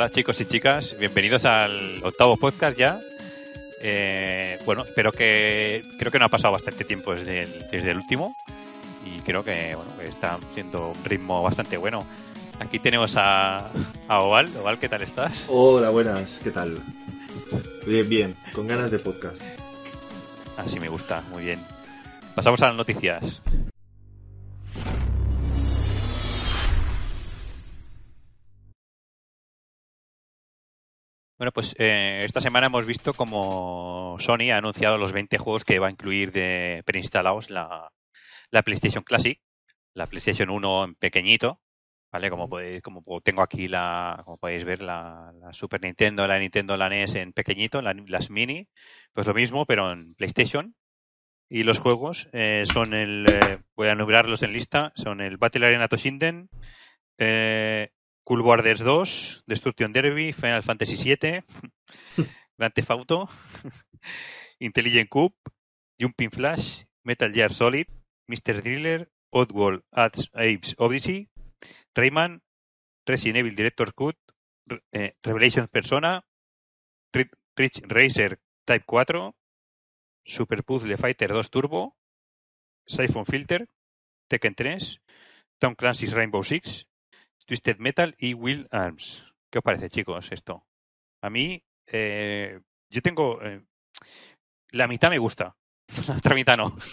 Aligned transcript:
Hola 0.00 0.10
chicos 0.10 0.40
y 0.40 0.46
chicas, 0.46 0.96
bienvenidos 0.98 1.44
al 1.44 2.02
octavo 2.02 2.38
podcast 2.38 2.78
ya. 2.78 2.98
Eh, 3.82 4.58
bueno, 4.64 4.82
espero 4.82 5.12
que 5.12 5.82
creo 5.98 6.10
que 6.10 6.18
no 6.18 6.24
ha 6.24 6.30
pasado 6.30 6.54
bastante 6.54 6.84
tiempo 6.84 7.14
desde 7.14 7.42
el, 7.42 7.66
desde 7.70 7.90
el 7.90 7.98
último 7.98 8.34
y 9.04 9.20
creo 9.20 9.44
que 9.44 9.74
bueno 9.74 9.94
que 9.98 10.06
está 10.06 10.38
siendo 10.54 10.92
un 10.92 11.04
ritmo 11.04 11.42
bastante 11.42 11.76
bueno. 11.76 12.06
Aquí 12.60 12.78
tenemos 12.78 13.14
a, 13.18 13.70
a 14.08 14.20
Oval. 14.22 14.48
Oval, 14.56 14.78
¿qué 14.78 14.88
tal 14.88 15.02
estás? 15.02 15.44
Hola, 15.48 15.90
buenas, 15.90 16.40
¿qué 16.42 16.50
tal? 16.50 16.78
Bien, 17.86 18.08
bien, 18.08 18.36
con 18.54 18.66
ganas 18.66 18.90
de 18.90 19.00
podcast. 19.00 19.42
Así 20.56 20.80
me 20.80 20.88
gusta, 20.88 21.22
muy 21.30 21.44
bien. 21.44 21.60
Pasamos 22.34 22.62
a 22.62 22.68
las 22.68 22.76
noticias. 22.76 23.42
Bueno, 31.40 31.52
pues 31.52 31.74
eh, 31.78 32.20
esta 32.26 32.42
semana 32.42 32.66
hemos 32.66 32.84
visto 32.84 33.14
como 33.14 34.14
Sony 34.18 34.50
ha 34.52 34.58
anunciado 34.58 34.98
los 34.98 35.12
20 35.14 35.38
juegos 35.38 35.64
que 35.64 35.78
va 35.78 35.86
a 35.86 35.90
incluir 35.90 36.32
de 36.32 36.82
preinstalados 36.84 37.48
la, 37.48 37.90
la 38.50 38.62
PlayStation 38.62 39.02
Classic, 39.02 39.40
la 39.94 40.04
PlayStation 40.04 40.50
1 40.50 40.84
en 40.84 40.94
pequeñito, 40.96 41.62
¿vale? 42.12 42.28
Como 42.28 42.46
podéis, 42.50 42.82
como 42.82 43.02
tengo 43.22 43.40
aquí 43.40 43.68
la, 43.68 44.20
como 44.26 44.36
podéis 44.36 44.64
ver, 44.64 44.82
la, 44.82 45.32
la 45.40 45.54
Super 45.54 45.80
Nintendo, 45.82 46.26
la 46.26 46.38
Nintendo, 46.38 46.76
la 46.76 46.88
NES 46.88 47.14
en 47.14 47.32
pequeñito, 47.32 47.80
la- 47.80 47.94
las 47.94 48.28
mini, 48.28 48.68
pues 49.14 49.26
lo 49.26 49.32
mismo, 49.32 49.64
pero 49.64 49.90
en 49.92 50.14
PlayStation. 50.16 50.74
Y 51.48 51.62
los 51.62 51.78
juegos 51.78 52.28
eh, 52.34 52.64
son 52.66 52.92
el, 52.92 53.24
eh, 53.26 53.58
voy 53.76 53.88
a 53.88 53.92
enumerarlos 53.92 54.42
en 54.42 54.52
lista, 54.52 54.92
son 54.94 55.22
el 55.22 55.38
Battle 55.38 55.64
Arena 55.66 55.88
Toshinden, 55.88 56.50
eh, 57.18 57.88
Cool 58.30 58.42
Warders 58.44 58.80
2, 58.80 59.42
Destruction 59.44 59.92
Derby, 59.92 60.30
Final 60.30 60.62
Fantasy 60.62 60.94
VII, 60.94 61.42
Grand 62.56 62.72
Theft 62.72 62.90
Auto, 62.92 63.28
Intelligent 64.60 65.10
Cube, 65.10 65.34
Jumping 65.98 66.30
Flash, 66.30 66.86
Metal 67.02 67.32
Gear 67.32 67.50
Solid, 67.50 67.88
Mr. 68.28 68.62
Driller, 68.62 69.08
Oddworld 69.34 69.82
Ads 69.90 70.30
Apes 70.36 70.76
Odyssey, 70.78 71.28
Rayman, 71.92 72.40
Resident 73.04 73.38
Evil 73.38 73.56
Director's 73.56 73.92
Cut, 73.96 74.16
eh, 74.92 75.10
Revelations 75.26 75.68
Persona, 75.68 76.22
Ri- 77.12 77.30
Ridge 77.56 77.82
Racer 77.88 78.38
Type 78.64 78.84
4, 78.86 79.34
Super 80.24 80.62
Puzzle 80.62 80.96
Fighter 80.96 81.26
2 81.26 81.50
Turbo, 81.50 81.96
Siphon 82.86 83.24
Filter, 83.24 83.66
Tekken 84.28 84.54
3, 84.54 85.00
Tom 85.58 85.74
Clancy's 85.74 86.12
Rainbow 86.12 86.44
Six, 86.44 86.86
Twisted 87.46 87.78
Metal 87.78 88.14
y 88.18 88.34
Will 88.34 88.66
Arms. 88.70 89.24
¿Qué 89.50 89.58
os 89.58 89.64
parece, 89.64 89.90
chicos, 89.90 90.30
esto? 90.32 90.64
A 91.22 91.30
mí, 91.30 91.62
eh, 91.86 92.60
yo 92.90 93.02
tengo... 93.02 93.42
eh, 93.42 93.62
la 94.72 94.86
mitad 94.86 95.10
me 95.10 95.18
gusta, 95.18 95.56
la 96.08 96.16
otra 96.16 96.34
mitad 96.34 96.56
no. 96.56 96.74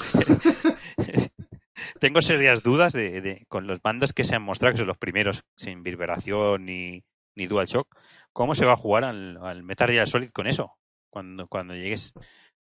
tengo 2.00 2.22
serias 2.22 2.64
dudas 2.64 2.94
de, 2.94 3.22
de- 3.22 3.46
con 3.48 3.68
los 3.68 3.82
bandos 3.82 4.14
que 4.14 4.24
se 4.24 4.36
han 4.36 4.42
mostrado, 4.42 4.74
que 4.74 4.80
son 4.80 4.88
los 4.88 4.98
primeros, 4.98 5.44
sin 5.56 5.84
vibración 5.84 6.66
ni, 6.66 7.04
ni 7.36 7.48
DualShock, 7.48 7.88
¿cómo 8.34 8.56
se 8.56 8.66
va 8.66 8.74
a 8.74 8.78
jugar 8.78 9.04
al, 9.04 9.38
al 9.38 9.64
Metal 9.64 9.90
Gear 9.90 10.08
Solid 10.08 10.32
con 10.32 10.48
eso? 10.48 10.78
Cuando, 11.10 11.48
cuando 11.48 11.74
llegues 11.76 12.14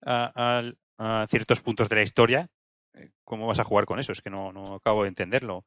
a, 0.06 0.58
al- 0.58 0.78
a 0.98 1.26
ciertos 1.30 1.62
puntos 1.62 1.90
de 1.90 1.96
la 1.98 2.02
historia, 2.04 2.50
eh, 2.94 3.12
¿cómo 3.24 3.48
vas 3.48 3.60
a 3.60 3.64
jugar 3.64 3.86
con 3.86 4.00
eso? 4.00 4.12
Es 4.12 4.22
que 4.22 4.30
no, 4.30 4.52
no 4.52 4.76
acabo 4.76 5.04
de 5.04 5.10
entenderlo. 5.10 5.66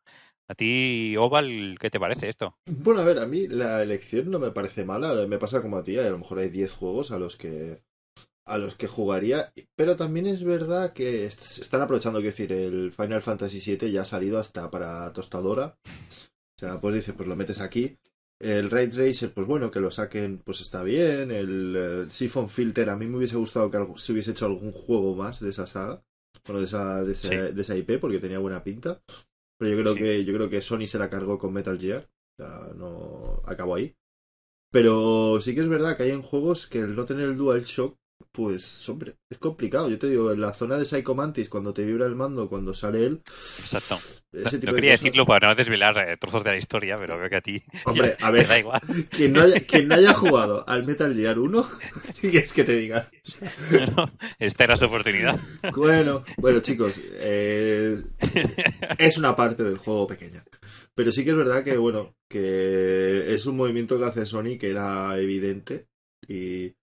A 0.51 0.55
ti, 0.55 1.15
Oval, 1.19 1.77
¿qué 1.79 1.91
te 1.91 2.01
parece 2.01 2.29
esto? 2.29 2.57
Bueno, 2.67 3.01
a 3.03 3.05
ver, 3.05 3.19
a 3.19 3.27
mí 3.27 3.47
la 3.49 3.83
elección 3.83 4.31
no 4.31 4.39
me 4.39 4.51
parece 4.51 4.85
mala, 4.85 5.27
me 5.27 5.39
pasa 5.39 5.61
como 5.61 5.77
a 5.77 5.85
ti, 5.85 5.99
a 5.99 6.09
lo 6.09 6.19
mejor 6.19 6.39
hay 6.39 6.49
10 6.49 6.73
juegos 6.73 7.11
a 7.11 7.19
los 7.19 7.37
que 7.37 7.83
a 8.47 8.57
los 8.57 8.77
que 8.77 8.87
jugaría, 8.87 9.53
pero 9.77 9.95
también 9.97 10.27
es 10.27 10.43
verdad 10.43 10.95
que 10.95 11.27
están 11.27 11.83
aprovechando, 11.83 12.21
quiero 12.21 12.31
decir, 12.31 12.51
el 12.51 12.93
Final 12.93 13.21
Fantasy 13.21 13.61
VII 13.77 13.93
ya 13.93 14.03
ha 14.03 14.05
salido 14.07 14.39
hasta 14.39 14.71
para 14.71 15.13
tostadora, 15.13 15.77
o 15.85 16.59
sea, 16.59 16.81
pues 16.81 16.95
dice, 16.95 17.13
pues 17.13 17.29
lo 17.29 17.37
metes 17.37 17.61
aquí. 17.61 17.99
El 18.41 18.71
Ray 18.71 18.89
Tracer, 18.89 19.33
pues 19.35 19.47
bueno, 19.47 19.71
que 19.71 19.81
lo 19.81 19.91
saquen, 19.91 20.39
pues 20.39 20.61
está 20.63 20.83
bien. 20.83 21.31
El, 21.31 21.75
eh, 21.77 22.07
Siphon 22.09 22.49
Filter, 22.49 22.89
a 22.89 22.97
mí 22.97 23.07
me 23.07 23.19
hubiese 23.19 23.37
gustado 23.37 23.71
que 23.71 23.79
se 23.97 24.13
hubiese 24.13 24.31
hecho 24.31 24.47
algún 24.47 24.73
juego 24.73 25.15
más 25.15 25.41
de 25.41 25.51
esa 25.51 25.67
saga, 25.67 26.03
bueno, 26.47 26.61
de 26.61 26.65
esa, 26.67 27.05
de 27.05 27.13
esa, 27.13 27.29
Sí. 27.29 27.37
de 27.37 27.61
esa 27.61 27.77
IP, 27.77 27.99
porque 27.99 28.19
tenía 28.19 28.39
buena 28.39 28.63
pinta. 28.65 29.03
Pero 29.59 29.71
yo 29.73 29.79
creo 29.83 29.95
Sí. 29.95 30.01
que 30.01 30.25
yo 30.25 30.35
creo 30.35 30.49
que 30.51 30.61
Sony 30.61 30.87
se 30.87 30.99
la 30.99 31.11
cargó 31.11 31.39
con 31.39 31.53
Metal 31.53 31.79
Gear. 31.79 32.09
O 32.39 32.43
sea, 32.43 32.73
no 32.75 33.43
acabó 33.45 33.75
ahí. 33.77 33.95
Pero 34.71 35.41
sí 35.41 35.55
que 35.55 35.63
es 35.63 35.69
verdad 35.69 35.97
que 35.97 36.05
hay 36.05 36.11
en 36.11 36.23
juegos 36.23 36.67
que 36.67 36.81
el 36.81 36.95
no 36.95 37.05
tener 37.05 37.25
el 37.31 37.37
DualShock, 37.37 37.99
pues, 38.33 38.89
hombre, 38.89 39.17
es 39.31 39.39
complicado. 39.39 39.89
Yo 39.91 39.99
te 39.99 40.09
digo, 40.09 40.31
en 40.33 40.41
la 40.41 40.53
zona 40.55 40.77
de 40.79 40.85
Psycho 40.85 41.15
Mantis, 41.15 41.49
cuando 41.49 41.73
te 41.75 41.85
vibra 41.85 42.07
el 42.07 42.15
mando, 42.15 42.49
cuando 42.49 42.73
sale 42.75 43.05
él, 43.05 43.23
Exacto. 43.59 43.97
ese 44.33 44.59
tipo 44.59 44.67
No 44.67 44.73
de 44.73 44.77
quería 44.77 44.93
cosas- 44.93 45.05
decirlo 45.05 45.27
para 45.27 45.49
no 45.49 45.55
desvelar 45.55 45.99
eh, 46.09 46.17
trozos 46.19 46.45
de 46.45 46.51
la 46.53 46.57
historia, 46.59 46.97
pero 46.99 47.19
veo 47.19 47.29
que 47.29 47.37
a 47.37 47.41
ti 47.41 47.63
Hombre, 47.87 48.17
ya 48.21 48.27
a 48.27 48.31
ver. 48.31 48.43
te 48.43 48.49
da 48.49 48.59
igual. 48.59 48.81
Quien 49.11 49.33
no, 49.33 49.41
haya, 49.43 49.61
quien 49.67 49.89
no 49.89 49.95
haya 49.97 50.15
jugado 50.15 50.69
al 50.69 50.85
Metal 50.87 51.13
Gear 51.15 51.39
1, 51.39 51.69
¿qué 52.21 52.29
es 52.39 52.53
que 52.53 52.65
te 52.65 52.77
diga? 52.77 53.09
¿no? 53.97 54.11
Esta 54.39 54.65
era 54.65 54.77
su 54.77 54.85
oportunidad. 54.85 55.39
Bueno, 55.75 56.23
bueno, 56.37 56.61
chicos, 56.61 57.01
eh, 57.15 58.03
es 58.99 59.19
una 59.19 59.35
parte 59.35 59.65
del 59.65 59.79
juego 59.79 60.07
pequeña. 60.07 60.45
Pero 60.95 61.13
sí 61.13 61.25
que 61.25 61.31
es 61.31 61.37
verdad 61.37 61.63
que, 61.65 61.77
bueno, 61.77 62.15
que 62.29 63.35
es 63.35 63.47
un 63.47 63.57
movimiento 63.57 63.99
que 63.99 64.05
hace 64.05 64.27
Sony 64.27 64.59
que 64.59 64.71
era 64.71 65.17
evidente. 65.19 65.87
Y, 66.27 66.75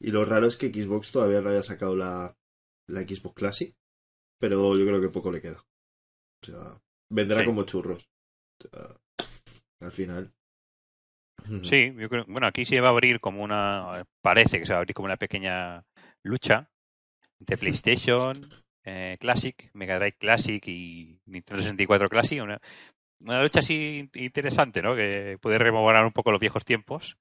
y 0.00 0.10
lo 0.10 0.24
raro 0.24 0.46
es 0.46 0.56
que 0.56 0.68
Xbox 0.72 1.12
todavía 1.12 1.40
no 1.40 1.50
haya 1.50 1.62
sacado 1.62 1.96
la, 1.96 2.36
la 2.88 3.00
Xbox 3.02 3.34
Classic. 3.34 3.74
Pero 4.40 4.76
yo 4.76 4.84
creo 4.84 5.00
que 5.00 5.08
poco 5.08 5.30
le 5.30 5.40
queda. 5.40 5.64
O 6.42 6.46
sea, 6.46 6.80
vendrá 7.10 7.40
Sí. 7.40 7.46
como 7.46 7.62
churros. 7.64 8.04
O 8.64 8.68
sea, 8.68 8.96
al 9.80 9.92
final. 9.92 10.32
Sí, 11.62 11.92
yo 11.96 12.08
creo, 12.08 12.24
bueno, 12.26 12.46
aquí 12.46 12.64
se 12.64 12.80
va 12.80 12.88
a 12.88 12.90
abrir 12.90 13.20
como 13.20 13.42
una, 13.42 14.04
parece 14.22 14.58
que 14.58 14.64
se 14.66 14.72
va 14.72 14.78
a 14.78 14.80
abrir 14.80 14.94
como 14.94 15.06
una 15.06 15.16
pequeña 15.18 15.84
lucha 16.24 16.70
entre 17.38 17.58
PlayStation 17.58 18.40
eh, 18.84 19.16
Classic, 19.20 19.70
Mega 19.74 19.96
Drive 19.98 20.16
Classic 20.18 20.66
y 20.66 21.20
Nintendo 21.26 21.62
64 21.62 22.08
Classic, 22.08 22.42
una, 22.42 22.58
una 23.20 23.42
lucha 23.42 23.58
así 23.60 23.98
in- 23.98 24.10
interesante, 24.14 24.80
¿no? 24.80 24.96
Que 24.96 25.36
puede 25.40 25.58
rememorar 25.58 26.06
un 26.06 26.12
poco 26.12 26.32
los 26.32 26.40
viejos 26.40 26.64
tiempos. 26.64 27.18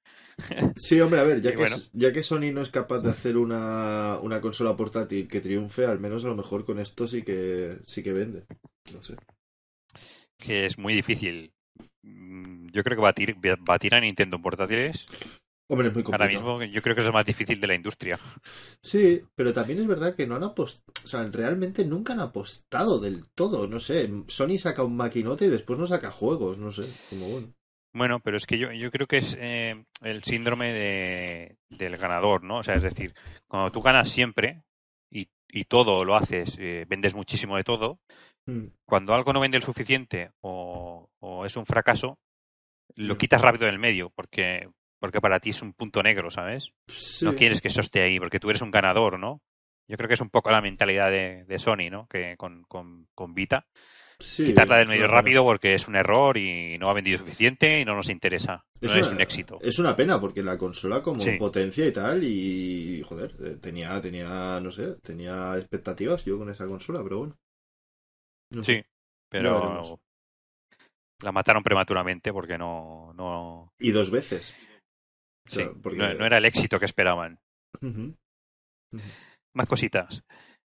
Sí, 0.75 0.99
hombre, 1.01 1.19
a 1.19 1.23
ver, 1.23 1.41
ya 1.41 1.55
que, 1.55 1.57
bueno. 1.57 1.75
ya 1.93 2.11
que 2.11 2.23
Sony 2.23 2.51
no 2.53 2.61
es 2.61 2.69
capaz 2.71 2.99
de 2.99 3.09
hacer 3.09 3.37
una, 3.37 4.19
una 4.21 4.41
consola 4.41 4.75
portátil 4.75 5.27
que 5.27 5.41
triunfe, 5.41 5.85
al 5.85 5.99
menos 5.99 6.23
a 6.25 6.27
lo 6.29 6.35
mejor 6.35 6.65
con 6.65 6.79
esto 6.79 7.07
sí 7.07 7.23
que 7.23 7.79
sí 7.85 8.03
que 8.03 8.13
vende. 8.13 8.45
No 8.93 9.01
sé. 9.03 9.15
que 10.37 10.65
es 10.65 10.77
muy 10.77 10.93
difícil. 10.93 11.53
Mm, 12.03 12.67
Yo 12.71 12.83
creo 12.83 12.97
que 12.97 13.01
batir, 13.03 13.35
batir 13.59 13.95
a 13.95 14.01
Nintendo 14.01 14.35
en 14.37 14.41
portátiles 14.41 15.07
Hombre, 15.67 15.89
es 15.89 15.93
muy 15.93 16.03
ahora 16.11 16.27
complicado. 16.27 16.27
mismo 16.27 16.63
yo 16.63 16.81
creo 16.81 16.95
que 16.95 17.01
es 17.01 17.07
lo 17.07 17.13
más 17.13 17.25
difícil 17.25 17.59
de 17.59 17.67
la 17.67 17.75
industria. 17.75 18.19
Sí, 18.81 19.21
pero 19.35 19.53
también 19.53 19.79
es 19.79 19.87
verdad 19.87 20.15
que 20.15 20.27
no 20.27 20.35
han 20.35 20.43
apostado, 20.43 20.93
o 21.03 21.07
sea, 21.07 21.23
realmente 21.31 21.85
nunca 21.85 22.13
han 22.13 22.19
apostado 22.19 22.99
del 22.99 23.25
todo, 23.33 23.67
no 23.67 23.79
sé. 23.79 24.09
Sony 24.27 24.57
saca 24.57 24.83
un 24.83 24.95
maquinote 24.97 25.45
y 25.45 25.49
después 25.49 25.79
no 25.79 25.87
saca 25.87 26.11
juegos, 26.11 26.57
no 26.57 26.71
sé, 26.71 26.99
como 27.09 27.29
bueno. 27.29 27.53
Bueno, 27.93 28.19
pero 28.19 28.37
es 28.37 28.45
que 28.47 28.57
yo, 28.57 28.71
yo 28.71 28.89
creo 28.91 29.07
que 29.07 29.17
es 29.19 29.37
eh, 29.39 29.83
el 30.01 30.23
síndrome 30.23 30.73
de, 30.73 31.57
del 31.69 31.97
ganador, 31.97 32.43
¿no? 32.43 32.57
O 32.57 32.63
sea, 32.63 32.75
es 32.75 32.83
decir, 32.83 33.13
cuando 33.47 33.71
tú 33.71 33.81
ganas 33.81 34.09
siempre 34.09 34.63
y, 35.11 35.29
y 35.49 35.65
todo 35.65 36.03
lo 36.03 36.15
haces, 36.15 36.57
eh, 36.59 36.85
vendes 36.87 37.13
muchísimo 37.13 37.55
de 37.57 37.63
todo, 37.63 37.99
Mm. 38.45 38.67
cuando 38.85 39.13
algo 39.13 39.31
no 39.31 39.39
vende 39.39 39.55
el 39.55 39.63
suficiente 39.63 40.31
o, 40.41 41.09
o 41.19 41.45
es 41.45 41.55
un 41.55 41.65
fracaso, 41.65 42.17
lo 42.95 43.15
Mm. 43.15 43.17
quitas 43.17 43.41
rápido 43.41 43.67
del 43.67 43.79
medio 43.79 44.09
porque, 44.09 44.67
porque 44.99 45.21
para 45.21 45.39
ti 45.39 45.51
es 45.51 45.61
un 45.61 45.71
punto 45.71 46.03
negro, 46.03 46.29
¿sabes? 46.29 46.73
Sí. 46.89 47.23
No 47.23 47.33
quieres 47.35 47.61
que 47.61 47.69
eso 47.69 47.79
esté 47.79 48.01
ahí 48.01 48.19
porque 48.19 48.41
tú 48.41 48.49
eres 48.49 48.61
un 48.61 48.69
ganador, 48.71 49.17
¿no? 49.17 49.41
Yo 49.87 49.95
creo 49.95 50.09
que 50.09 50.15
es 50.15 50.21
un 50.21 50.29
poco 50.29 50.51
la 50.51 50.59
mentalidad 50.59 51.09
de, 51.09 51.45
de 51.45 51.57
Sony, 51.59 51.89
¿no? 51.89 52.05
Que 52.07 52.35
con, 52.35 52.63
con, 52.63 53.07
con 53.15 53.33
Vita, 53.33 53.65
Sí, 54.19 54.45
quitarla 54.45 54.75
del 54.77 54.83
es 54.85 54.89
medio 54.89 55.07
rápido 55.07 55.43
porque 55.43 55.73
es 55.73 55.87
un 55.87 55.95
error 55.95 56.37
y 56.37 56.77
no 56.77 56.89
ha 56.89 56.93
vendido 56.93 57.17
suficiente 57.17 57.79
y 57.81 57.85
no 57.85 57.95
nos 57.95 58.09
interesa. 58.09 58.63
No 58.81 58.93
es, 58.93 59.11
un 59.11 59.19
éxito. 59.21 59.59
Es 59.61 59.79
una 59.79 59.95
pena 59.95 60.19
porque 60.19 60.41
la 60.43 60.57
consola 60.57 61.01
como 61.01 61.19
Sí. 61.19 61.31
potencia 61.37 61.85
y 61.85 61.91
tal 61.91 62.23
y 62.23 63.01
joder, 63.03 63.35
eh, 63.43 63.57
tenía 63.61 63.99
tenía 64.01 64.59
no 64.61 64.71
sé, 64.71 64.95
tenía 65.01 65.57
expectativas 65.57 66.23
yo 66.25 66.37
con 66.37 66.49
esa 66.49 66.65
consola, 66.67 67.01
pero 67.03 67.17
bueno. 67.19 67.37
No 68.51 68.63
sé. 68.63 68.75
Sí, 68.81 68.85
pero 69.29 69.99
la 71.23 71.31
mataron 71.31 71.63
prematuramente 71.63 72.31
porque 72.33 72.57
no, 72.57 73.13
no, 73.15 73.73
Y 73.79 73.91
dos 73.91 74.11
veces. 74.11 74.53
sí, 75.45 75.61
sea, 75.61 75.71
porque- 75.81 75.97
no, 75.97 76.13
no 76.13 76.25
era 76.25 76.37
el 76.37 76.45
éxito 76.45 76.79
que 76.79 76.85
esperaban. 76.85 77.39
Más 79.53 79.67
cositas. 79.67 80.23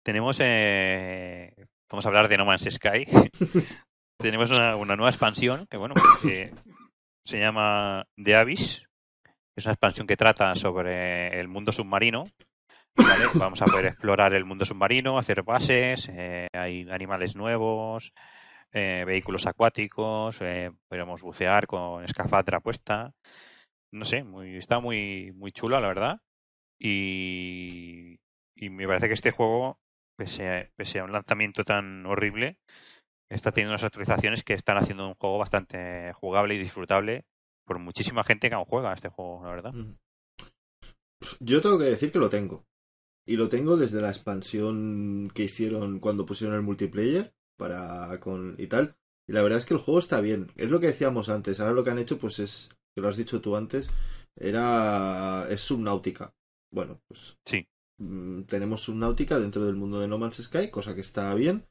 Tenemos, 0.03 0.37
eh, 0.41 1.53
vamos 1.93 2.07
a 2.07 2.09
hablar 2.09 2.27
de 2.27 2.37
No 2.37 2.45
Man's 2.45 2.67
Sky. 2.67 3.05
Tenemos 4.19 4.49
una, 4.49 4.75
una 4.75 4.95
nueva 4.95 5.11
expansión 5.11 5.67
que, 5.69 5.77
bueno, 5.77 5.93
eh, 6.27 6.51
se 7.23 7.39
llama 7.39 8.03
The 8.15 8.35
Abyss. 8.35 8.83
Es 9.55 9.65
una 9.65 9.73
expansión 9.73 10.07
que 10.07 10.17
trata 10.17 10.55
sobre 10.55 11.39
el 11.39 11.47
mundo 11.47 11.71
submarino. 11.71 12.23
¿vale? 12.97 13.25
Vamos 13.35 13.61
a 13.61 13.65
poder 13.65 13.85
explorar 13.85 14.33
el 14.33 14.43
mundo 14.43 14.65
submarino, 14.65 15.19
hacer 15.19 15.43
bases, 15.43 16.09
eh, 16.11 16.47
hay 16.51 16.89
animales 16.89 17.35
nuevos, 17.35 18.11
eh, 18.71 19.03
vehículos 19.05 19.45
acuáticos, 19.45 20.37
eh, 20.41 20.71
podremos 20.89 21.21
bucear 21.21 21.67
con 21.67 22.03
escafandra 22.03 22.59
puesta. 22.59 23.13
No 23.91 24.03
sé, 24.03 24.23
muy, 24.23 24.57
está 24.57 24.79
muy, 24.79 25.31
muy 25.35 25.51
chulo, 25.51 25.79
la 25.79 25.87
verdad. 25.89 26.21
Y, 26.79 28.17
y 28.55 28.69
me 28.71 28.87
parece 28.87 29.09
que 29.09 29.13
este 29.13 29.29
juego, 29.29 29.77
pese 30.15 30.49
a, 30.49 30.69
pese 30.75 30.99
a 30.99 31.03
un 31.03 31.11
lanzamiento 31.11 31.63
tan 31.63 32.05
horrible, 32.05 32.57
está 33.29 33.51
teniendo 33.51 33.73
unas 33.73 33.83
actualizaciones 33.83 34.43
que 34.43 34.53
están 34.53 34.77
haciendo 34.77 35.07
un 35.07 35.15
juego 35.15 35.37
bastante 35.37 36.13
jugable 36.13 36.55
y 36.55 36.59
disfrutable 36.59 37.25
por 37.65 37.79
muchísima 37.79 38.23
gente 38.23 38.49
que 38.49 38.55
aún 38.55 38.65
juega 38.65 38.91
a 38.91 38.95
este 38.95 39.09
juego, 39.09 39.43
la 39.43 39.49
verdad. 39.49 39.75
Ujú. 39.75 39.97
Yo 41.39 41.61
tengo 41.61 41.77
que 41.77 41.85
decir 41.85 42.11
que 42.11 42.19
lo 42.19 42.29
tengo. 42.29 42.65
Y 43.25 43.37
lo 43.37 43.47
tengo 43.47 43.77
desde 43.77 44.01
la 44.01 44.09
expansión 44.09 45.31
que 45.33 45.45
hicieron 45.45 45.99
cuando 45.99 46.25
pusieron 46.25 46.55
el 46.55 46.61
multiplayer 46.61 47.33
para 47.57 48.19
con 48.19 48.55
y 48.57 48.67
tal. 48.67 48.97
Y 49.27 49.31
la 49.31 49.41
verdad 49.41 49.59
es 49.59 49.65
que 49.65 49.73
el 49.73 49.79
juego 49.79 49.99
está 49.99 50.19
bien. 50.19 50.51
Es 50.57 50.69
lo 50.69 50.79
que 50.79 50.87
decíamos 50.87 51.29
antes. 51.29 51.59
Ahora 51.59 51.73
lo 51.73 51.83
que 51.83 51.91
han 51.91 51.99
hecho, 51.99 52.17
pues 52.17 52.39
es, 52.39 52.75
que 52.93 53.01
lo 53.01 53.07
has 53.07 53.15
dicho 53.15 53.39
tú 53.39 53.55
antes, 53.55 53.89
era 54.35 55.47
es 55.49 55.61
subnáutica. 55.61 56.33
Bueno, 56.69 56.99
pues 57.07 57.39
Sí, 57.45 57.67
mm, 58.03 58.43
tenemos 58.43 58.81
subnáutica 58.81 59.39
dentro 59.39 59.65
del 59.65 59.75
mundo 59.75 59.99
de 59.99 60.07
No 60.07 60.17
Man's 60.17 60.41
Sky, 60.43 60.69
cosa 60.69 60.93
que 60.95 61.01
está 61.01 61.33
bien. 61.35 61.65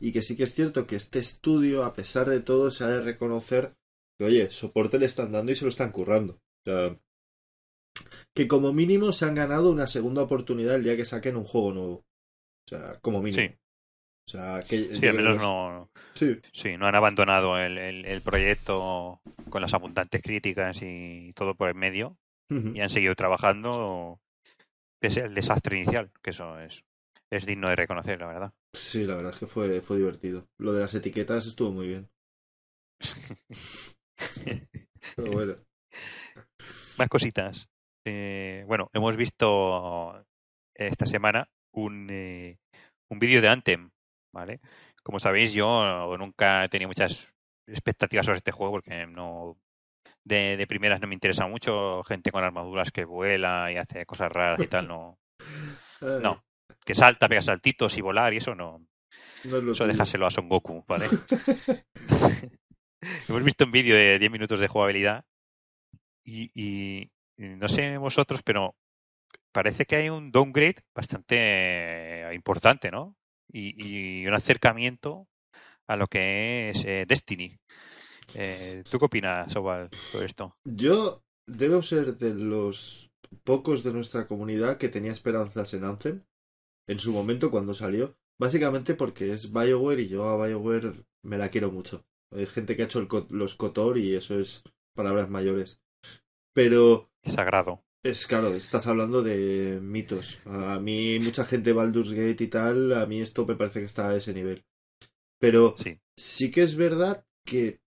Y 0.00 0.12
que 0.12 0.20
sí 0.22 0.36
que 0.36 0.42
es 0.42 0.54
cierto 0.54 0.86
que 0.86 0.96
este 0.96 1.18
estudio, 1.18 1.84
a 1.84 1.94
pesar 1.94 2.28
de 2.28 2.40
todo, 2.40 2.70
se 2.70 2.84
ha 2.84 2.88
de 2.88 3.00
reconocer 3.00 3.74
que, 4.18 4.26
oye, 4.26 4.50
soporte 4.50 4.98
le 4.98 5.06
están 5.06 5.32
dando 5.32 5.52
y 5.52 5.54
se 5.54 5.64
lo 5.64 5.70
están 5.70 5.90
currando. 5.90 6.34
O 6.34 6.70
sea, 6.70 6.98
que 8.34 8.46
como 8.46 8.72
mínimo 8.72 9.12
se 9.12 9.24
han 9.24 9.34
ganado 9.34 9.70
una 9.70 9.86
segunda 9.86 10.22
oportunidad 10.22 10.74
el 10.74 10.84
día 10.84 10.96
que 10.96 11.04
saquen 11.06 11.36
un 11.36 11.44
juego 11.44 11.72
nuevo. 11.72 11.94
O 11.94 12.68
sea, 12.68 12.98
como 13.00 13.22
mínimo. 13.22 13.42
Sí. 13.42 13.54
O 14.28 14.30
sea, 14.30 14.62
que 14.68 14.96
sí, 14.98 15.06
al 15.06 15.14
menos 15.16 15.38
no, 15.38 15.88
Sí, 16.14 16.36
sí, 16.52 16.76
no 16.76 16.86
han 16.88 16.96
abandonado 16.96 17.58
el, 17.58 17.78
el- 17.78 18.04
el 18.04 18.22
proyecto 18.22 19.20
con 19.48 19.62
las 19.62 19.72
abundantes 19.72 20.20
críticas 20.20 20.78
y 20.82 21.32
todo 21.34 21.54
por 21.54 21.68
el 21.68 21.74
medio 21.76 22.16
y 22.74 22.80
han 22.80 22.88
seguido 22.90 23.14
trabajando 23.14 24.20
pese 24.98 25.22
al 25.22 25.34
desastre 25.34 25.78
inicial, 25.78 26.10
que 26.22 26.30
eso 26.30 26.58
es, 26.58 26.84
es 27.30 27.46
digno 27.46 27.68
de 27.68 27.76
reconocer, 27.76 28.20
la 28.20 28.26
verdad. 28.26 28.52
Sí, 28.74 29.04
la 29.04 29.14
verdad 29.14 29.32
es 29.32 29.38
que 29.38 29.46
fue, 29.46 29.80
fue 29.80 29.98
divertido. 29.98 30.48
Lo 30.58 30.72
de 30.72 30.80
las 30.80 30.94
etiquetas 30.94 31.46
estuvo 31.46 31.72
muy 31.72 31.88
bien. 31.88 32.08
Pero 35.16 35.32
bueno. 35.32 35.54
Más 36.98 37.08
cositas. 37.08 37.68
Eh, 38.04 38.64
bueno, 38.66 38.90
hemos 38.92 39.16
visto 39.16 40.24
esta 40.74 41.06
semana 41.06 41.48
un, 41.72 42.08
eh, 42.10 42.58
un 43.10 43.18
vídeo 43.18 43.40
de 43.40 43.48
Anthem, 43.48 43.90
¿vale? 44.32 44.60
Como 45.02 45.18
sabéis, 45.18 45.52
yo 45.52 46.16
nunca 46.16 46.64
he 46.64 46.68
tenido 46.68 46.88
muchas 46.88 47.32
expectativas 47.66 48.26
sobre 48.26 48.38
este 48.38 48.52
juego 48.52 48.72
porque 48.72 49.06
no 49.06 49.58
de, 50.26 50.56
de 50.56 50.66
primeras 50.66 51.00
no 51.00 51.06
me 51.06 51.14
interesa 51.14 51.46
mucho 51.46 52.02
gente 52.04 52.30
con 52.32 52.44
armaduras 52.44 52.90
que 52.90 53.04
vuela 53.04 53.70
y 53.72 53.76
hace 53.76 54.04
cosas 54.04 54.30
raras 54.32 54.60
y 54.62 54.66
tal, 54.66 54.88
no. 54.88 55.18
No. 56.22 56.42
Que 56.84 56.94
salta, 56.94 57.28
pega 57.28 57.42
saltitos 57.42 57.96
y 57.96 58.00
volar 58.00 58.34
y 58.34 58.38
eso 58.38 58.54
no. 58.54 58.80
no 59.44 59.56
es 59.56 59.62
lo 59.64 59.72
Eso 59.72 59.86
déjaselo 59.86 60.26
a 60.26 60.30
Son 60.30 60.48
Goku, 60.48 60.84
¿vale? 60.88 61.06
Hemos 63.28 63.44
visto 63.44 63.64
un 63.64 63.70
vídeo 63.70 63.94
de 63.96 64.18
10 64.18 64.30
minutos 64.30 64.58
de 64.58 64.68
jugabilidad 64.68 65.24
y, 66.24 66.50
y- 66.54 67.10
y 67.38 67.44
no 67.56 67.68
sé 67.68 67.98
vosotros, 67.98 68.40
pero 68.42 68.74
parece 69.52 69.84
que 69.86 69.96
hay 69.96 70.08
un 70.10 70.32
downgrade 70.32 70.76
bastante 70.94 71.36
eh, 71.38 72.34
importante, 72.34 72.90
¿no? 72.90 73.16
Y, 73.52 74.22
y 74.22 74.26
un 74.26 74.34
acercamiento 74.34 75.28
a 75.88 75.96
lo 75.96 76.08
que 76.08 76.70
es 76.70 76.84
eh, 76.84 77.04
Destiny. 77.06 77.58
Eh, 78.34 78.82
¿Tú 78.90 78.98
qué 78.98 79.04
opinas, 79.04 79.52
sobre 79.52 79.88
esto? 80.24 80.56
Yo 80.64 81.22
debo 81.46 81.82
ser 81.82 82.16
de 82.16 82.34
los 82.34 83.12
pocos 83.44 83.82
de 83.82 83.92
nuestra 83.92 84.26
comunidad 84.26 84.78
que 84.78 84.88
tenía 84.88 85.12
esperanzas 85.12 85.74
en 85.74 85.84
Anthem 85.84 86.22
en 86.88 86.98
su 86.98 87.12
momento 87.12 87.50
cuando 87.50 87.74
salió. 87.74 88.16
Básicamente 88.38 88.94
porque 88.94 89.32
es 89.32 89.52
Bioware 89.52 90.00
y 90.00 90.08
yo 90.08 90.24
a 90.24 90.46
Bioware 90.46 91.04
me 91.22 91.38
la 91.38 91.48
quiero 91.48 91.70
mucho. 91.70 92.04
Hay 92.32 92.46
gente 92.46 92.76
que 92.76 92.82
ha 92.82 92.86
hecho 92.86 92.98
el 92.98 93.08
los 93.30 93.54
Kotor 93.54 93.98
y 93.98 94.14
eso 94.14 94.38
es 94.38 94.62
palabras 94.94 95.30
mayores. 95.30 95.80
Pero 96.54 97.10
Es 97.22 97.34
sagrado. 97.34 97.82
es 98.02 98.26
claro, 98.26 98.48
estás 98.54 98.86
hablando 98.86 99.22
de 99.22 99.78
mitos. 99.80 100.38
A 100.46 100.78
mí 100.80 101.18
mucha 101.20 101.44
gente 101.44 101.72
Baldur's 101.72 102.12
Gate 102.12 102.44
y 102.44 102.48
tal, 102.48 102.92
a 102.92 103.06
mí 103.06 103.20
esto 103.20 103.46
me 103.46 103.56
parece 103.56 103.80
que 103.80 103.86
está 103.86 104.10
a 104.10 104.16
ese 104.16 104.34
nivel. 104.34 104.64
Pero 105.38 105.74
Sí. 105.76 105.98
sí 106.16 106.50
que 106.50 106.62
es 106.62 106.76
verdad 106.76 107.24
que 107.44 107.80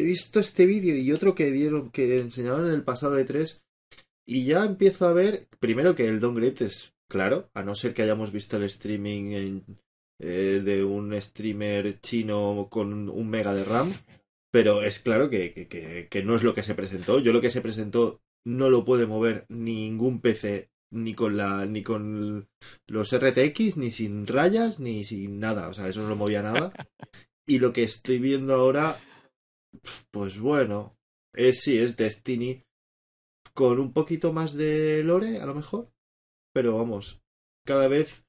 he 0.00 0.04
visto 0.04 0.40
este 0.40 0.66
vídeo 0.66 0.96
y 0.96 1.12
otro 1.12 1.34
que 1.34 1.50
dieron, 1.50 1.90
que 1.90 2.18
enseñaron 2.20 2.66
en 2.66 2.72
el 2.72 2.82
pasado 2.82 3.14
de 3.14 3.24
3 3.24 3.62
y 4.26 4.44
ya 4.44 4.64
empiezo 4.64 5.06
a 5.08 5.12
ver, 5.12 5.48
primero 5.58 5.94
que 5.94 6.06
el 6.06 6.20
downgrade 6.20 6.66
es 6.66 6.92
claro, 7.08 7.50
a 7.54 7.62
no 7.62 7.74
ser 7.74 7.92
que 7.94 8.02
hayamos 8.02 8.32
visto 8.32 8.56
el 8.56 8.64
streaming 8.64 9.32
en- 9.32 9.64
eh, 10.22 10.60
de 10.64 10.84
un 10.84 11.18
streamer 11.20 12.00
chino 12.00 12.68
con 12.70 13.08
un 13.08 13.28
mega 13.30 13.54
de 13.54 13.64
RAM, 13.64 13.92
pero 14.52 14.82
es 14.82 14.98
claro 15.00 15.30
que, 15.30 15.52
que, 15.54 15.66
que, 15.66 16.08
que 16.10 16.22
no 16.22 16.36
es 16.36 16.42
lo 16.42 16.52
que 16.54 16.62
se 16.62 16.74
presentó. 16.74 17.20
Yo 17.20 17.32
lo 17.32 17.40
que 17.40 17.48
se 17.50 17.62
presentó 17.62 18.20
no 18.46 18.68
lo 18.68 18.84
puede 18.84 19.06
mover 19.06 19.46
ningún 19.48 20.20
PC 20.20 20.68
ni 20.92 21.14
con 21.14 21.36
la 21.36 21.64
ni 21.66 21.82
con 21.82 22.48
los 22.88 23.12
RTX 23.16 23.76
ni 23.76 23.90
sin 23.90 24.26
rayas 24.26 24.78
ni 24.80 25.04
sin 25.04 25.38
nada, 25.38 25.68
o 25.68 25.72
sea, 25.74 25.88
eso 25.88 26.02
no 26.02 26.08
lo 26.08 26.16
movía 26.16 26.42
nada. 26.42 26.72
Y 27.48 27.58
lo 27.58 27.72
que 27.72 27.82
estoy 27.82 28.18
viendo 28.20 28.54
ahora 28.54 29.00
pues 30.10 30.38
bueno, 30.38 30.96
es 31.34 31.62
sí 31.62 31.78
es 31.78 31.96
Destiny 31.96 32.62
con 33.54 33.78
un 33.78 33.92
poquito 33.92 34.32
más 34.32 34.54
de 34.54 35.02
lore 35.04 35.40
a 35.40 35.46
lo 35.46 35.54
mejor, 35.54 35.90
pero 36.52 36.76
vamos, 36.76 37.20
cada 37.66 37.88
vez 37.88 38.24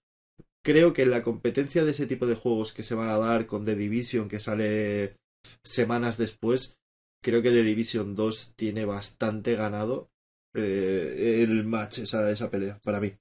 creo 0.63 0.93
que 0.93 1.05
la 1.05 1.24
competencia 1.24 1.83
de 1.83 1.91
ese 1.91 2.07
tipo 2.07 2.25
de 2.25 2.36
juegos 2.36 2.74
que 2.74 2.83
se 2.83 2.95
van 2.95 3.10
a 3.10 3.17
dar 3.17 3.45
con 3.48 3.65
The 3.65 3.75
Division 3.75 4.29
que 4.29 4.39
sale 4.39 5.15
semanas 5.63 6.17
después, 6.17 6.77
creo 7.24 7.41
que 7.41 7.50
The 7.50 7.63
Division 7.63 8.15
2 8.15 8.55
tiene 8.55 8.86
bastante 8.86 9.55
ganado 9.55 10.10
eh, 10.53 11.39
el 11.43 11.63
match, 11.65 12.00
esa, 12.00 12.29
esa 12.29 12.50
pelea, 12.51 12.79
para 12.83 13.00
mí. 13.00 13.13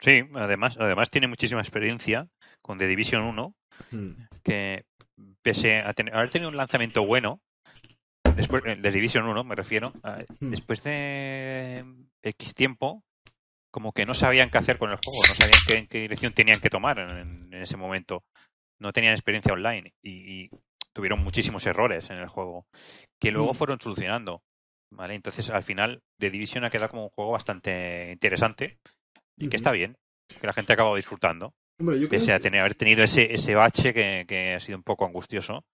Sí, 0.00 0.22
además, 0.34 0.76
además 0.78 1.10
tiene 1.10 1.26
muchísima 1.26 1.60
experiencia 1.60 2.28
con 2.62 2.78
The 2.78 2.86
Division 2.86 3.22
1 3.22 3.54
Mm. 3.92 4.26
que 4.42 4.84
pese 5.42 5.78
a 5.80 5.92
tener, 5.94 6.14
haber 6.14 6.30
tenido 6.30 6.50
un 6.50 6.56
lanzamiento 6.56 7.04
bueno, 7.04 7.40
después 8.36 8.62
eh, 8.66 8.76
de 8.76 8.90
Division 8.90 9.26
1 9.26 9.44
me 9.44 9.54
refiero, 9.54 9.96
Hmm. 10.40 10.50
después 10.50 10.82
de 10.82 11.84
X 12.22 12.54
tiempo, 12.54 13.04
como 13.70 13.92
que 13.92 14.06
no 14.06 14.14
sabían 14.14 14.50
qué 14.50 14.58
hacer 14.58 14.78
con 14.78 14.90
el 14.90 14.96
juego, 14.98 15.26
no 15.26 15.34
sabían 15.34 15.62
qué, 15.62 15.76
en 15.76 15.86
qué 15.88 16.00
dirección 16.00 16.32
tenían 16.34 16.60
que 16.60 16.70
tomar 16.70 16.98
en, 16.98 17.52
en 17.52 17.62
ese 17.62 17.76
momento, 17.76 18.24
no 18.80 18.92
tenían 18.92 19.14
experiencia 19.14 19.52
online 19.54 19.94
y, 20.02 20.44
y 20.44 20.50
tuvieron 20.94 21.22
muchísimos 21.24 21.66
errores 21.66 22.10
en 22.10 22.18
el 22.18 22.28
juego 22.28 22.66
que 23.20 23.32
luego 23.32 23.54
Mm. 23.54 23.54
fueron 23.54 23.80
solucionando. 23.80 24.42
¿Vale? 24.90 25.14
Entonces, 25.14 25.50
al 25.50 25.62
final, 25.64 26.02
The 26.18 26.30
Division 26.30 26.64
ha 26.64 26.70
quedado 26.70 26.90
como 26.90 27.04
un 27.04 27.10
juego 27.10 27.32
bastante 27.32 28.10
interesante 28.12 28.78
y 29.38 29.48
que 29.48 29.56
está 29.56 29.70
bien, 29.72 29.96
que 30.40 30.46
la 30.46 30.52
gente 30.52 30.72
ha 30.72 30.74
acabado 30.74 30.96
disfrutando, 30.96 31.54
Hombre, 31.78 32.00
yo 32.00 32.08
creo 32.08 32.18
pese 32.20 32.32
a 32.32 32.40
tener, 32.40 32.60
haber 32.60 32.74
tenido 32.74 33.04
ese, 33.04 33.32
ese 33.32 33.54
bache 33.54 33.94
que, 33.94 34.24
que 34.26 34.54
ha 34.54 34.60
sido 34.60 34.78
un 34.78 34.82
poco 34.84 35.04
angustioso. 35.06 35.64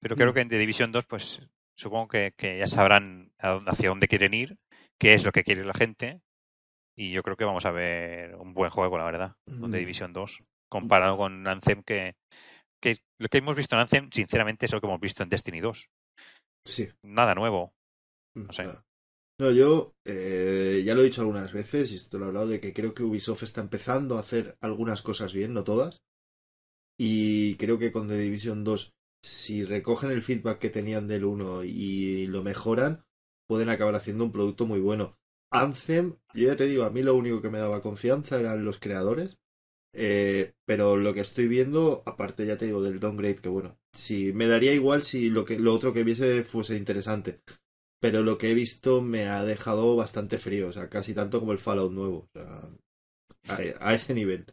Pero 0.00 0.16
creo 0.16 0.30
Mm. 0.30 0.34
que 0.34 0.40
en 0.40 0.48
The 0.48 0.58
Division 0.58 0.92
2, 0.92 1.06
pues 1.06 1.40
supongo 1.76 2.08
que, 2.08 2.32
que 2.36 2.58
ya 2.58 2.66
sabrán 2.66 3.30
dónde- 3.40 3.70
hacia 3.70 3.88
dónde 3.88 4.08
quieren 4.08 4.34
ir, 4.34 4.56
qué 5.00 5.14
es 5.14 5.24
lo 5.24 5.32
que 5.32 5.44
quiere 5.44 5.64
la 5.64 5.74
gente. 5.74 6.20
Y 6.96 7.12
yo 7.12 7.22
creo 7.22 7.36
que 7.36 7.44
vamos 7.44 7.64
a 7.66 7.70
ver 7.70 8.34
un 8.34 8.54
buen 8.54 8.70
juego, 8.70 8.98
la 8.98 9.04
verdad, 9.04 9.36
con 9.46 9.70
The 9.70 9.76
Mm. 9.76 9.80
Division 9.80 10.12
2, 10.12 10.42
comparado 10.68 11.16
con 11.16 11.46
Anthem, 11.46 11.82
que, 11.84 12.14
que 12.82 12.96
lo 13.20 13.28
que 13.28 13.38
hemos 13.38 13.56
visto 13.56 13.76
en 13.76 13.82
Anthem, 13.82 14.10
sinceramente, 14.10 14.66
es 14.66 14.72
lo 14.72 14.80
que 14.80 14.86
hemos 14.88 15.00
visto 15.00 15.22
en 15.22 15.28
Destiny 15.28 15.60
2. 15.60 15.88
Sí. 16.64 16.88
Nada 17.04 17.34
nuevo. 17.34 17.72
No 18.34 18.52
sé. 18.52 18.64
Nada. 18.64 18.84
No, 19.40 19.52
yo 19.52 19.94
eh, 20.04 20.82
ya 20.84 20.94
lo 20.94 21.02
he 21.02 21.04
dicho 21.04 21.20
algunas 21.20 21.52
veces 21.52 21.92
y 21.92 21.94
esto 21.94 22.18
lo 22.18 22.24
he 22.24 22.28
hablado 22.28 22.48
de 22.48 22.60
que 22.60 22.72
creo 22.72 22.92
que 22.92 23.04
Ubisoft 23.04 23.44
está 23.44 23.60
empezando 23.60 24.16
a 24.16 24.20
hacer 24.20 24.56
algunas 24.60 25.00
cosas 25.00 25.32
bien, 25.32 25.54
no 25.54 25.62
todas. 25.62 26.02
Y 26.98 27.54
creo 27.54 27.78
que 27.78 27.92
con 27.92 28.08
The 28.08 28.18
Division 28.18 28.64
2, 28.64 28.92
si 29.22 29.64
recogen 29.64 30.10
el 30.10 30.24
feedback 30.24 30.58
que 30.58 30.70
tenían 30.70 31.06
del 31.06 31.24
1 31.24 31.62
y 31.62 32.26
lo 32.26 32.42
mejoran, 32.42 33.04
pueden 33.46 33.68
acabar 33.68 33.94
haciendo 33.94 34.24
un 34.24 34.32
producto 34.32 34.66
muy 34.66 34.80
bueno. 34.80 35.16
Anthem, 35.52 36.16
yo 36.34 36.48
ya 36.48 36.56
te 36.56 36.66
digo, 36.66 36.82
a 36.82 36.90
mí 36.90 37.04
lo 37.04 37.14
único 37.14 37.40
que 37.40 37.50
me 37.50 37.58
daba 37.58 37.80
confianza 37.80 38.40
eran 38.40 38.64
los 38.64 38.80
creadores. 38.80 39.38
Eh, 39.94 40.54
pero 40.66 40.96
lo 40.96 41.14
que 41.14 41.20
estoy 41.20 41.46
viendo, 41.46 42.02
aparte 42.06 42.44
ya 42.44 42.56
te 42.56 42.66
digo 42.66 42.82
del 42.82 42.98
downgrade, 42.98 43.36
que 43.36 43.48
bueno, 43.48 43.78
si 43.94 44.32
me 44.32 44.48
daría 44.48 44.74
igual 44.74 45.04
si 45.04 45.30
lo 45.30 45.44
que 45.44 45.58
lo 45.60 45.72
otro 45.72 45.92
que 45.92 46.04
viese 46.04 46.42
fuese 46.42 46.76
interesante 46.76 47.40
pero 48.00 48.22
lo 48.22 48.38
que 48.38 48.50
he 48.50 48.54
visto 48.54 49.00
me 49.02 49.26
ha 49.28 49.44
dejado 49.44 49.96
bastante 49.96 50.38
frío, 50.38 50.68
o 50.68 50.72
sea, 50.72 50.88
casi 50.88 51.14
tanto 51.14 51.40
como 51.40 51.52
el 51.52 51.58
Fallout 51.58 51.92
nuevo, 51.92 52.18
o 52.18 52.28
sea, 52.32 52.60
a, 53.48 53.88
a 53.90 53.94
ese 53.94 54.14
nivel. 54.14 54.46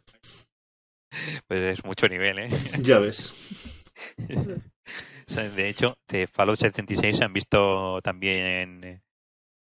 Pues 1.46 1.60
es 1.78 1.84
mucho 1.84 2.08
nivel, 2.08 2.38
¿eh? 2.38 2.48
Ya 2.82 2.98
ves. 2.98 3.84
O 4.18 5.32
sea, 5.32 5.48
de 5.48 5.68
hecho, 5.68 5.98
de 6.08 6.26
Fallout 6.26 6.58
76 6.58 7.16
se 7.16 7.24
han 7.24 7.32
visto 7.32 8.00
también 8.02 9.02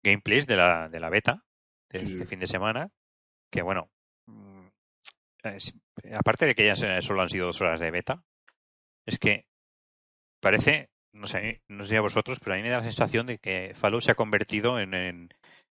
gameplays 0.03 0.47
de 0.47 0.57
la, 0.57 0.89
de 0.89 1.01
la 1.01 1.11
beta 1.11 1.43
de 1.91 2.01
Sí, 2.01 2.13
este 2.13 2.27
fin 2.27 2.41
de 2.41 2.47
semana. 2.47 2.91
Que 3.51 3.63
bueno, 3.63 3.89
mm, 4.27 4.67
es- 5.45 5.75
aparte 6.15 6.47
de 6.47 6.55
que 6.55 6.67
ya 6.67 6.77
solo 7.03 7.23
han 7.23 7.31
sido 7.31 7.47
dos 7.47 7.61
horas 7.61 7.81
de 7.81 7.91
beta, 7.91 8.23
es 9.07 9.19
que 9.19 9.47
parece, 10.41 10.91
no 11.17 11.27
sé, 11.27 11.63
no 11.69 11.85
sé 11.85 11.97
a 11.97 12.01
vosotros, 12.03 12.39
pero 12.41 12.55
a 12.55 12.57
mí 12.57 12.63
me 12.63 12.71
da 12.71 12.79
la 12.79 12.85
sensación 12.85 13.27
de 13.27 13.39
que 13.39 13.75
Fallout 13.77 14.03
se 14.03 14.13
ha 14.13 14.15
convertido 14.15 14.79
en, 14.81 14.95
en, 14.95 15.29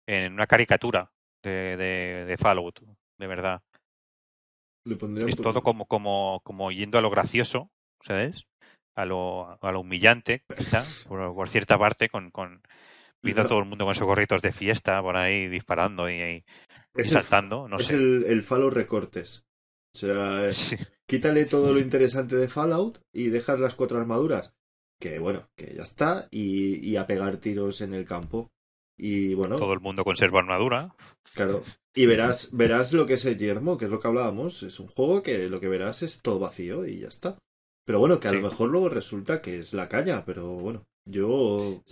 en 0.06 0.32
una 0.32 0.46
caricatura 0.46 1.12
de, 1.42 1.76
de, 1.76 2.24
de 2.26 2.36
Fallout, 2.38 2.80
de 3.18 3.26
verdad. 3.26 3.62
Le 4.84 4.96
es 5.26 5.36
todo 5.36 5.62
como, 5.62 5.86
como, 5.86 6.40
como 6.44 6.70
yendo 6.72 6.98
a 6.98 7.00
lo 7.00 7.10
gracioso, 7.10 7.70
¿sabes? 8.00 8.46
A 8.94 9.04
lo, 9.04 9.58
a 9.64 9.72
lo 9.72 9.80
humillante, 9.80 10.44
quizá, 10.54 10.84
por, 11.08 11.34
por 11.34 11.48
cierta 11.48 11.78
parte, 11.78 12.08
con, 12.08 12.30
con 12.30 12.62
viendo 13.22 13.42
a 13.42 13.46
todo 13.46 13.60
el 13.60 13.66
mundo 13.66 13.84
con 13.86 13.94
sus 13.94 14.06
gorritos 14.06 14.42
de 14.42 14.52
fiesta 14.52 15.02
por 15.02 15.16
ahí 15.16 15.48
disparando 15.48 16.10
y, 16.10 16.14
y- 16.22 16.44
saltando, 17.04 17.68
no 17.68 17.78
es 17.78 17.86
sé. 17.86 17.96
el, 17.96 18.24
el 18.26 18.42
Fallout 18.42 18.72
recortes. 18.74 19.44
O 19.94 19.98
sea, 19.98 20.50
Sí, 20.52 20.76
quítale 21.06 21.44
todo 21.46 21.72
lo 21.72 21.80
interesante 21.80 22.36
de 22.36 22.48
Fallout 22.48 22.98
y 23.12 23.28
dejas 23.28 23.60
las 23.60 23.74
cuatro 23.74 23.98
armaduras. 23.98 24.54
Que 25.02 25.18
bueno, 25.18 25.48
que 25.56 25.74
ya 25.74 25.82
está, 25.82 26.28
y, 26.30 26.76
y 26.88 26.94
a 26.96 27.08
pegar 27.08 27.38
tiros 27.38 27.80
en 27.80 27.92
el 27.92 28.04
campo. 28.04 28.52
Y 28.96 29.34
bueno, 29.34 29.56
todo 29.56 29.72
el 29.72 29.80
mundo 29.80 30.04
conserva 30.04 30.38
armadura. 30.38 30.94
Claro. 31.34 31.64
Y 31.92 32.06
verás, 32.06 32.50
verás 32.52 32.92
lo 32.92 33.04
que 33.04 33.14
es 33.14 33.24
el 33.24 33.36
yermo, 33.36 33.76
que 33.76 33.86
es 33.86 33.90
lo 33.90 33.98
que 33.98 34.06
hablábamos. 34.06 34.62
Es 34.62 34.78
un 34.78 34.86
juego 34.86 35.20
que 35.22 35.48
lo 35.48 35.58
que 35.58 35.66
verás 35.66 36.04
es 36.04 36.22
todo 36.22 36.38
vacío 36.38 36.86
y 36.86 37.00
ya 37.00 37.08
está. 37.08 37.36
Pero 37.84 37.98
bueno, 37.98 38.20
que 38.20 38.28
a 38.28 38.30
Sí. 38.30 38.36
lo 38.36 38.42
mejor 38.48 38.70
luego 38.70 38.88
resulta 38.90 39.42
que 39.42 39.58
es 39.58 39.74
la 39.74 39.88
caña, 39.88 40.24
pero 40.24 40.46
bueno, 40.52 40.84
yo 41.04 41.82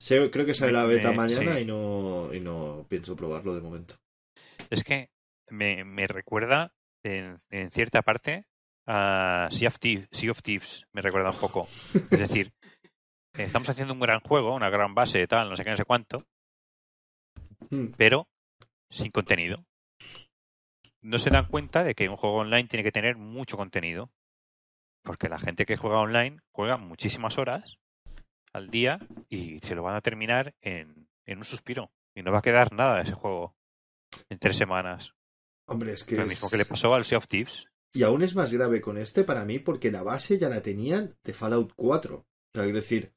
sé, 0.00 0.28
creo 0.30 0.44
que 0.44 0.54
sale 0.54 0.72
la 0.72 0.86
beta 0.86 1.10
me- 1.10 1.18
mañana 1.18 1.54
sí. 1.56 1.60
y 1.62 1.64
no, 1.66 2.30
y 2.34 2.40
no 2.40 2.84
pienso 2.88 3.14
probarlo 3.14 3.54
de 3.54 3.60
momento. 3.60 3.94
Es 4.70 4.82
que 4.82 5.10
me, 5.50 5.84
me 5.84 6.08
recuerda 6.08 6.74
en, 7.04 7.38
en 7.50 7.70
cierta 7.70 8.02
parte 8.02 8.46
a 8.90 9.48
Sea 9.50 9.68
of, 9.68 9.78
Thieves, 9.78 10.08
sea 10.10 10.30
of 10.30 10.40
Thieves, 10.42 10.84
me 10.92 11.02
recuerda 11.02 11.30
un 11.30 11.36
poco. 11.38 11.62
Es 12.10 12.18
decir, 12.18 12.52
estamos 13.34 13.68
haciendo 13.68 13.92
un 13.94 14.00
gran 14.00 14.20
juego, 14.20 14.54
una 14.54 14.70
gran 14.70 14.94
base, 14.94 15.26
tal, 15.28 15.50
no 15.50 15.56
sé 15.56 15.62
qué, 15.64 15.70
no 15.70 15.76
sé 15.76 15.84
cuánto, 15.84 16.24
Mm, 17.70 17.88
pero 17.96 18.28
sin 18.88 19.10
contenido. 19.10 19.64
No 21.02 21.18
se 21.18 21.28
dan 21.30 21.46
cuenta 21.48 21.84
de 21.84 21.94
que 21.94 22.08
un 22.08 22.16
juego 22.16 22.36
online 22.38 22.68
tiene 22.68 22.82
que 22.84 22.92
tener 22.92 23.16
mucho 23.16 23.56
contenido. 23.56 24.10
Porque 25.02 25.28
la 25.28 25.38
gente 25.38 25.66
que 25.66 25.76
juega 25.76 25.98
online 25.98 26.40
juega 26.52 26.76
muchísimas 26.76 27.36
horas 27.38 27.78
al 28.52 28.70
día 28.70 28.98
y 29.28 29.58
se 29.60 29.74
lo 29.74 29.82
van 29.82 29.96
a 29.96 30.00
terminar 30.00 30.54
en, 30.60 31.08
en 31.26 31.38
un 31.38 31.44
suspiro. 31.44 31.90
Y 32.14 32.22
no 32.22 32.32
va 32.32 32.38
a 32.38 32.42
quedar 32.42 32.72
nada 32.72 32.96
de 32.96 33.02
ese 33.02 33.14
juego 33.14 33.54
en 34.30 34.38
tres 34.38 34.56
semanas. 34.56 35.12
Hombre, 35.66 35.92
es 35.92 36.04
que 36.04 36.16
Lo 36.16 36.22
es- 36.22 36.28
mismo 36.28 36.48
que 36.50 36.56
le 36.56 36.64
pasó 36.64 36.94
al 36.94 37.04
Sea 37.04 37.18
of 37.18 37.28
Thieves. 37.28 37.66
Y 37.92 38.02
aún 38.02 38.22
es 38.22 38.34
más 38.34 38.52
grave 38.52 38.80
con 38.80 38.98
este 38.98 39.24
para 39.24 39.44
mí 39.44 39.58
porque 39.58 39.90
la 39.90 40.02
base 40.02 40.38
ya 40.38 40.48
la 40.48 40.62
tenían 40.62 41.14
de 41.24 41.32
Fallout 41.32 41.72
4. 41.74 42.16
O 42.16 42.24
sea, 42.54 42.64
es 42.66 42.74
decir, 42.74 43.12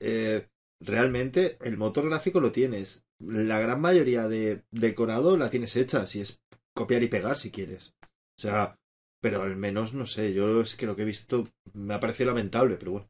eh, 0.00 0.48
realmente 0.80 1.58
el 1.62 1.76
motor 1.76 2.08
gráfico 2.08 2.40
lo 2.40 2.52
tienes. 2.52 3.06
La 3.18 3.60
gran 3.60 3.80
mayoría 3.80 4.28
de 4.28 4.62
decorado 4.70 5.36
la 5.36 5.50
tienes 5.50 5.76
hecha, 5.76 6.06
si 6.06 6.20
es 6.20 6.40
copiar 6.74 7.02
y 7.02 7.08
pegar 7.08 7.36
si 7.36 7.50
quieres. 7.50 7.94
O 8.38 8.40
sea, 8.40 8.78
pero 9.20 9.42
al 9.42 9.56
menos 9.56 9.94
no 9.94 10.06
sé, 10.06 10.32
yo 10.34 10.60
es 10.60 10.74
que 10.76 10.86
lo 10.86 10.94
que 10.96 11.02
he 11.02 11.06
visto 11.06 11.48
me 11.72 11.94
ha 11.94 12.00
parecido 12.00 12.30
lamentable, 12.30 12.76
pero 12.76 12.92
bueno. 12.92 13.08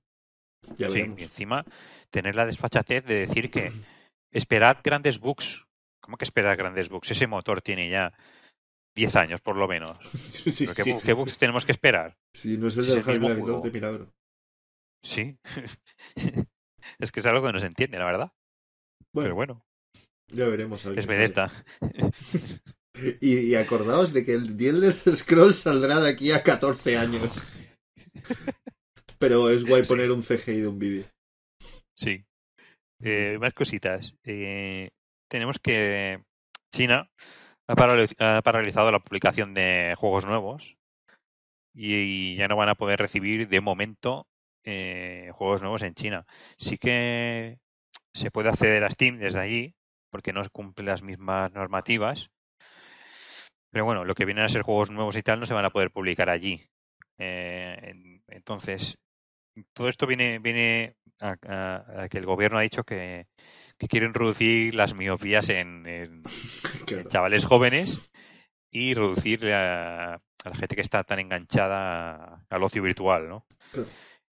Ya 0.79 0.89
Sí, 0.89 0.95
veremos. 0.95 1.21
y 1.21 1.25
encima 1.25 1.65
tener 2.11 2.35
la 2.37 2.47
desfachatez 2.47 3.05
de 3.05 3.27
decir 3.27 3.51
que 3.51 3.73
esperad 4.31 4.79
grandes 4.83 5.19
bugs. 5.19 5.67
¿Cómo 6.01 6.17
que 6.17 6.25
esperad 6.25 6.57
grandes 6.57 6.89
bugs? 6.89 7.11
Ese 7.11 7.27
motor 7.27 7.63
tiene 7.63 7.89
ya 7.91 8.13
10 8.97 9.17
años 9.17 9.41
por 9.41 9.57
lo 9.57 9.67
menos. 9.69 9.99
Sí, 10.53 10.65
¿Pero 10.67 10.75
qué, 10.75 10.83
sí. 10.85 10.91
bu- 10.93 11.03
qué 11.03 11.13
bugs 11.13 11.39
tenemos 11.39 11.65
que 11.65 11.73
esperar? 11.73 12.17
Sí, 12.35 12.57
no 12.59 12.69
es 12.69 12.77
el 12.77 12.85
Si 12.85 12.91
es 12.93 12.97
el 13.07 13.21
mismo 13.21 13.29
Half-Life 13.29 13.41
2 13.41 13.47
juego. 13.51 13.61
de 13.65 13.71
milagro. 13.71 14.13
Sí. 15.03 15.39
es 16.99 17.13
que 17.13 17.21
es 17.21 17.27
algo 17.27 17.47
que 17.47 17.53
no 17.53 17.61
se 17.61 17.67
entiende, 17.67 17.99
la 17.99 18.05
verdad. 18.07 18.33
Bueno, 19.13 19.27
Pero 19.27 19.35
bueno, 19.35 19.67
ya 20.29 20.49
veremos. 20.49 20.85
a 20.87 20.91
ver 20.91 20.99
es. 20.99 21.07
Bethesda. 21.07 21.53
Y, 23.21 23.39
y 23.51 23.55
acordaos 23.57 24.13
de 24.13 24.25
que 24.25 24.35
el 24.35 24.57
The 24.57 24.69
Elder 24.69 24.93
Scrolls 24.93 25.57
saldrá 25.57 25.99
de 25.99 26.11
aquí 26.11 26.31
a 26.31 26.45
14 26.45 26.97
años. 26.97 27.45
Pero 29.19 29.51
es 29.51 29.65
guay 29.65 29.83
Sí. 29.83 29.89
poner 29.89 30.13
un 30.13 30.23
CGI 30.23 30.61
de 30.61 30.69
un 30.69 30.79
vídeo. 30.79 31.05
Sí. 31.97 32.25
Eh, 33.03 33.37
más 33.41 33.53
cositas. 33.53 34.15
Eh, 34.23 34.91
tenemos 35.29 35.59
que 35.59 36.23
China 36.73 37.11
ha, 37.67 37.75
paraliz- 37.77 38.17
ha 38.19 38.43
paralizado 38.43 38.91
la 38.91 39.01
publicación 39.01 39.55
de 39.55 39.95
juegos 39.97 40.27
nuevos 40.27 40.77
y, 41.75 42.37
ya 42.37 42.49
no 42.49 42.57
van 42.57 42.69
a 42.69 42.75
poder 42.77 42.99
recibir 43.01 43.49
de 43.49 43.61
momento 43.61 44.27
eh, 44.65 45.31
juegos 45.35 45.63
nuevos 45.63 45.83
en 45.83 45.95
China. 45.95 46.27
Sí 46.59 46.79
que 46.79 47.59
se 48.15 48.31
puede 48.31 48.49
acceder 48.49 48.85
a 48.85 48.91
Steam 48.91 49.19
desde 49.19 49.41
allí 49.41 49.75
porque 50.11 50.33
no 50.33 50.43
cumple 50.51 50.87
las 50.87 51.03
mismas 51.03 51.53
normativas. 51.53 52.31
Pero 53.71 53.85
bueno, 53.85 54.05
lo 54.05 54.15
que 54.15 54.25
vienen 54.25 54.45
a 54.45 54.49
ser 54.49 54.63
juegos 54.63 54.91
nuevos 54.91 55.17
y 55.17 55.23
tal 55.23 55.41
no 55.41 55.47
se 55.47 55.55
van 55.55 55.65
a 55.65 55.71
poder 55.71 55.91
publicar 55.91 56.31
allí. 56.31 56.63
Eh, 57.19 57.77
en- 57.83 58.23
entonces, 58.29 58.99
todo 59.73 59.89
esto 59.89 60.07
viene, 60.07 60.39
viene 60.39 60.97
a- 61.21 62.03
a 62.05 62.09
que 62.09 62.19
el 62.19 62.27
gobierno 62.27 62.59
ha 62.59 62.63
dicho 62.63 62.85
que, 62.85 63.27
que 63.79 63.89
quieren 63.89 64.15
reducir 64.15 64.75
las 64.75 64.95
miopías 64.95 65.49
en, 65.49 65.87
en- 65.87 66.23
Claro. 66.87 67.03
en 67.03 67.09
chavales 67.09 67.45
jóvenes 67.47 68.11
y 68.71 68.95
reducir 68.95 69.53
a, 69.53 70.15
a 70.15 70.21
la 70.45 70.55
gente 70.57 70.75
que 70.77 70.83
está 70.83 71.05
tan 71.05 71.19
enganchada 71.19 72.45
al 72.49 72.63
ocio 72.63 72.83
virtual, 72.83 73.29
¿no? 73.29 73.47
Claro. 73.73 73.89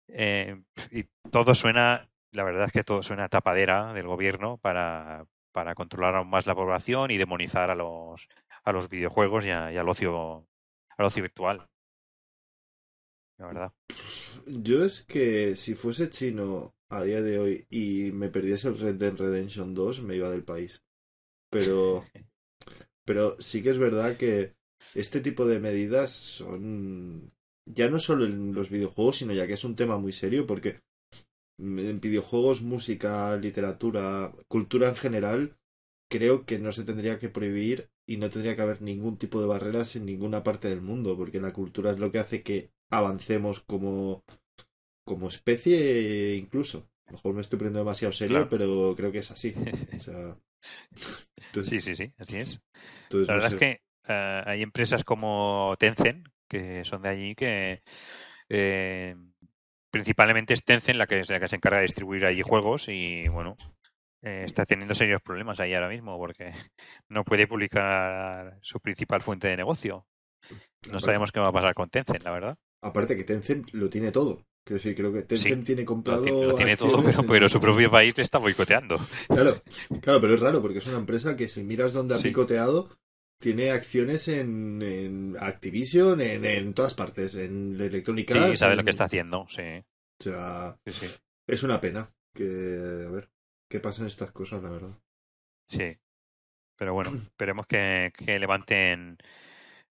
Eh, 0.08 0.62
y 0.90 1.04
todo 1.30 1.54
suena, 1.54 2.08
la 2.32 2.44
verdad 2.44 2.66
es 2.66 2.72
que 2.72 2.84
todo 2.84 3.02
suena 3.02 3.25
a 3.25 3.28
tapadera 3.28 3.92
del 3.94 4.06
gobierno 4.06 4.58
para, 4.58 5.25
para 5.52 5.75
controlar 5.75 6.16
aún 6.16 6.28
más 6.28 6.46
la 6.46 6.54
población 6.54 7.11
y 7.11 7.16
demonizar 7.18 7.70
a 7.70 7.75
los, 7.75 8.28
a 8.64 8.72
los 8.72 8.88
videojuegos 8.88 9.46
y, 9.46 9.50
a- 9.50 9.72
y 9.72 9.76
al 9.76 9.88
ocio 9.88 10.46
al 10.99 11.06
ocio 11.06 11.22
virtual. 11.22 11.66
La 13.38 13.46
verdad. 13.46 13.72
Yo 14.46 14.84
es 14.84 15.04
que 15.04 15.56
si 15.56 15.75
fuese 15.75 16.11
chino 16.11 16.75
a 16.92 17.02
día 17.02 17.22
de 17.22 17.38
hoy 17.38 17.66
y 17.70 18.12
me 18.12 18.28
perdiese 18.28 18.68
el 18.68 18.78
Red 18.78 18.96
Dead 18.96 19.16
Redemption 19.16 19.75
2, 19.75 20.02
me 20.02 20.16
iba 20.16 20.30
del 20.30 20.44
país. 20.44 20.84
Pero, 21.50 22.04
pero 23.04 23.37
sí 23.40 23.62
que 23.62 23.70
es 23.70 23.78
verdad 23.78 24.16
que 24.16 24.54
este 24.94 25.20
tipo 25.20 25.46
de 25.46 25.58
medidas 25.58 26.11
son 26.11 27.32
ya 27.64 27.88
no 27.88 27.99
solo 27.99 28.26
en 28.26 28.54
los 28.54 28.70
videojuegos, 28.70 29.18
sino 29.18 29.32
ya 29.32 29.46
que 29.46 29.54
es 29.54 29.64
un 29.64 29.76
tema 29.76 29.96
muy 29.99 30.12
serio, 30.12 30.46
porque 30.46 30.80
en 31.58 32.00
videojuegos, 32.00 32.61
música, 32.62 33.37
literatura, 33.37 34.32
cultura 34.49 34.88
en 34.88 34.96
general, 34.96 35.56
creo 36.11 36.44
que 36.44 36.58
no 36.58 36.72
se 36.72 36.84
tendría 36.84 37.18
que 37.18 37.28
prohibir 37.28 37.88
y 38.06 38.16
no 38.16 38.28
tendría 38.28 38.56
que 38.56 38.62
haber 38.62 38.82
ningún 38.82 39.16
tipo 39.16 39.40
de 39.40 39.46
barreras 39.46 39.96
en 39.96 40.04
ninguna 40.06 40.42
parte 40.42 40.68
del 40.68 40.82
mundo, 40.82 41.16
porque 41.16 41.40
la 41.40 41.52
cultura 41.52 41.92
es 41.92 41.99
lo 41.99 42.11
que 42.11 42.18
hace 42.18 42.42
que 42.42 42.70
avancemos 42.90 43.61
como, 43.61 44.25
como 45.04 45.28
especie 45.28 46.35
incluso. 46.35 46.88
A 47.06 47.12
lo 47.12 47.16
mejor 47.16 47.35
me 47.35 47.40
estoy 47.40 47.59
poniendo 47.59 47.80
demasiado 47.80 48.12
serio, 48.12 48.47
pero 48.49 48.94
creo 48.97 49.12
que 49.12 49.18
es 49.18 49.30
así. 49.30 49.54
sí, 51.62 51.78
sí, 51.78 51.94
sí, 51.94 52.12
así 52.18 52.37
es. 52.37 52.61
la 53.11 53.35
verdad 53.35 53.52
es 53.52 53.56
que 53.56 53.80
eh, 54.09 54.42
hay 54.47 54.62
empresas 54.62 55.04
como 55.04 55.75
Tencent, 55.78 56.28
que 56.49 56.85
son 56.85 57.02
de 57.02 57.09
allí, 57.09 57.35
que 57.35 57.82
eh, 58.49 59.16
principalmente 59.90 60.54
es 60.54 60.64
Tencent 60.64 60.99
la 60.99 61.06
que, 61.06 61.23
la 61.28 61.40
que 61.40 61.49
se 61.49 61.56
encarga 61.56 61.78
de 61.78 61.85
distribuir 61.85 62.25
allí 62.25 62.42
juegos 62.42 62.88
y 62.88 63.28
bueno, 63.28 63.56
eh, 64.23 64.42
está 64.44 64.64
teniendo 64.64 64.94
serios 64.94 65.21
problemas 65.21 65.61
ahí 65.61 65.75
ahora 65.75 65.88
mismo 65.88 66.16
porque 66.16 66.52
no 67.09 67.25
puede 67.25 67.47
publicar 67.47 68.59
su 68.62 68.80
principal 68.80 69.23
fuente 69.23 69.49
de 69.49 69.56
negocio. 69.56 70.06
No 70.90 70.99
sabemos 70.99 71.30
qué 71.30 71.38
va 71.38 71.49
a 71.49 71.52
pasar 71.52 71.75
con 71.75 71.88
Tencent, 71.88 72.25
la 72.25 72.32
verdad. 72.32 72.59
Aparte 72.80 73.16
que 73.16 73.25
Tencent 73.25 73.73
lo 73.73 73.88
tiene 73.88 74.11
todo. 74.11 74.44
Quiero 74.64 74.76
decir, 74.76 74.95
creo 74.95 75.12
que 75.12 75.23
Tencent 75.23 75.66
tiene 75.66 75.85
comprado. 75.85 76.25
Lo 76.25 76.54
tiene, 76.54 76.76
todo, 76.76 77.02
pero, 77.26 77.49
su 77.49 77.61
propio 77.61 77.90
país 77.90 78.16
le 78.16 78.23
está 78.23 78.38
boicoteando. 78.38 78.97
Claro, 79.26 79.61
claro, 80.00 80.21
pero 80.21 80.35
es 80.35 80.40
raro 80.40 80.62
porque 80.62 80.78
es 80.78 80.87
una 80.87 80.99
empresa 80.99 81.37
que 81.37 81.49
si 81.49 81.64
miras 81.64 81.92
dónde 81.92 82.14
ha 82.14 82.19
picoteado, 82.19 82.88
tiene 83.40 83.73
acciones 83.73 84.28
en, 84.28 85.37
Activision, 85.40 86.21
en, 86.21 86.75
todas 86.75 86.95
partes, 86.95 87.35
en 87.35 87.81
Electronic 87.81 88.31
Arts. 88.31 88.52
Sí, 88.52 88.57
sabe 88.59 88.76
lo 88.76 88.85
que 88.85 88.90
está 88.90 89.04
haciendo, 89.04 89.47
sí. 89.49 89.62
O 90.21 90.23
sea, 90.23 90.78
es 91.49 91.62
una 91.64 91.81
pena 91.81 92.09
que, 92.33 92.45
a 92.45 93.11
ver, 93.11 93.28
que 93.69 93.81
pasen 93.81 94.07
estas 94.07 94.31
cosas, 94.31 94.62
la 94.62 94.71
verdad. 94.71 94.97
Sí, 95.66 95.97
pero 96.76 96.95
bueno, 96.95 97.11
esperemos 97.23 97.66
que, 97.66 98.12
levanten 98.38 99.19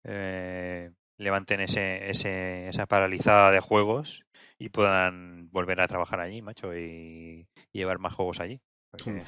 eh, 0.05 0.91
levanten 1.19 1.61
ese, 1.61 2.09
ese, 2.09 2.69
esa 2.69 2.87
paralizada 2.87 3.51
de 3.51 3.61
juegos 3.61 4.25
y 4.59 4.69
puedan 4.69 5.51
volver 5.51 5.81
a 5.81 5.89
trabajar 5.89 6.21
allí, 6.21 6.43
macho, 6.43 6.77
y, 6.77 7.47
llevar 7.73 7.99
más 7.99 8.15
juegos 8.15 8.41
allí. 8.41 8.61
Porque 8.91 9.11
hmm. 9.11 9.25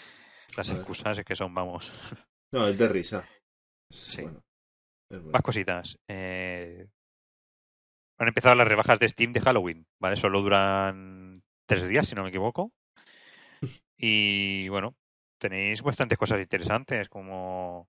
las 0.56 0.70
excusas 0.70 1.18
es 1.18 1.24
que 1.24 1.36
son, 1.36 1.54
vamos. 1.54 1.92
No, 2.52 2.66
es 2.66 2.78
de 2.78 2.88
risa. 2.88 3.28
Sí. 3.90 4.26
Más 5.10 5.42
cositas. 5.42 5.98
Eh, 6.08 6.86
han 8.18 8.28
empezado 8.28 8.54
las 8.54 8.68
rebajas 8.68 8.98
de 8.98 9.08
Steam 9.08 9.32
de 9.32 9.40
Halloween, 9.40 9.86
¿vale? 10.00 10.16
Solo 10.16 10.42
duran 10.42 11.42
tres 11.66 11.88
días, 11.88 12.08
si 12.08 12.14
no 12.14 12.22
me 12.22 12.30
equivoco. 12.30 12.72
Y 14.00 14.68
bueno, 14.68 14.94
tenéis 15.40 15.82
bastantes 15.82 16.16
cosas 16.16 16.38
interesantes, 16.38 17.08
como, 17.08 17.88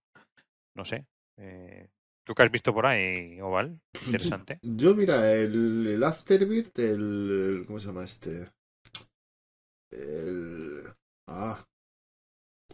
no 0.75 0.83
sé, 0.83 1.05
eh, 1.37 1.87
¿tú 2.29 2.35
qué 2.35 2.43
has 2.43 2.51
visto 2.51 2.71
por 2.71 2.85
ahí, 2.85 3.41
Oval? 3.41 3.81
Interesante. 4.05 4.59
Yo, 4.61 4.93
mira, 4.93 5.33
el, 5.33 5.87
el 5.87 6.03
Afterbirth, 6.03 6.77
el, 6.77 7.63
¿cómo 7.65 7.79
se 7.79 7.87
llama 7.87 8.03
este? 8.03 8.51
El... 9.91 10.83
Ah, 11.27 11.65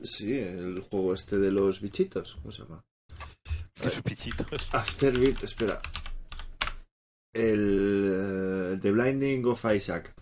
sí, 0.01 0.37
el 0.37 0.81
juego 0.81 1.13
este 1.13 1.37
de 1.37 1.51
los 1.51 1.79
bichitos, 1.79 2.35
¿cómo 2.35 2.51
se 2.51 2.63
llama? 2.63 2.83
Los 3.81 4.03
bichitos. 4.03 4.45
Afterbirth, 4.73 5.45
espera. 5.45 5.81
El 7.33 8.77
The 8.81 8.91
Blinding 8.91 9.45
of 9.45 9.63
Isaac. 9.73 10.13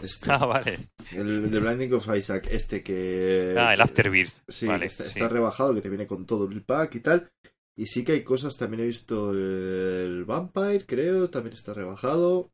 Este, 0.00 0.30
ah, 0.30 0.44
vale. 0.46 0.78
El 1.10 1.50
The 1.50 1.58
Blinding 1.58 1.94
of 1.94 2.16
Isaac, 2.16 2.46
este 2.52 2.84
que. 2.84 3.56
Ah, 3.58 3.74
el 3.74 3.80
Afterbirth. 3.80 4.34
Sí, 4.46 4.68
está, 4.70 5.28
rebajado, 5.28 5.74
que 5.74 5.80
te 5.80 5.88
viene 5.88 6.06
con 6.06 6.26
todo 6.26 6.44
el 6.46 6.62
pack 6.62 6.94
y 6.94 7.00
tal. 7.00 7.28
Y 7.76 7.86
sí 7.86 8.04
que 8.04 8.12
hay 8.12 8.24
cosas, 8.24 8.56
también 8.56 8.82
he 8.82 8.86
visto 8.86 9.32
el 9.32 10.24
Vampire, 10.24 10.86
creo, 10.86 11.28
también 11.28 11.54
está 11.54 11.74
rebajado. 11.74 12.50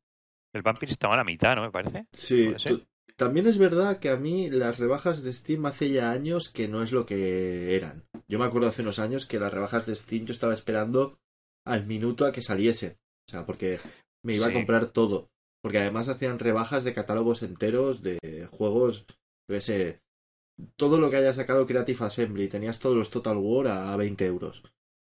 El 0.52 0.62
Vampire 0.62 0.90
estaba 0.90 1.14
a 1.14 1.18
la 1.18 1.24
mitad, 1.24 1.54
¿no? 1.54 1.62
Me 1.62 1.70
parece. 1.70 2.06
Sí. 2.12 2.54
También 3.16 3.46
es 3.46 3.56
verdad 3.56 3.98
que 3.98 4.10
a 4.10 4.16
mí 4.16 4.50
las 4.50 4.80
rebajas 4.80 5.22
de 5.22 5.32
Steam 5.32 5.64
hace 5.66 5.90
ya 5.90 6.10
años 6.10 6.50
que 6.50 6.66
no 6.66 6.82
es 6.82 6.92
lo 6.92 7.06
que 7.06 7.76
eran. 7.76 8.04
Yo 8.26 8.38
me 8.38 8.46
acuerdo 8.46 8.68
hace 8.68 8.82
unos 8.82 8.98
años 8.98 9.26
que 9.26 9.38
las 9.38 9.52
rebajas 9.52 9.86
de 9.86 9.94
Steam 9.94 10.24
yo 10.24 10.32
estaba 10.32 10.54
esperando 10.54 11.20
al 11.64 11.86
minuto 11.86 12.26
a 12.26 12.32
que 12.32 12.42
saliese. 12.42 12.98
O 13.28 13.30
sea, 13.30 13.46
porque 13.46 13.78
me 14.24 14.34
iba 14.34 14.48
a 14.48 14.52
comprar 14.52 14.86
todo. 14.86 15.30
Porque 15.62 15.78
además 15.78 16.08
hacían 16.08 16.40
rebajas 16.40 16.82
de 16.82 16.94
catálogos 16.94 17.44
enteros 17.44 18.02
de 18.02 18.48
juegos, 18.50 19.06
yo 19.48 19.60
sé, 19.60 20.00
todo 20.76 20.98
lo 20.98 21.08
que 21.08 21.16
haya 21.18 21.32
sacado 21.32 21.66
Creative 21.66 22.04
Assembly, 22.04 22.48
tenías 22.48 22.80
todos 22.80 22.96
los 22.96 23.10
Total 23.10 23.36
War 23.36 23.68
a 23.68 23.96
20 23.96 24.26
euros. 24.26 24.64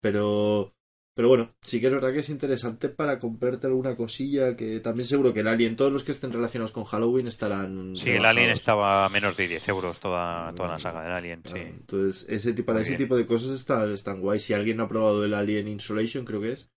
Pero, 0.05 0.77
pero 1.15 1.29
bueno, 1.29 1.55
sí 1.63 1.81
que 1.81 1.87
es 1.87 1.93
verdad 1.95 2.13
que 2.13 2.19
es 2.19 2.29
interesante 2.29 2.91
para 2.91 3.19
comprarte 3.19 3.69
alguna 3.69 3.97
cosilla 3.97 4.55
que 4.55 4.81
también 4.81 5.07
seguro 5.07 5.33
que 5.33 5.41
el 5.41 5.49
Alien, 5.49 5.77
todos 5.77 5.91
los 5.91 6.05
que 6.05 6.13
estén 6.13 6.31
relacionados 6.31 6.73
con 6.73 6.85
Halloween 6.85 7.27
estarán. 7.27 7.97
Sí, 7.97 8.11
el 8.11 8.27
Alien 8.27 8.51
estaba 8.51 9.07
a 9.07 9.09
menos 9.09 9.35
de 9.35 9.49
10 9.49 9.67
euros 9.69 9.99
toda, 10.01 10.55
toda 10.55 10.73
la 10.73 10.79
saga 10.79 11.03
del 11.05 11.13
Alien, 11.13 11.41
sí. 11.47 11.57
Entonces, 11.57 12.29
ese, 12.29 12.53
para 12.65 12.83
ese 12.83 12.97
tipo 12.97 13.17
de 13.17 13.25
cosas 13.25 13.55
están, 13.55 13.93
están 13.93 14.21
guay. 14.21 14.41
Si 14.41 14.53
alguien 14.53 14.79
ha 14.83 14.89
probado 14.89 15.25
el 15.25 15.33
Alien 15.33 15.69
Insolation, 15.69 16.27
creo 16.27 16.43
que 16.43 16.53
es, 16.53 16.71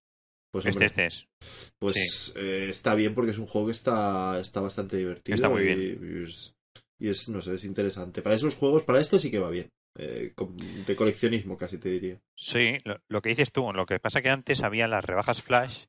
pues, 0.49 0.67
este, 0.67 0.85
este, 0.85 1.05
es. 1.07 1.27
Pues 1.77 2.33
eh, 2.37 2.67
está 2.69 2.95
bien 2.95 3.13
porque 3.13 3.31
es 3.31 3.39
un 3.39 3.47
juego 3.47 3.67
que 3.67 3.73
está, 3.73 4.39
está 4.39 4.61
bastante 4.61 4.95
divertido. 4.95 5.35
Está 5.35 5.49
muy 5.49 5.63
bien. 5.63 5.99
Y, 6.97 7.09
es, 7.09 7.27
no 7.27 7.41
sé, 7.41 7.55
es 7.55 7.65
interesante. 7.65 8.21
Para 8.21 8.35
esos 8.35 8.55
juegos, 8.55 8.85
para 8.85 9.01
esto 9.01 9.19
sí 9.19 9.29
que 9.29 9.39
va 9.39 9.49
bien. 9.49 9.69
Eh, 9.99 10.33
de 10.85 10.95
coleccionismo 10.95 11.57
casi 11.57 11.79
te 11.79 11.89
diría. 11.89 12.19
Sí, 12.35 12.77
lo, 12.83 13.21
que 13.21 13.29
dices 13.29 13.51
tú, 13.51 13.73
lo 13.73 13.85
que 13.85 13.99
pasa 13.99 14.21
que 14.21 14.29
antes 14.29 14.63
había 14.63 14.87
las 14.87 15.03
rebajas 15.03 15.41
flash, 15.41 15.85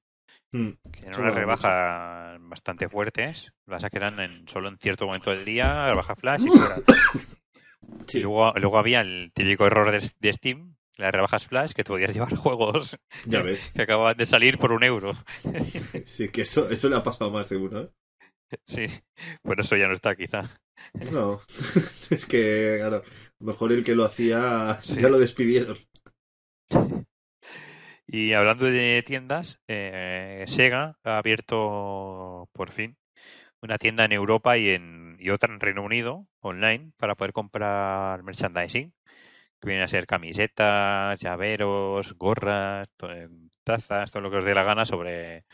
hmm. 0.52 0.70
que 0.90 1.06
eran 1.06 1.20
unas 1.20 1.34
rebajas 1.34 2.40
bastante 2.40 2.88
fuertes, 2.88 3.52
las 3.66 3.84
que 3.84 3.98
eran 3.98 4.18
en, 4.20 4.48
solo 4.48 4.68
en 4.68 4.78
cierto 4.78 5.06
momento 5.06 5.30
del 5.30 5.44
día, 5.44 5.88
rebaja 5.88 6.16
flash 6.16 6.44
y 6.44 6.48
fuera. 6.48 6.76
Y 8.12 8.20
luego, 8.20 8.52
luego 8.56 8.78
había 8.78 9.00
el 9.00 9.32
típico 9.32 9.66
error 9.66 9.90
de 9.90 10.32
Steam, 10.32 10.76
las 10.98 11.12
rebajas 11.12 11.46
flash 11.46 11.72
que 11.72 11.84
te 11.84 11.88
podías 11.88 12.12
llevar 12.12 12.34
juegos 12.36 12.98
ya 13.24 13.42
ves. 13.42 13.72
que 13.74 13.82
acaban 13.82 14.16
de 14.16 14.26
salir 14.26 14.58
por 14.58 14.72
un 14.72 14.84
euro. 14.84 15.12
sí, 16.04 16.28
que 16.28 16.42
eso, 16.42 16.68
eso 16.68 16.88
le 16.88 16.96
ha 16.96 17.02
pasado 17.02 17.30
más 17.30 17.48
de 17.48 17.56
uno, 17.56 17.80
¿eh? 17.82 17.90
Sí, 18.66 18.86
por 19.42 19.60
eso 19.60 19.76
ya 19.76 19.86
no 19.86 19.94
está 19.94 20.16
quizá. 20.16 20.60
No, 21.12 21.40
es 22.10 22.26
que, 22.26 22.76
claro, 22.78 23.02
mejor 23.40 23.72
el 23.72 23.84
que 23.84 23.94
lo 23.94 24.04
hacía 24.04 24.78
ya 24.82 25.08
lo 25.08 25.18
despidieron. 25.18 25.78
Y 28.10 28.32
hablando 28.32 28.64
de 28.64 29.02
tiendas, 29.06 29.60
eh, 29.68 30.44
Sega 30.46 30.96
ha 31.04 31.18
abierto 31.18 32.48
por 32.54 32.70
fin 32.72 32.96
una 33.62 33.78
tienda 33.78 34.04
en 34.04 34.12
Europa 34.12 34.56
y, 34.58 34.70
en, 34.70 35.16
y 35.20 35.30
otra 35.30 35.52
en 35.52 35.60
Reino 35.60 35.82
Unido 35.84 36.26
online 36.40 36.92
para 36.96 37.16
poder 37.16 37.32
comprar 37.32 38.22
merchandising 38.22 38.92
que 39.60 39.68
vienen 39.68 39.84
a 39.84 39.88
ser 39.88 40.06
camisetas, 40.06 41.20
llaveros, 41.20 42.14
gorras, 42.14 42.88
eh, 43.08 43.28
tazas, 43.64 44.10
todo 44.10 44.22
lo 44.22 44.30
que 44.30 44.38
os 44.38 44.44
dé 44.44 44.54
la 44.54 44.62
gana 44.64 44.86
sobre 44.86 45.44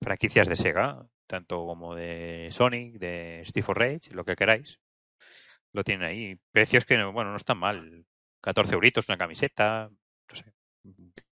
franquicias 0.00 0.48
de 0.48 0.56
Sega, 0.56 1.06
tanto 1.26 1.66
como 1.66 1.94
de 1.94 2.48
Sonic, 2.50 2.94
de 2.98 3.42
Steve 3.46 3.66
Rage, 3.74 4.12
lo 4.14 4.24
que 4.24 4.36
queráis. 4.36 4.80
Lo 5.72 5.84
tienen 5.84 6.06
ahí. 6.06 6.38
Precios 6.52 6.84
que, 6.84 7.02
bueno, 7.04 7.30
no 7.30 7.36
están 7.36 7.58
mal. 7.58 8.06
14 8.42 8.74
euritos 8.74 9.08
una 9.08 9.18
camiseta, 9.18 9.90
no 9.90 10.36
sé, 10.36 10.52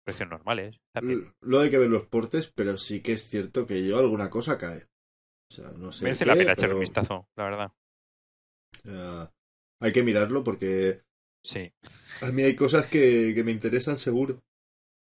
precios 0.02 0.28
normales. 0.28 0.80
Lo 1.40 1.60
hay 1.60 1.70
que 1.70 1.78
ver 1.78 1.90
los 1.90 2.06
portes, 2.06 2.50
pero 2.50 2.78
sí 2.78 3.02
que 3.02 3.12
es 3.12 3.28
cierto 3.28 3.66
que 3.66 3.86
yo 3.86 3.98
alguna 3.98 4.30
cosa 4.30 4.56
cae. 4.56 4.86
O 5.50 5.54
sea, 5.54 5.70
no 5.72 5.92
sé. 5.92 6.04
Merece 6.04 6.24
la 6.24 6.34
pena 6.34 6.52
echar 6.52 6.72
un 6.72 6.80
vistazo, 6.80 7.28
la 7.36 7.44
verdad. 7.44 9.28
hay 9.80 9.92
que 9.92 10.02
mirarlo 10.02 10.42
porque 10.42 11.02
Sí. 11.44 11.72
A 12.20 12.30
mí 12.30 12.42
hay 12.42 12.54
cosas 12.54 12.86
que, 12.86 13.40
me 13.44 13.50
interesan 13.50 13.98
seguro. 13.98 14.42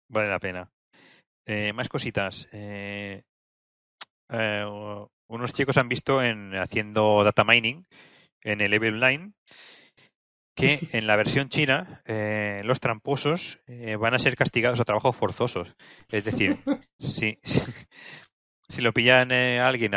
Vale 0.10 0.30
la 0.30 0.40
pena. 0.40 0.72
Eh, 1.46 1.74
más 1.74 1.90
cositas. 1.90 2.48
Eh, 2.52 3.24
eh, 4.30 4.66
unos 5.28 5.54
chicos 5.54 5.78
han 5.78 5.90
visto 5.90 6.22
en 6.22 6.56
haciendo 6.56 7.24
data 7.24 7.44
mining 7.44 7.86
en 8.42 8.62
el 8.62 8.72
Level 8.72 9.00
Line 9.00 9.34
que 10.56 10.80
en 10.94 11.08
la 11.08 11.16
versión 11.16 11.50
china 11.50 12.04
los 12.64 12.80
tramposos 12.80 13.60
van 14.00 14.14
a 14.14 14.20
ser 14.20 14.36
castigados 14.36 14.80
a 14.80 14.86
trabajos 14.86 15.16
forzosos. 15.16 15.76
Es 16.12 16.26
decir, 16.26 16.60
si, 17.00 17.40
si 18.70 18.82
lo 18.82 18.94
pillan 18.94 19.32
a 19.32 19.68
alguien 19.68 19.94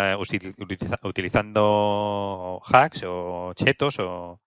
utilizando 1.03 2.63
hacks 2.65 3.05
o 3.07 3.53
chetos 3.55 3.99
o, 3.99 4.41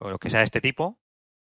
o 0.00 0.10
lo 0.10 0.18
que 0.18 0.30
sea 0.30 0.40
de 0.40 0.44
este 0.44 0.60
tipo, 0.60 0.98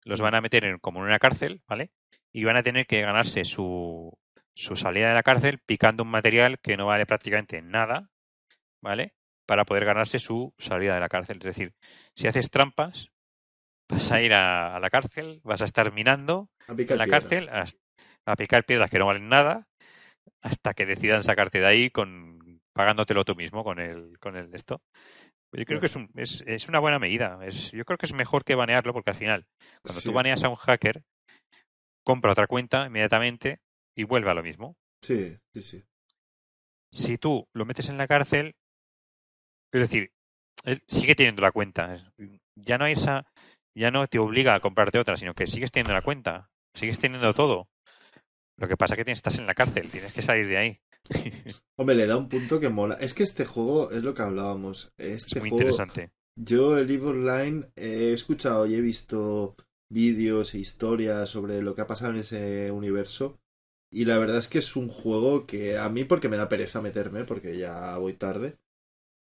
los 0.04 0.20
van 0.20 0.34
a 0.34 0.40
meter 0.40 0.64
en, 0.64 0.78
como 0.78 1.00
en 1.00 1.06
una 1.06 1.18
cárcel, 1.18 1.62
¿vale? 1.68 1.90
Y 2.32 2.44
van 2.44 2.56
a 2.56 2.62
tener 2.62 2.86
que 2.86 3.00
ganarse 3.00 3.44
su, 3.44 4.16
su 4.60 4.76
salida 4.76 5.08
de 5.08 5.14
la 5.14 5.22
cárcel 5.22 5.58
picando 5.64 6.02
un 6.02 6.10
material 6.10 6.58
que 6.60 6.76
no 6.76 6.86
vale 6.86 7.06
prácticamente 7.06 7.62
nada, 7.62 8.10
¿vale? 8.82 9.14
Para 9.46 9.64
poder 9.64 9.86
ganarse 9.86 10.18
su 10.18 10.52
salida 10.58 10.94
de 10.94 11.00
la 11.00 11.08
cárcel. 11.08 11.38
Es 11.38 11.44
decir, 11.44 11.72
si 12.14 12.28
haces 12.28 12.50
trampas, 12.50 13.10
vas 13.88 14.12
a 14.12 14.20
ir 14.20 14.34
a, 14.34 14.78
la 14.78 14.90
cárcel, 14.90 15.40
vas 15.44 15.62
a 15.62 15.64
estar 15.64 15.92
minando 15.92 16.50
en 16.68 16.98
la 16.98 17.06
cárcel 17.06 17.48
a, 17.48 17.64
a, 18.26 18.36
picar 18.36 18.64
piedras 18.64 18.90
que 18.90 18.98
no 18.98 19.06
valen 19.06 19.30
nada 19.30 19.66
hasta 20.42 20.74
que 20.74 20.84
decidan 20.84 21.24
sacarte 21.24 21.60
de 21.60 21.66
ahí 21.66 21.90
con 21.90 22.60
pagándotelo 22.74 23.24
tú 23.24 23.34
mismo 23.34 23.64
con 23.64 23.80
el 23.80 24.18
con 24.18 24.36
el 24.36 24.54
esto. 24.54 24.82
Yo 25.52 25.64
creo 25.64 25.80
que 25.80 25.86
es, 25.86 25.96
un, 25.96 26.10
es, 26.14 26.44
es, 26.46 26.68
una 26.68 26.78
buena 26.78 27.00
medida. 27.00 27.40
Es, 27.42 27.72
yo 27.72 27.84
creo 27.84 27.98
que 27.98 28.06
es 28.06 28.12
mejor 28.12 28.44
que 28.44 28.54
banearlo 28.54 28.92
porque 28.92 29.10
al 29.10 29.16
final, 29.16 29.46
cuando 29.82 30.00
tú 30.00 30.12
baneas 30.12 30.44
a 30.44 30.48
un 30.48 30.54
hacker, 30.54 31.02
compra 32.04 32.32
otra 32.32 32.46
cuenta 32.46 32.86
inmediatamente 32.86 33.58
y 33.94 34.04
vuelve 34.04 34.30
a 34.30 34.34
lo 34.34 34.42
mismo. 34.42 34.76
Sí, 35.02 35.36
sí, 35.52 35.62
sí. 35.62 35.84
Si 36.92 37.18
tú 37.18 37.48
lo 37.52 37.64
metes 37.64 37.88
en 37.88 37.98
la 37.98 38.06
cárcel, 38.06 38.54
es 39.72 39.80
decir, 39.80 40.12
él 40.64 40.82
sigue 40.86 41.14
teniendo 41.14 41.42
la 41.42 41.52
cuenta. 41.52 42.12
Ya 42.56 42.78
no 42.78 42.84
hay 42.84 42.92
esa, 42.92 43.26
ya 43.74 43.90
no 43.90 44.06
te 44.06 44.18
obliga 44.18 44.54
a 44.54 44.60
comprarte 44.60 44.98
otra, 44.98 45.16
sino 45.16 45.34
que 45.34 45.46
sigues 45.46 45.70
teniendo 45.70 45.94
la 45.94 46.02
cuenta, 46.02 46.50
sigues 46.74 46.98
teniendo 46.98 47.32
todo. 47.34 47.68
Lo 48.56 48.68
que 48.68 48.76
pasa 48.76 48.94
es 48.94 49.04
que 49.04 49.12
estás 49.12 49.38
en 49.38 49.46
la 49.46 49.54
cárcel, 49.54 49.90
tienes 49.90 50.12
que 50.12 50.22
salir 50.22 50.46
de 50.46 50.58
ahí. 50.58 50.80
Hombre, 51.76 51.94
le 51.94 52.06
da 52.06 52.16
un 52.16 52.28
punto 52.28 52.60
que 52.60 52.68
mola. 52.68 52.96
Es 52.96 53.14
que 53.14 53.22
este 53.22 53.46
juego 53.46 53.90
es 53.90 54.02
lo 54.02 54.12
que 54.14 54.22
hablábamos. 54.22 54.92
Este 54.98 55.38
es 55.38 55.40
muy 55.40 55.50
interesante. 55.50 56.10
Yo, 56.36 56.76
el 56.78 56.90
Eve 56.90 57.06
Online, 57.06 57.70
he 57.76 58.12
escuchado 58.12 58.66
y 58.66 58.74
he 58.74 58.80
visto 58.80 59.56
vídeos 59.90 60.54
e 60.54 60.58
historias 60.58 61.30
sobre 61.30 61.62
lo 61.62 61.74
que 61.74 61.82
ha 61.82 61.86
pasado 61.86 62.12
en 62.12 62.18
ese 62.18 62.70
universo. 62.70 63.40
Y 63.90 64.04
la 64.04 64.18
verdad 64.18 64.38
es 64.38 64.48
que 64.48 64.58
es 64.58 64.76
un 64.76 64.88
juego 64.88 65.46
que 65.46 65.76
a 65.78 65.88
mí, 65.88 66.04
porque 66.04 66.28
me 66.28 66.36
da 66.36 66.48
pereza 66.48 66.80
meterme, 66.80 67.24
porque 67.24 67.58
ya 67.58 67.96
voy 67.98 68.14
tarde. 68.14 68.56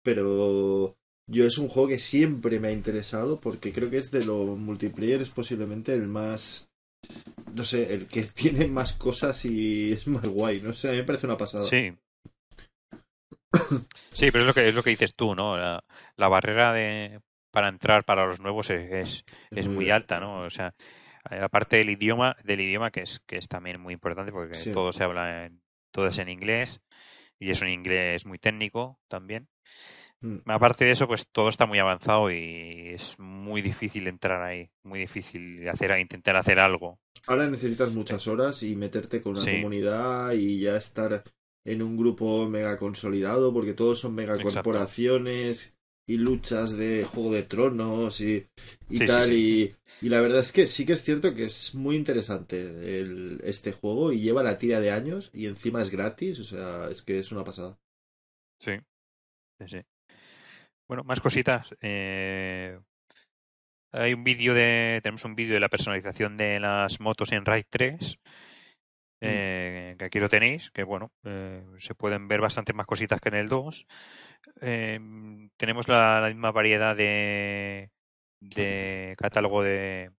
Pero 0.03 0.95
yo 1.27 1.45
es 1.45 1.57
un 1.57 1.69
juego 1.69 1.89
que 1.89 1.99
siempre 1.99 2.59
me 2.59 2.69
ha 2.69 2.71
interesado, 2.71 3.39
porque 3.39 3.73
creo 3.73 3.89
que 3.89 3.97
es 3.97 4.11
de 4.11 4.25
los 4.25 4.57
multiplayer, 4.57 5.21
es 5.21 5.29
posiblemente 5.29 5.93
el 5.93 6.07
más 6.07 6.69
no 7.53 7.63
sé, 7.63 7.93
el 7.93 8.07
que 8.07 8.23
tiene 8.35 8.67
más 8.67 8.93
cosas 8.93 9.43
y 9.45 9.91
es 9.91 10.07
más 10.07 10.25
guay, 10.25 10.61
no 10.61 10.73
sé, 10.73 10.89
a 10.89 10.91
mí 10.91 10.97
me 10.97 11.03
parece 11.03 11.27
una 11.27 11.37
pasada. 11.37 11.65
Sí. 11.65 11.93
Sí, 14.11 14.31
pero 14.31 14.43
es 14.43 14.47
lo 14.47 14.53
que 14.53 14.67
es 14.67 14.75
lo 14.75 14.83
que 14.83 14.91
dices 14.91 15.15
tú, 15.15 15.33
¿no? 15.33 15.57
La, 15.57 15.81
barrera 16.27 16.71
de 16.71 17.19
para 17.51 17.69
entrar 17.69 18.03
para 18.03 18.27
los 18.27 18.39
nuevos 18.39 18.69
es, 18.69 19.23
es, 19.49 19.67
muy, 19.67 19.89
alta, 19.89 20.19
¿no? 20.19 20.41
O 20.41 20.51
sea, 20.51 20.75
aparte 21.29 21.77
del 21.77 21.89
idioma, 21.89 22.35
del 22.43 22.61
idioma 22.61 22.91
que 22.91 23.01
es 23.01 23.21
que 23.25 23.37
es 23.37 23.47
también 23.47 23.79
muy 23.79 23.93
importante 23.93 24.31
porque 24.31 24.57
todo 24.71 24.91
se 24.91 25.03
habla 25.03 25.45
en, 25.45 25.61
todo 25.91 26.07
es 26.07 26.19
en 26.19 26.29
inglés 26.29 26.81
y 27.39 27.51
es 27.51 27.61
un 27.61 27.69
inglés 27.69 28.25
muy 28.25 28.39
técnico 28.39 28.99
también. 29.07 29.47
Mm. 30.21 30.39
Aparte 30.45 30.85
de 30.85 30.91
eso, 30.91 31.07
pues 31.07 31.27
todo 31.31 31.47
está 31.49 31.65
muy 31.65 31.79
avanzado 31.79 32.29
y 32.29 32.93
es 32.93 33.17
muy 33.17 33.61
difícil 33.61 34.07
entrar 34.07 34.41
ahí, 34.41 34.69
muy 34.83 34.99
difícil 34.99 35.67
hacer, 35.69 35.97
intentar 35.97 36.35
hacer 36.35 36.59
algo. 36.59 36.99
Ahora 37.25 37.47
necesitas 37.47 37.93
muchas 37.93 38.27
horas 38.27 38.61
y 38.63 38.75
meterte 38.75 39.21
con 39.21 39.37
una 39.37 39.45
comunidad 39.45 40.33
y 40.33 40.59
ya 40.59 40.75
estar 40.75 41.23
en 41.63 41.81
un 41.81 41.97
grupo 41.97 42.47
mega 42.49 42.77
consolidado, 42.77 43.53
porque 43.53 43.73
todos 43.73 43.99
son 43.99 44.15
mega 44.15 44.37
corporaciones 44.41 45.77
y 46.05 46.17
luchas 46.17 46.75
de 46.75 47.05
Juego 47.05 47.33
de 47.33 47.43
Tronos 47.43 48.19
y, 48.21 48.47
tal. 49.05 49.31
Y, 50.01 50.09
la 50.09 50.21
verdad 50.21 50.39
es 50.39 50.51
que 50.51 50.67
sí 50.67 50.85
que 50.85 50.93
es 50.93 51.03
cierto 51.03 51.33
que 51.33 51.45
es 51.45 51.75
muy 51.75 51.95
interesante 51.95 52.59
el, 52.99 53.41
este 53.43 53.71
juego 53.71 54.11
y 54.11 54.19
lleva 54.19 54.43
la 54.43 54.57
tira 54.57 54.79
de 54.79 54.91
años 54.91 55.29
y 55.33 55.47
encima 55.47 55.81
es 55.81 55.89
gratis, 55.89 56.39
o 56.39 56.43
sea, 56.43 56.89
es 56.89 57.01
que 57.01 57.19
es 57.19 57.31
una 57.31 57.43
pasada. 57.43 57.77
Sí, 58.59 58.73
sí, 59.59 59.67
sí. 59.67 59.81
Bueno, 60.89 61.03
más 61.03 61.21
cositas. 61.21 61.75
Eh, 61.81 62.79
hay 63.91 64.13
un 64.13 64.23
vídeo 64.23 64.55
de, 64.55 64.99
tenemos 65.03 65.23
un 65.23 65.35
vídeo 65.35 65.53
de 65.53 65.59
la 65.59 65.69
personalización 65.69 66.35
de 66.35 66.59
las 66.59 66.99
motos 66.99 67.31
en 67.31 67.45
Ride 67.45 67.67
3, 67.69 68.17
mm. 68.17 68.25
eh, 69.21 69.95
que 69.99 70.05
aquí 70.05 70.19
lo 70.19 70.29
tenéis, 70.29 70.71
que 70.71 70.83
bueno, 70.83 71.11
eh, 71.23 71.63
se 71.77 71.93
pueden 71.93 72.27
ver 72.27 72.41
bastante 72.41 72.73
más 72.73 72.87
cositas 72.87 73.21
que 73.21 73.29
en 73.29 73.35
el 73.35 73.49
2. 73.49 73.85
tenemos 74.59 75.87
la, 75.87 76.25
misma 76.27 76.51
variedad 76.51 76.95
de, 76.95 77.91
de 78.39 79.15
catálogo 79.17 79.63
de, 79.63 80.11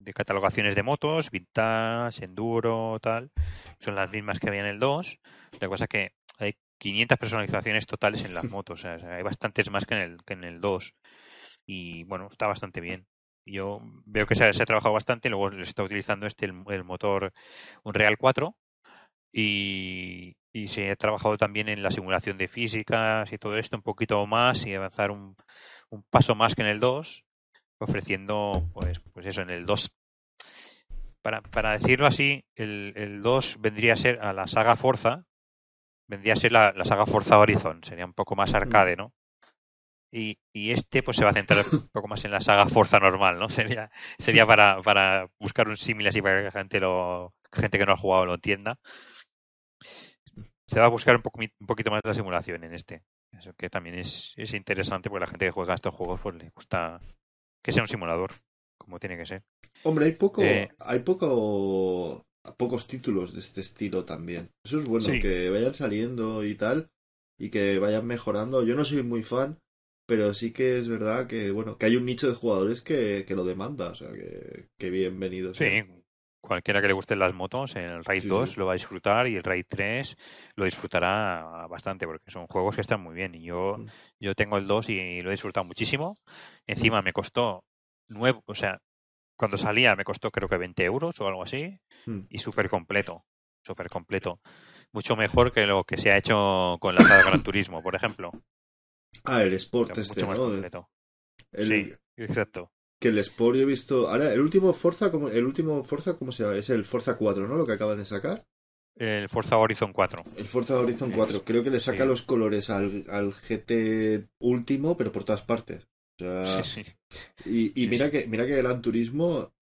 de 0.00 0.12
catalogaciones 0.12 0.74
de 0.74 0.82
motos, 0.82 1.30
vintage, 1.30 2.24
enduro, 2.24 2.98
tal. 3.00 3.30
Son 3.78 3.94
las 3.94 4.10
mismas 4.10 4.38
que 4.38 4.48
había 4.48 4.60
en 4.60 4.66
el 4.66 4.78
2. 4.78 5.18
Lo 5.52 5.58
que 5.58 5.68
pasa 5.68 5.84
es 5.84 5.90
que 5.90 6.12
hay 6.38 6.54
500 6.78 7.18
personalizaciones 7.18 7.86
totales 7.86 8.24
en 8.24 8.34
las 8.34 8.44
motos. 8.50 8.84
O 8.84 8.98
sea, 8.98 9.16
hay 9.16 9.22
bastantes 9.22 9.70
más 9.70 9.86
que 9.86 9.94
en 9.94 10.00
el, 10.00 10.24
que 10.24 10.34
en 10.34 10.44
el 10.44 10.60
2. 10.60 10.94
Y 11.66 12.04
bueno, 12.04 12.28
está 12.30 12.46
bastante 12.46 12.80
bien. 12.80 13.06
Yo 13.44 13.80
veo 14.04 14.26
que 14.26 14.34
se 14.34 14.44
ha, 14.44 14.50
trabajado 14.52 14.94
bastante. 14.94 15.28
Luego 15.28 15.50
le 15.50 15.62
está 15.62 15.82
utilizando 15.82 16.26
este, 16.26 16.46
el, 16.46 16.84
motor 16.84 17.32
un 17.82 17.94
Real 17.94 18.16
4. 18.18 18.54
Y, 19.32 20.36
y, 20.52 20.68
se 20.68 20.90
ha 20.90 20.96
trabajado 20.96 21.36
también 21.36 21.68
en 21.68 21.82
la 21.82 21.90
simulación 21.90 22.38
de 22.38 22.48
físicas 22.48 23.30
y 23.30 23.36
todo 23.36 23.58
esto 23.58 23.76
un 23.76 23.82
poquito 23.82 24.26
más 24.26 24.64
y 24.64 24.74
avanzar 24.74 25.10
un, 25.10 25.36
un 25.90 26.02
paso 26.04 26.34
más 26.34 26.54
que 26.54 26.62
en 26.62 26.68
el 26.68 26.80
2, 26.80 27.24
ofreciendo, 27.78 28.68
pues, 28.72 29.00
pues 29.12 29.26
eso, 29.26 29.42
en 29.42 29.50
el 29.50 29.66
2 29.66 29.90
para, 31.22 31.42
para, 31.42 31.72
decirlo 31.72 32.06
así, 32.06 32.44
el, 32.56 32.92
el, 32.96 33.22
2 33.22 33.56
vendría 33.60 33.94
a 33.94 33.96
ser 33.96 34.20
a 34.20 34.32
la 34.32 34.46
saga 34.46 34.76
Forza, 34.76 35.24
vendría 36.08 36.34
a 36.34 36.36
ser 36.36 36.52
la, 36.52 36.72
saga 36.84 37.06
Forza 37.06 37.38
Horizon, 37.38 37.82
sería 37.84 38.06
un 38.06 38.14
poco 38.14 38.36
más 38.36 38.54
arcade, 38.54 38.96
¿no? 38.96 39.12
Y, 40.10 40.38
y, 40.54 40.70
este 40.70 41.02
pues 41.02 41.18
se 41.18 41.24
va 41.24 41.30
a 41.30 41.34
centrar 41.34 41.66
un 41.70 41.88
poco 41.88 42.08
más 42.08 42.24
en 42.24 42.30
la 42.30 42.40
saga 42.40 42.66
Forza 42.66 42.98
normal, 42.98 43.38
¿no? 43.38 43.50
Sería, 43.50 43.90
sería 44.18 44.46
para, 44.46 44.80
para 44.80 45.28
buscar 45.38 45.68
un 45.68 45.76
símil 45.76 46.08
así 46.08 46.22
para 46.22 46.38
que 46.38 46.44
la 46.44 46.50
gente 46.50 46.80
lo, 46.80 47.34
gente 47.52 47.78
que 47.78 47.84
no 47.84 47.92
ha 47.92 47.96
jugado 47.96 48.24
lo 48.24 48.34
entienda. 48.34 48.78
Se 50.66 50.80
va 50.80 50.86
a 50.86 50.90
buscar 50.90 51.16
un, 51.16 51.22
poco, 51.22 51.40
un 51.40 51.66
poquito 51.66 51.90
más 51.90 52.00
de 52.02 52.08
la 52.08 52.14
simulación 52.14 52.64
en 52.64 52.74
este. 52.74 53.02
Eso 53.32 53.52
que 53.54 53.68
también 53.68 53.98
es, 53.98 54.32
es 54.36 54.54
interesante 54.54 55.10
porque 55.10 55.26
la 55.26 55.30
gente 55.30 55.44
que 55.44 55.50
juega 55.50 55.74
estos 55.74 55.94
juegos 55.94 56.20
pues 56.20 56.36
le 56.36 56.50
gusta 56.50 57.00
que 57.62 57.72
sea 57.72 57.82
un 57.82 57.88
simulador, 57.88 58.32
como 58.78 58.98
tiene 58.98 59.16
que 59.16 59.26
ser. 59.26 59.42
Hombre, 59.82 60.06
hay 60.06 60.12
poco, 60.12 60.42
eh, 60.42 60.70
hay 60.78 61.00
poco 61.00 62.24
pocos 62.56 62.86
títulos 62.86 63.34
de 63.34 63.40
este 63.40 63.60
estilo 63.60 64.04
también. 64.04 64.50
Eso 64.64 64.78
es 64.78 64.84
bueno, 64.84 65.06
que 65.20 65.50
vayan 65.50 65.74
saliendo 65.74 66.44
y 66.44 66.54
tal, 66.54 66.90
y 67.38 67.50
que 67.50 67.78
vayan 67.78 68.06
mejorando. 68.06 68.62
Yo 68.64 68.74
no 68.74 68.84
soy 68.84 69.02
muy 69.02 69.22
fan, 69.22 69.58
pero 70.06 70.32
sí 70.34 70.52
que 70.52 70.78
es 70.78 70.88
verdad 70.88 71.26
que, 71.26 71.50
bueno, 71.50 71.76
que 71.76 71.86
hay 71.86 71.96
un 71.96 72.06
nicho 72.06 72.28
de 72.28 72.34
jugadores 72.34 72.80
que, 72.80 73.24
que 73.26 73.34
lo 73.34 73.44
demanda, 73.44 73.90
o 73.90 73.94
sea, 73.94 74.12
que, 74.12 74.68
que 74.78 74.90
bienvenido. 74.90 75.54
Sí, 75.54 75.82
cualquiera 76.48 76.80
que 76.80 76.88
le 76.88 76.94
gusten 76.94 77.20
las 77.20 77.34
motos, 77.34 77.76
el 77.76 78.04
Raid 78.04 78.26
2 78.26 78.56
lo 78.56 78.66
va 78.66 78.72
a 78.72 78.74
disfrutar 78.74 79.28
y 79.28 79.36
el 79.36 79.42
Raid 79.42 79.66
3 79.68 80.16
lo 80.56 80.64
disfrutará 80.64 81.66
bastante 81.68 82.06
porque 82.06 82.30
son 82.30 82.46
juegos 82.46 82.74
que 82.74 82.80
están 82.80 83.00
muy 83.00 83.14
bien. 83.14 83.34
Y 83.34 83.44
yo, 83.44 83.76
mm. 83.78 83.86
yo 84.20 84.34
tengo 84.34 84.58
el 84.58 84.66
2 84.66 84.88
y 84.88 85.20
lo 85.22 85.30
he 85.30 85.34
disfrutado 85.34 85.64
muchísimo. 85.64 86.16
Encima 86.66 87.02
me 87.02 87.12
costó 87.12 87.64
nuevo, 88.08 88.42
o 88.46 88.54
sea, 88.54 88.80
cuando 89.38 89.56
salía 89.56 89.94
me 89.94 90.04
costó 90.04 90.30
creo 90.30 90.48
que 90.48 90.56
20 90.56 90.84
euros 90.84 91.20
o 91.20 91.26
algo 91.26 91.42
así 91.42 91.78
hmm. 92.06 92.22
y 92.28 92.38
súper 92.38 92.68
completo, 92.68 93.24
súper 93.62 93.88
completo. 93.88 94.40
Mucho 94.92 95.14
mejor 95.16 95.52
que 95.52 95.64
lo 95.66 95.84
que 95.84 95.96
se 95.96 96.10
ha 96.10 96.16
hecho 96.16 96.76
con 96.80 96.94
la 96.94 97.02
saga 97.02 97.22
Gran 97.24 97.42
Turismo, 97.42 97.82
por 97.82 97.94
ejemplo. 97.94 98.32
Ah, 99.24 99.42
el 99.42 99.52
Sport 99.54 99.96
este, 99.98 100.26
más 100.26 100.38
completo. 100.38 100.88
Sí, 101.52 101.92
exacto. 102.16 102.72
Que 103.00 103.08
el 103.08 103.18
Sport 103.18 103.56
yo 103.56 103.62
he 103.62 103.66
visto... 103.66 104.08
Ahora, 104.08 104.32
el 104.32 104.40
último 104.40 104.72
Forza, 104.72 105.10
el 105.32 105.44
último 105.44 105.84
Forza, 105.84 106.16
¿cómo 106.16 106.32
se 106.32 106.42
llama? 106.42 106.56
Es 106.56 106.70
el 106.70 106.84
Forza 106.84 107.16
4, 107.16 107.46
¿no? 107.46 107.56
Lo 107.56 107.66
que 107.66 107.74
acaban 107.74 107.98
de 107.98 108.06
sacar. 108.06 108.44
El 108.96 109.28
Forza 109.28 109.56
Horizon 109.56 109.92
4. 109.92 110.24
El 110.36 110.46
Forza 110.46 110.78
Horizon 110.78 111.12
4. 111.12 111.44
Creo 111.44 111.62
que 111.62 111.70
le 111.70 111.78
saca 111.78 112.04
los 112.04 112.22
colores 112.22 112.68
al, 112.70 113.04
al 113.08 113.32
GT 113.32 114.28
último, 114.40 114.96
pero 114.96 115.12
por 115.12 115.22
todas 115.22 115.42
partes. 115.42 115.86
Y, 117.44 117.80
y 117.80 117.86
mira 117.86 118.10
que 118.10 118.26
mira 118.26 118.44
que 118.44 118.56
Gran 118.56 118.82
Turismo 118.82 119.52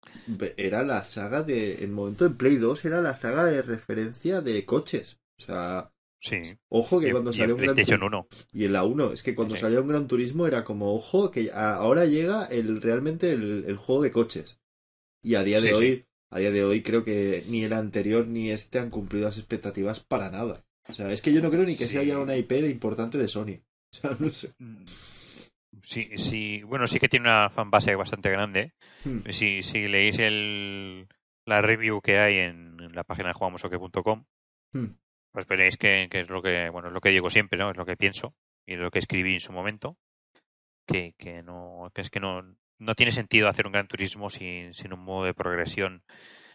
era 0.57 0.83
la 0.83 1.05
saga 1.05 1.43
de. 1.43 1.85
En 1.85 1.93
momento 1.93 2.25
en 2.25 2.37
Play 2.39 2.57
2 2.57 2.87
era 2.87 3.03
la 3.03 3.15
saga 3.15 3.45
de 3.45 3.61
referencia 3.61 4.41
de 4.41 4.65
coches. 4.65 5.19
O 5.39 5.43
sea. 5.43 5.93
Sí. 6.27 6.59
Ojo 6.69 6.99
que 6.99 7.13
cuando 7.13 7.33
salió 7.33 7.55
un 7.55 7.61
PlayStation 7.61 8.03
1. 8.03 8.29
Y 8.53 8.65
en 8.65 8.73
la 8.73 8.83
1. 8.83 9.13
Es 9.13 9.23
que 9.23 9.37
cuando 9.37 9.55
salió 9.55 9.81
un 9.81 9.89
Gran 9.89 10.09
Turismo 10.09 10.47
era 10.49 10.65
como, 10.65 10.93
ojo, 10.93 11.31
que 11.31 11.53
ahora 11.53 12.05
llega 12.05 12.47
el 12.47 12.83
realmente 12.83 13.31
el, 13.31 13.77
juego 13.77 14.03
de 14.03 14.11
coches. 14.11 14.61
Y 15.23 15.37
a 15.37 15.45
día 15.45 15.61
de 15.61 15.75
hoy. 15.75 16.07
A 16.31 16.41
día 16.41 16.51
de 16.51 16.65
hoy 16.65 16.83
creo 16.83 17.05
que 17.05 17.45
ni 17.49 17.63
el 17.63 17.73
anterior 17.73 18.27
ni 18.27 18.51
este 18.51 18.81
han 18.81 18.91
cumplido 18.91 19.27
las 19.27 19.39
expectativas 19.39 20.01
para 20.01 20.29
nada. 20.29 20.65
O 20.89 20.93
sea, 20.93 21.13
es 21.13 21.23
que 21.23 21.33
yo 21.33 21.41
no 21.41 21.51
creo 21.51 21.65
ni 21.65 21.77
que 21.77 21.87
sea 21.87 22.03
ya 22.03 22.19
una 22.19 22.37
IP 22.37 22.51
de 22.51 22.71
importante 22.71 23.19
de 23.19 23.29
Sony. 23.29 23.61
O 23.89 23.99
sea, 23.99 24.17
no 24.19 24.31
sé. 24.33 24.53
Mm. 24.59 24.85
Sí, 25.83 26.11
sí, 26.17 26.63
bueno, 26.65 26.89
sí 26.89 26.99
que 26.99 27.09
tiene 27.09 27.29
una 27.29 27.49
fanbase 27.49 27.95
bastante 27.95 28.31
grande. 28.31 28.75
Hmm. 29.05 29.21
Si, 29.31 29.63
si 29.63 29.87
leéis 29.87 30.19
el, 30.19 31.07
la 31.47 31.61
review 31.61 32.01
que 32.01 32.19
hay 32.19 32.39
en, 32.39 32.77
la 32.93 33.05
página 33.05 33.29
de 33.29 33.35
jugamosoque.com, 33.35 34.25
hmm. 34.73 34.87
Pues 35.37 35.47
veréis 35.47 35.77
que, 35.77 36.09
que, 36.11 36.21
es 36.21 36.31
lo 36.31 36.41
que, 36.41 36.71
bueno, 36.71 36.89
es 36.89 36.95
lo 36.95 37.03
que 37.03 37.11
digo 37.11 37.29
siempre, 37.29 37.59
¿no? 37.59 37.71
Es 37.71 37.77
lo 37.77 37.85
que 37.85 37.95
pienso 37.95 38.35
y 38.65 38.73
es 38.73 38.79
lo 38.79 38.91
que 38.91 39.01
escribí 39.01 39.35
en 39.35 39.41
su 39.41 39.53
momento, 39.53 39.99
que, 40.87 41.13
que 41.19 41.43
no, 41.43 41.91
que 41.95 42.01
es 42.01 42.09
que 42.09 42.21
no, 42.21 42.57
no 42.79 42.95
tiene 42.95 43.13
sentido 43.13 43.47
hacer 43.47 43.67
un 43.67 43.73
gran 43.75 43.87
turismo 43.87 44.31
sin, 44.31 44.73
sin 44.73 44.95
un 44.95 45.01
modo 45.01 45.27
de 45.27 45.35
progresión 45.35 46.03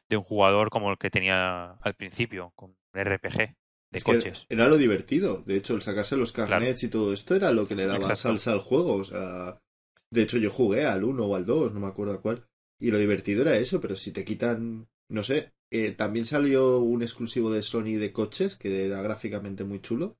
de 0.09 0.17
un 0.17 0.23
jugador 0.23 0.71
como 0.71 0.89
el 0.89 0.97
que 0.97 1.11
tenía 1.11 1.73
al 1.73 1.93
principio, 1.93 2.53
con 2.55 2.71
un 2.71 3.03
RPG 3.03 3.53
de 3.91 4.01
coches. 4.01 4.47
Era 4.49 4.67
lo 4.67 4.77
divertido. 4.77 5.43
De 5.45 5.57
hecho, 5.57 5.75
el 5.75 5.83
sacarse 5.83 6.17
los 6.17 6.31
carnets 6.31 6.81
y 6.81 6.89
todo 6.89 7.13
esto 7.13 7.35
era 7.35 7.51
lo 7.51 7.67
que 7.67 7.75
le 7.75 7.85
daba 7.85 8.15
salsa 8.15 8.51
al 8.51 8.61
juego. 8.61 8.95
O 8.95 9.03
sea, 9.03 9.61
de 10.09 10.23
hecho, 10.23 10.39
yo 10.39 10.49
jugué 10.49 10.87
al 10.87 11.03
1 11.03 11.23
o 11.23 11.35
al 11.35 11.45
2, 11.45 11.71
no 11.71 11.81
me 11.81 11.87
acuerdo 11.87 12.15
a 12.15 12.21
cuál. 12.23 12.47
Y 12.79 12.89
lo 12.89 12.97
divertido 12.97 13.43
era 13.43 13.57
eso, 13.57 13.79
pero 13.79 13.95
si 13.95 14.11
te 14.11 14.25
quitan, 14.25 14.87
no 15.11 15.23
sé, 15.23 15.51
eh, 15.69 15.91
también 15.91 16.25
salió 16.25 16.79
un 16.79 17.01
exclusivo 17.01 17.51
de 17.51 17.61
Sony 17.61 17.97
de 17.99 18.11
coches 18.11 18.55
que 18.55 18.85
era 18.85 19.01
gráficamente 19.01 19.63
muy 19.63 19.81
chulo. 19.81 20.17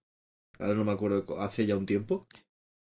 Ahora 0.60 0.76
no 0.76 0.86
me 0.86 0.92
acuerdo, 0.92 1.40
hace 1.40 1.66
ya 1.66 1.76
un 1.78 1.86
tiempo. 1.86 2.28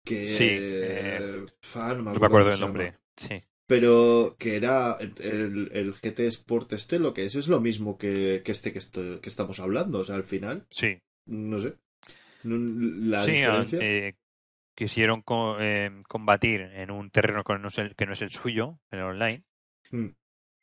Que. 0.04 0.28
Sí. 0.28 0.48
Eh, 0.50 1.46
no 1.74 2.02
me 2.02 2.26
acuerdo, 2.26 2.50
el 2.50 2.60
nombre. 2.60 2.94
Sí. 3.16 3.42
Pero 3.66 4.36
que 4.38 4.54
era 4.54 4.96
el, 5.00 5.70
el, 5.72 5.94
GT 5.94 6.20
Sport 6.20 6.72
este, 6.74 7.00
lo 7.00 7.12
que 7.12 7.24
es, 7.24 7.34
es 7.34 7.48
lo 7.48 7.60
mismo 7.60 7.98
que, 7.98 8.42
que 8.44 8.52
este 8.52 8.72
que, 8.72 8.80
que 9.20 9.28
estamos 9.28 9.58
hablando. 9.58 9.98
O 9.98 10.04
sea, 10.04 10.14
al 10.14 10.24
final. 10.24 10.66
Sí. 10.70 11.00
No 11.26 11.58
sé. 11.60 11.74
La 12.44 13.26
diferencia. 13.26 13.78
Eh, 13.82 14.14
quisieron 14.76 15.24
eh, 15.58 15.90
combatir 16.08 16.60
en 16.60 16.90
un 16.92 17.10
terreno 17.10 17.42
que 17.42 17.58
no 17.58 17.68
es 17.68 17.78
el, 17.78 17.96
que 17.96 18.06
no 18.06 18.12
es 18.12 18.22
el 18.22 18.30
suyo, 18.30 18.78
el 18.90 19.00
online. 19.00 19.44
Mm. 19.90 20.08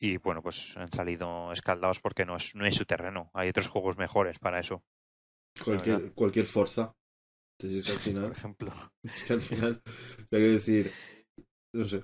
Y 0.04 0.18
bueno, 0.18 0.42
pues 0.42 0.76
han 0.76 0.92
salido 0.92 1.54
escaldados 1.54 2.02
porque 2.02 2.26
no 2.26 2.36
es, 2.36 2.54
no 2.56 2.66
es 2.66 2.76
su 2.76 2.84
terreno. 2.84 3.32
Hay 3.34 3.48
otros 3.48 3.70
juegos 3.70 3.98
mejores 3.98 4.38
para 4.38 4.60
eso. 4.60 4.84
Cualquier, 5.64 6.12
cualquier 6.12 6.46
Forza. 6.46 6.92
Entonces, 7.58 7.90
al 7.90 8.00
final, 8.02 8.24
Por 8.24 8.32
ejemplo. 8.34 8.74
Es 9.04 9.24
que 9.24 9.32
al 9.32 9.42
final, 9.42 9.82
hay 10.30 10.40
que 10.40 10.40
decir, 10.40 10.92
no 11.74 11.86
sé. 11.86 12.04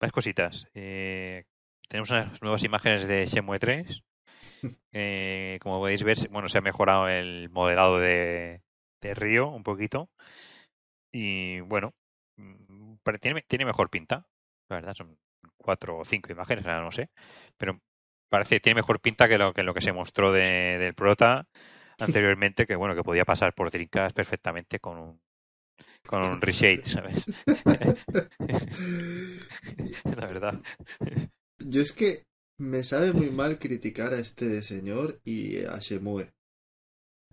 Más 0.00 0.12
cositas. 0.12 0.68
Eh, 0.72 1.46
tenemos 1.88 2.12
unas 2.12 2.40
nuevas 2.40 2.62
imágenes 2.62 3.08
de 3.08 3.26
Shenmue 3.26 3.58
3. 3.58 4.02
Eh, 4.92 5.58
como 5.62 5.78
podéis 5.78 6.02
ver, 6.02 6.16
bueno, 6.30 6.48
se 6.48 6.58
ha 6.58 6.60
mejorado 6.60 7.08
el 7.08 7.48
modelado 7.50 7.98
de, 7.98 8.60
de 9.00 9.14
Río 9.14 9.48
un 9.48 9.62
poquito. 9.62 10.10
Y 11.12 11.60
bueno, 11.60 11.94
mm, 12.36 12.96
tiene, 13.20 13.42
tiene 13.48 13.64
mejor 13.64 13.88
pinta. 13.88 14.26
La 14.68 14.76
verdad, 14.76 14.94
son 14.94 15.16
cuatro 15.62 15.98
o 15.98 16.04
cinco 16.04 16.32
imágenes, 16.32 16.66
ahora 16.66 16.82
no 16.82 16.92
sé. 16.92 17.10
Pero 17.56 17.78
parece 18.28 18.56
que 18.56 18.60
tiene 18.60 18.80
mejor 18.80 19.00
pinta 19.00 19.28
que 19.28 19.38
lo 19.38 19.52
que, 19.52 19.62
lo 19.62 19.74
que 19.74 19.80
se 19.80 19.92
mostró 19.92 20.32
de, 20.32 20.78
del 20.78 20.94
prota 20.94 21.46
anteriormente, 21.98 22.66
que 22.66 22.76
bueno, 22.76 22.94
que 22.94 23.02
podía 23.02 23.24
pasar 23.24 23.54
por 23.54 23.70
Dreamcast 23.70 24.16
perfectamente 24.16 24.78
con 24.78 24.98
un 24.98 25.20
con 26.06 26.22
un 26.24 26.40
reshade, 26.40 26.82
¿sabes? 26.84 27.26
La 30.04 30.26
verdad. 30.26 30.60
Yo 31.58 31.82
es 31.82 31.92
que 31.92 32.24
me 32.58 32.82
sabe 32.84 33.12
muy 33.12 33.30
mal 33.30 33.58
criticar 33.58 34.12
a 34.12 34.18
este 34.18 34.62
señor 34.62 35.20
y 35.24 35.64
a 35.64 35.78
Shemue. 35.78 36.32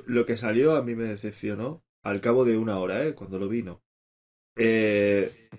Lo 0.06 0.26
que 0.26 0.38
salió 0.38 0.76
a 0.76 0.84
mí 0.84 0.96
me 0.96 1.06
decepcionó 1.06 1.84
al 2.04 2.22
cabo 2.22 2.46
de 2.46 2.58
una 2.58 2.80
hora, 2.80 3.06
¿eh? 3.06 3.14
Cuando 3.16 3.40
lo 3.40 3.48
vino. 3.50 3.82
Eh, 4.56 5.50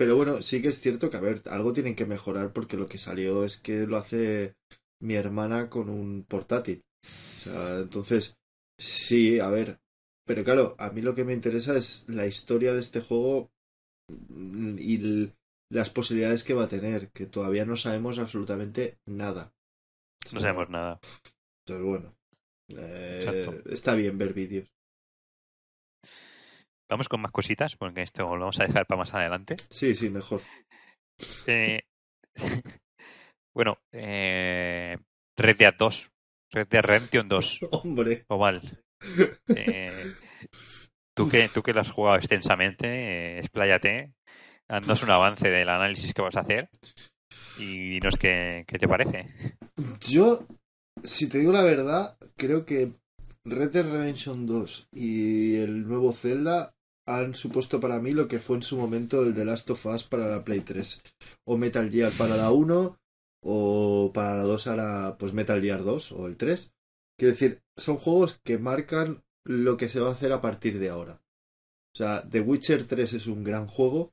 pero 0.00 0.16
bueno, 0.16 0.40
sí 0.40 0.62
que 0.62 0.68
es 0.68 0.80
cierto 0.80 1.10
que, 1.10 1.18
a 1.18 1.20
ver, 1.20 1.42
algo 1.50 1.74
tienen 1.74 1.94
que 1.94 2.06
mejorar 2.06 2.54
porque 2.54 2.78
lo 2.78 2.88
que 2.88 2.96
salió 2.96 3.44
es 3.44 3.60
que 3.60 3.86
lo 3.86 3.98
hace 3.98 4.54
mi 4.98 5.12
hermana 5.12 5.68
con 5.68 5.90
un 5.90 6.24
portátil. 6.24 6.82
O 7.36 7.40
sea, 7.40 7.80
entonces, 7.80 8.38
sí, 8.78 9.40
a 9.40 9.50
ver. 9.50 9.78
Pero 10.24 10.42
claro, 10.42 10.74
a 10.78 10.88
mí 10.88 11.02
lo 11.02 11.14
que 11.14 11.26
me 11.26 11.34
interesa 11.34 11.76
es 11.76 12.08
la 12.08 12.26
historia 12.26 12.72
de 12.72 12.80
este 12.80 13.02
juego 13.02 13.50
y 14.78 15.30
las 15.68 15.90
posibilidades 15.90 16.44
que 16.44 16.54
va 16.54 16.64
a 16.64 16.68
tener, 16.68 17.10
que 17.10 17.26
todavía 17.26 17.66
no 17.66 17.76
sabemos 17.76 18.18
absolutamente 18.18 18.96
nada. 19.04 19.52
no 20.32 20.40
sabemos 20.40 20.70
nada. 20.70 20.98
Entonces, 21.66 21.86
bueno, 21.86 22.16
eh, 22.74 23.62
está 23.66 23.94
bien 23.94 24.16
ver 24.16 24.32
vídeos. 24.32 24.66
Vamos 26.90 27.08
con 27.08 27.20
más 27.20 27.30
cositas, 27.30 27.76
porque 27.76 28.02
esto 28.02 28.24
lo 28.24 28.40
vamos 28.40 28.58
a 28.58 28.66
dejar 28.66 28.84
para 28.84 28.98
más 28.98 29.14
adelante. 29.14 29.56
Sí, 29.70 29.94
sí, 29.94 30.10
mejor. 30.10 30.42
Eh, 31.46 31.82
bueno, 33.54 33.78
eh, 33.92 34.98
Red 35.36 35.56
Dead 35.56 35.74
2. 35.78 36.10
Red 36.50 36.66
Dead 36.66 36.82
Redemption 36.82 37.28
2. 37.28 37.60
Hombre. 37.70 38.24
O 38.28 38.38
mal. 38.38 38.60
Eh, 39.56 40.12
tú, 41.16 41.28
que, 41.28 41.48
tú 41.48 41.62
que 41.62 41.72
lo 41.72 41.80
has 41.80 41.90
jugado 41.90 42.18
extensamente, 42.18 42.86
eh, 42.86 43.38
expláyate. 43.38 44.12
Danos 44.68 45.02
un 45.02 45.10
avance 45.10 45.48
del 45.48 45.70
análisis 45.70 46.12
que 46.12 46.20
vas 46.20 46.36
a 46.36 46.40
hacer. 46.40 46.68
Y 47.58 47.88
dinos 47.94 48.16
qué, 48.18 48.64
qué 48.66 48.78
te 48.78 48.86
parece. 48.86 49.56
Yo 50.06 50.46
si 51.02 51.28
te 51.28 51.38
digo 51.38 51.52
la 51.52 51.62
verdad, 51.62 52.16
creo 52.36 52.64
que 52.64 52.92
Red 53.44 53.70
Dead 53.70 53.90
Redemption 53.90 54.46
2 54.46 54.88
y 54.92 55.56
el 55.56 55.86
nuevo 55.86 56.12
Zelda 56.12 56.74
han 57.16 57.34
supuesto 57.34 57.80
para 57.80 58.00
mí 58.00 58.12
lo 58.12 58.28
que 58.28 58.38
fue 58.38 58.56
en 58.56 58.62
su 58.62 58.76
momento 58.76 59.22
el 59.22 59.34
The 59.34 59.44
Last 59.44 59.70
of 59.70 59.86
Us 59.86 60.04
para 60.04 60.28
la 60.28 60.44
Play 60.44 60.60
3. 60.60 61.02
O 61.46 61.56
Metal 61.56 61.90
Gear 61.90 62.12
para 62.16 62.36
la 62.36 62.50
1, 62.50 62.98
o 63.42 64.10
para 64.12 64.36
la 64.36 64.42
2 64.44 64.66
ahora 64.66 65.16
pues 65.18 65.32
Metal 65.32 65.60
Gear 65.60 65.82
2 65.82 66.12
o 66.12 66.26
el 66.26 66.36
3. 66.36 66.72
Quiero 67.18 67.32
decir, 67.32 67.62
son 67.76 67.96
juegos 67.96 68.40
que 68.44 68.58
marcan 68.58 69.22
lo 69.44 69.76
que 69.76 69.88
se 69.88 70.00
va 70.00 70.10
a 70.10 70.12
hacer 70.12 70.32
a 70.32 70.40
partir 70.40 70.78
de 70.78 70.90
ahora. 70.90 71.22
O 71.94 71.96
sea, 71.96 72.26
The 72.28 72.40
Witcher 72.40 72.86
3 72.86 73.14
es 73.14 73.26
un 73.26 73.42
gran 73.42 73.66
juego, 73.66 74.12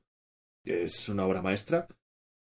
es 0.64 1.08
una 1.08 1.26
obra 1.26 1.42
maestra, 1.42 1.86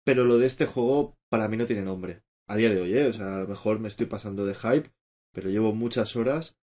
pero 0.06 0.26
lo 0.26 0.38
de 0.38 0.48
este 0.48 0.66
juego 0.66 1.18
para 1.30 1.48
mí 1.48 1.58
no 1.58 1.66
tiene 1.66 1.82
nombre 1.82 2.24
a 2.48 2.56
día 2.56 2.70
de 2.70 2.82
hoy, 2.82 2.98
¿eh? 2.98 3.08
o 3.08 3.14
sea, 3.14 3.36
a 3.36 3.40
lo 3.42 3.48
mejor 3.48 3.80
me 3.80 3.88
estoy 3.88 4.08
pasando 4.08 4.46
de 4.46 4.56
hype, 4.56 4.92
pero 5.32 5.50
llevo 5.50 5.74
muchas 5.74 6.16
horas 6.16 6.58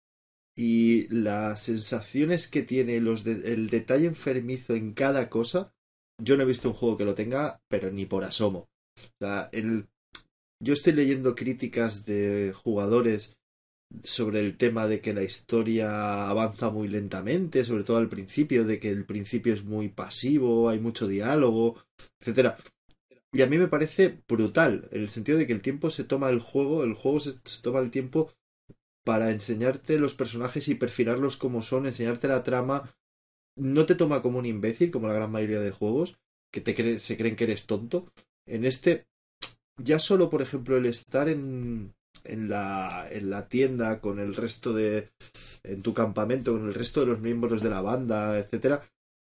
y 0.56 1.08
las 1.08 1.62
sensaciones 1.62 2.48
que 2.48 2.62
tiene, 2.62 3.00
los 3.00 3.26
el 3.26 3.68
detalle 3.70 4.06
enfermizo 4.06 4.74
en 4.74 4.92
cada 4.92 5.28
cosa, 5.28 5.74
yo 6.18 6.36
no 6.36 6.42
he 6.42 6.46
visto 6.46 6.68
un 6.68 6.74
juego 6.74 6.96
que 6.96 7.04
lo 7.04 7.14
tenga, 7.14 7.60
pero 7.68 7.90
ni 7.90 8.06
por 8.06 8.24
asomo. 8.24 8.68
O 8.98 9.18
sea, 9.18 9.48
el, 9.52 9.88
yo 10.60 10.74
estoy 10.74 10.92
leyendo 10.92 11.34
críticas 11.34 12.04
de 12.04 12.52
jugadores 12.54 13.38
sobre 14.04 14.40
el 14.40 14.56
tema 14.56 14.86
de 14.86 15.00
que 15.00 15.12
la 15.12 15.22
historia 15.22 16.28
avanza 16.28 16.70
muy 16.70 16.88
lentamente, 16.88 17.64
sobre 17.64 17.84
todo 17.84 17.98
al 17.98 18.08
principio, 18.08 18.64
de 18.64 18.78
que 18.78 18.90
el 18.90 19.04
principio 19.04 19.52
es 19.52 19.64
muy 19.64 19.88
pasivo, 19.88 20.68
hay 20.68 20.80
mucho 20.80 21.06
diálogo, 21.06 21.84
etcétera. 22.20 22.58
Y 23.32 23.42
a 23.42 23.46
mí 23.46 23.58
me 23.58 23.68
parece 23.68 24.22
brutal, 24.28 24.88
en 24.92 25.02
el 25.02 25.08
sentido 25.08 25.38
de 25.38 25.46
que 25.46 25.52
el 25.52 25.62
tiempo 25.62 25.90
se 25.90 26.04
toma 26.04 26.28
el 26.28 26.40
juego, 26.40 26.84
el 26.84 26.94
juego 26.94 27.20
se, 27.20 27.32
toma 27.62 27.80
el 27.80 27.90
tiempo 27.90 28.32
para 29.04 29.30
enseñarte 29.30 29.98
los 29.98 30.14
personajes 30.14 30.68
y 30.68 30.74
perfilarlos 30.74 31.36
como 31.36 31.62
son, 31.62 31.86
enseñarte 31.86 32.28
la 32.28 32.42
trama. 32.42 32.94
No 33.56 33.86
te 33.86 33.94
toma 33.94 34.22
como 34.22 34.38
un 34.38 34.46
imbécil, 34.46 34.90
como 34.90 35.08
la 35.08 35.14
gran 35.14 35.30
mayoría 35.30 35.60
de 35.60 35.70
juegos, 35.70 36.18
que 36.52 36.60
te 36.60 36.98
se 36.98 37.16
creen 37.16 37.36
que 37.36 37.44
eres 37.44 37.66
tonto. 37.66 38.06
En 38.46 38.64
este, 38.64 39.06
ya 39.76 39.98
solo, 39.98 40.30
por 40.30 40.42
ejemplo, 40.42 40.76
el 40.76 40.86
estar 40.86 41.28
en, 41.28 41.94
en, 42.24 42.48
la, 42.48 43.06
en 43.10 43.30
la 43.30 43.48
tienda 43.48 44.00
con 44.00 44.18
el 44.20 44.34
resto 44.34 44.72
de. 44.72 45.10
en 45.62 45.82
tu 45.82 45.94
campamento, 45.94 46.52
con 46.52 46.66
el 46.66 46.74
resto 46.74 47.00
de 47.00 47.06
los 47.06 47.20
miembros 47.20 47.62
de 47.62 47.70
la 47.70 47.82
banda, 47.82 48.38
etcétera, 48.38 48.88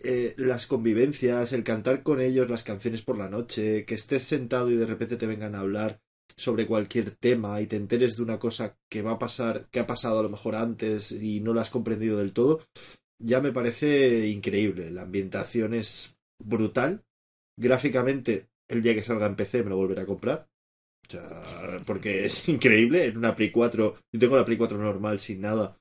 eh, 0.03 0.35
las 0.37 0.67
convivencias, 0.67 1.53
el 1.53 1.63
cantar 1.63 2.03
con 2.03 2.21
ellos 2.21 2.49
las 2.49 2.63
canciones 2.63 3.01
por 3.01 3.17
la 3.17 3.29
noche, 3.29 3.85
que 3.85 3.95
estés 3.95 4.23
sentado 4.23 4.69
y 4.71 4.75
de 4.75 4.85
repente 4.85 5.17
te 5.17 5.27
vengan 5.27 5.55
a 5.55 5.59
hablar 5.59 6.01
sobre 6.37 6.67
cualquier 6.67 7.11
tema 7.11 7.59
y 7.59 7.67
te 7.67 7.75
enteres 7.75 8.17
de 8.17 8.23
una 8.23 8.37
cosa 8.37 8.77
que 8.89 9.01
va 9.01 9.13
a 9.13 9.19
pasar, 9.19 9.67
que 9.71 9.79
ha 9.79 9.87
pasado 9.87 10.19
a 10.19 10.23
lo 10.23 10.29
mejor 10.29 10.55
antes 10.55 11.11
y 11.11 11.39
no 11.39 11.53
la 11.53 11.61
has 11.61 11.71
comprendido 11.71 12.17
del 12.19 12.33
todo, 12.33 12.61
ya 13.19 13.41
me 13.41 13.51
parece 13.51 14.27
increíble. 14.27 14.91
La 14.91 15.01
ambientación 15.01 15.73
es 15.73 16.17
brutal. 16.39 17.03
Gráficamente, 17.59 18.49
el 18.69 18.83
día 18.83 18.93
que 18.93 19.03
salga 19.03 19.25
en 19.25 19.35
PC 19.35 19.63
me 19.63 19.71
lo 19.71 19.77
volveré 19.77 20.01
a 20.01 20.05
comprar. 20.05 20.47
O 21.07 21.11
sea, 21.11 21.81
porque 21.85 22.25
es 22.25 22.47
increíble. 22.49 23.05
En 23.05 23.17
una 23.17 23.35
Play 23.35 23.51
4, 23.51 23.95
yo 24.13 24.19
tengo 24.19 24.37
la 24.37 24.45
Play 24.45 24.57
4 24.57 24.77
normal 24.77 25.19
sin 25.19 25.41
nada, 25.41 25.79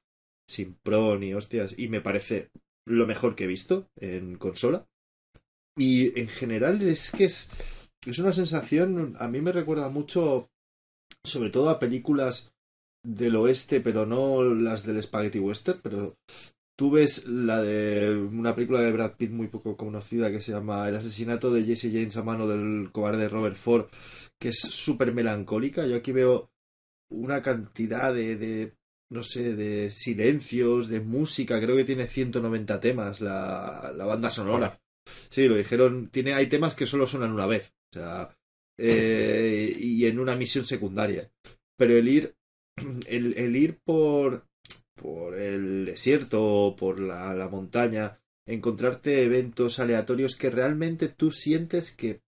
sin 0.48 0.74
Pro 0.82 1.18
ni 1.18 1.34
hostias, 1.34 1.78
y 1.78 1.88
me 1.88 2.00
parece 2.00 2.50
lo 2.86 3.06
mejor 3.06 3.34
que 3.34 3.44
he 3.44 3.48
visto 3.48 3.90
en 3.96 4.36
consola. 4.36 4.86
Y 5.76 6.18
en 6.18 6.28
general 6.28 6.80
es 6.80 7.10
que 7.10 7.24
es, 7.24 7.50
es 8.06 8.18
una 8.18 8.32
sensación, 8.32 9.16
a 9.18 9.28
mí 9.28 9.40
me 9.40 9.52
recuerda 9.52 9.88
mucho, 9.88 10.48
sobre 11.24 11.50
todo 11.50 11.70
a 11.70 11.78
películas 11.78 12.52
del 13.04 13.36
oeste, 13.36 13.80
pero 13.80 14.06
no 14.06 14.42
las 14.42 14.84
del 14.84 15.02
Spaghetti 15.02 15.38
Western, 15.38 15.80
pero 15.82 16.16
tú 16.76 16.90
ves 16.90 17.26
la 17.26 17.62
de 17.62 18.16
una 18.16 18.54
película 18.54 18.80
de 18.80 18.92
Brad 18.92 19.16
Pitt 19.16 19.30
muy 19.30 19.48
poco 19.48 19.76
conocida 19.76 20.30
que 20.30 20.40
se 20.40 20.52
llama 20.52 20.88
El 20.88 20.96
asesinato 20.96 21.52
de 21.52 21.64
Jesse 21.64 21.92
James 21.92 22.16
a 22.16 22.24
mano 22.24 22.46
del 22.46 22.90
cobarde 22.92 23.28
Robert 23.28 23.56
Ford, 23.56 23.86
que 24.40 24.48
es 24.48 24.58
súper 24.58 25.12
melancólica. 25.12 25.86
Yo 25.86 25.96
aquí 25.96 26.12
veo 26.12 26.50
una 27.10 27.42
cantidad 27.42 28.12
de, 28.12 28.36
de 28.36 28.74
no 29.10 29.22
sé, 29.22 29.54
de 29.54 29.90
silencios, 29.90 30.88
de 30.88 31.00
música, 31.00 31.60
creo 31.60 31.76
que 31.76 31.84
tiene 31.84 32.06
190 32.06 32.80
temas 32.80 33.20
la, 33.20 33.92
la 33.96 34.04
banda 34.04 34.30
sonora. 34.30 34.80
Sí, 35.30 35.46
lo 35.46 35.54
dijeron, 35.54 36.08
tiene, 36.08 36.34
hay 36.34 36.48
temas 36.48 36.74
que 36.74 36.86
solo 36.86 37.06
suenan 37.06 37.32
una 37.32 37.46
vez, 37.46 37.72
eh, 38.78 39.76
y 39.78 40.06
en 40.06 40.18
una 40.18 40.36
misión 40.36 40.64
secundaria. 40.66 41.30
Pero 41.76 41.94
el 41.94 42.08
ir, 42.08 42.34
el, 43.06 43.36
el 43.36 43.56
ir 43.56 43.78
por, 43.84 44.46
por 44.94 45.38
el 45.38 45.86
desierto 45.86 46.44
o 46.44 46.76
por 46.76 47.00
la, 47.00 47.34
la 47.34 47.48
montaña, 47.48 48.18
encontrarte 48.46 49.24
eventos 49.24 49.78
aleatorios 49.78 50.36
que 50.36 50.50
realmente 50.50 51.08
tú 51.08 51.30
sientes 51.30 51.94
que 51.94 52.22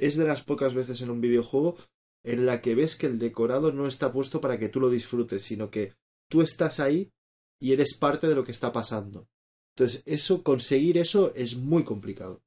es 0.00 0.16
de 0.16 0.24
las 0.24 0.42
pocas 0.42 0.74
veces 0.74 1.00
en 1.02 1.10
un 1.10 1.20
videojuego 1.20 1.76
en 2.24 2.46
la 2.46 2.60
que 2.60 2.74
ves 2.74 2.96
que 2.96 3.06
el 3.06 3.18
decorado 3.18 3.72
no 3.72 3.86
está 3.86 4.12
puesto 4.12 4.40
para 4.40 4.58
que 4.58 4.68
tú 4.68 4.80
lo 4.80 4.90
disfrutes, 4.90 5.42
sino 5.42 5.70
que 5.70 5.94
tú 6.28 6.42
estás 6.42 6.80
ahí 6.80 7.12
y 7.60 7.72
eres 7.72 7.96
parte 7.96 8.28
de 8.28 8.34
lo 8.34 8.44
que 8.44 8.52
está 8.52 8.72
pasando. 8.72 9.28
Entonces, 9.74 10.02
eso, 10.06 10.42
conseguir 10.42 10.98
eso 10.98 11.32
es 11.34 11.56
muy 11.56 11.84
complicado. 11.84 12.42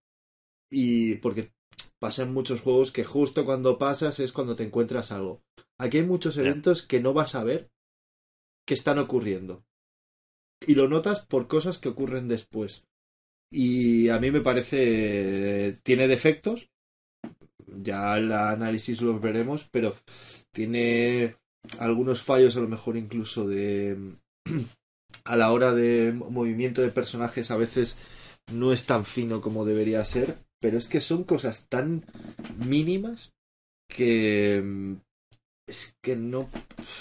Y 0.69 1.15
porque 1.15 1.51
pasa 2.01 2.23
en 2.23 2.33
muchos 2.33 2.61
juegos 2.61 2.91
que 2.91 3.03
justo 3.03 3.45
cuando 3.45 3.77
pasas 3.77 4.19
es 4.19 4.31
cuando 4.31 4.55
te 4.55 4.63
encuentras 4.63 5.11
algo. 5.11 5.43
Aquí 5.77 5.97
hay 5.97 6.03
muchos 6.03 6.35
eventos 6.35 6.81
que 6.81 6.99
no 6.99 7.13
vas 7.13 7.35
a 7.35 7.43
ver 7.43 7.69
que 8.65 8.73
están 8.73 8.97
ocurriendo. 8.97 9.63
Y 10.65 10.73
lo 10.73 10.89
notas 10.89 11.25
por 11.27 11.47
cosas 11.47 11.77
que 11.77 11.89
ocurren 11.89 12.27
después. 12.27 12.87
Y 13.51 14.09
a 14.09 14.17
mí 14.19 14.31
me 14.31 14.41
parece. 14.41 15.79
Tiene 15.83 16.07
defectos. 16.07 16.71
Ya 17.67 18.17
el 18.17 18.31
análisis 18.31 19.01
los 19.01 19.21
veremos, 19.21 19.67
pero 19.71 19.95
tiene 20.51 21.35
algunos 21.77 22.23
fallos, 22.23 22.57
a 22.57 22.61
lo 22.61 22.67
mejor 22.67 22.97
incluso 22.97 23.47
de. 23.47 24.15
a 25.23 25.35
la 25.35 25.51
hora 25.51 25.73
de 25.73 26.13
movimiento 26.13 26.81
de 26.81 26.89
personajes, 26.89 27.51
a 27.51 27.57
veces 27.57 27.99
no 28.51 28.73
es 28.73 28.87
tan 28.87 29.05
fino 29.05 29.39
como 29.39 29.65
debería 29.65 30.03
ser. 30.03 30.37
Pero 30.61 30.77
es 30.77 30.87
que 30.87 31.01
son 31.01 31.25
cosas 31.25 31.67
tan 31.67 32.05
mínimas 32.65 33.33
que. 33.89 34.63
Es 35.67 35.97
que 36.01 36.15
no. 36.15 36.49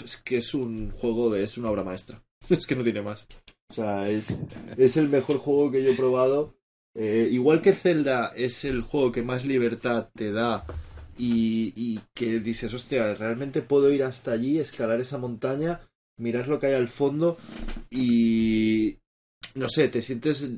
Es 0.03 0.17
que 0.17 0.37
es 0.37 0.53
un 0.53 0.91
juego 0.91 1.29
de. 1.29 1.43
Es 1.43 1.57
una 1.57 1.69
obra 1.69 1.85
maestra. 1.85 2.21
Es 2.49 2.67
que 2.67 2.75
no 2.75 2.83
tiene 2.83 3.01
más. 3.01 3.27
O 3.69 3.73
sea, 3.73 4.09
es, 4.09 4.41
es 4.75 4.97
el 4.97 5.07
mejor 5.07 5.37
juego 5.37 5.71
que 5.71 5.83
yo 5.83 5.91
he 5.91 5.95
probado. 5.95 6.57
Eh, 6.93 7.29
igual 7.31 7.61
que 7.61 7.71
Zelda 7.71 8.33
es 8.35 8.65
el 8.65 8.81
juego 8.81 9.13
que 9.13 9.21
más 9.21 9.45
libertad 9.45 10.09
te 10.13 10.33
da 10.33 10.65
y, 11.17 11.71
y, 11.75 12.01
que 12.13 12.41
dices, 12.41 12.73
hostia, 12.73 13.13
realmente 13.13 13.61
puedo 13.61 13.91
ir 13.91 14.03
hasta 14.03 14.33
allí, 14.33 14.59
escalar 14.59 14.99
esa 14.99 15.17
montaña, 15.17 15.79
mirar 16.17 16.49
lo 16.49 16.59
que 16.59 16.67
hay 16.67 16.73
al 16.73 16.89
fondo 16.89 17.37
y, 17.89 18.97
no 19.55 19.69
sé, 19.69 19.87
te 19.87 20.01
sientes 20.01 20.49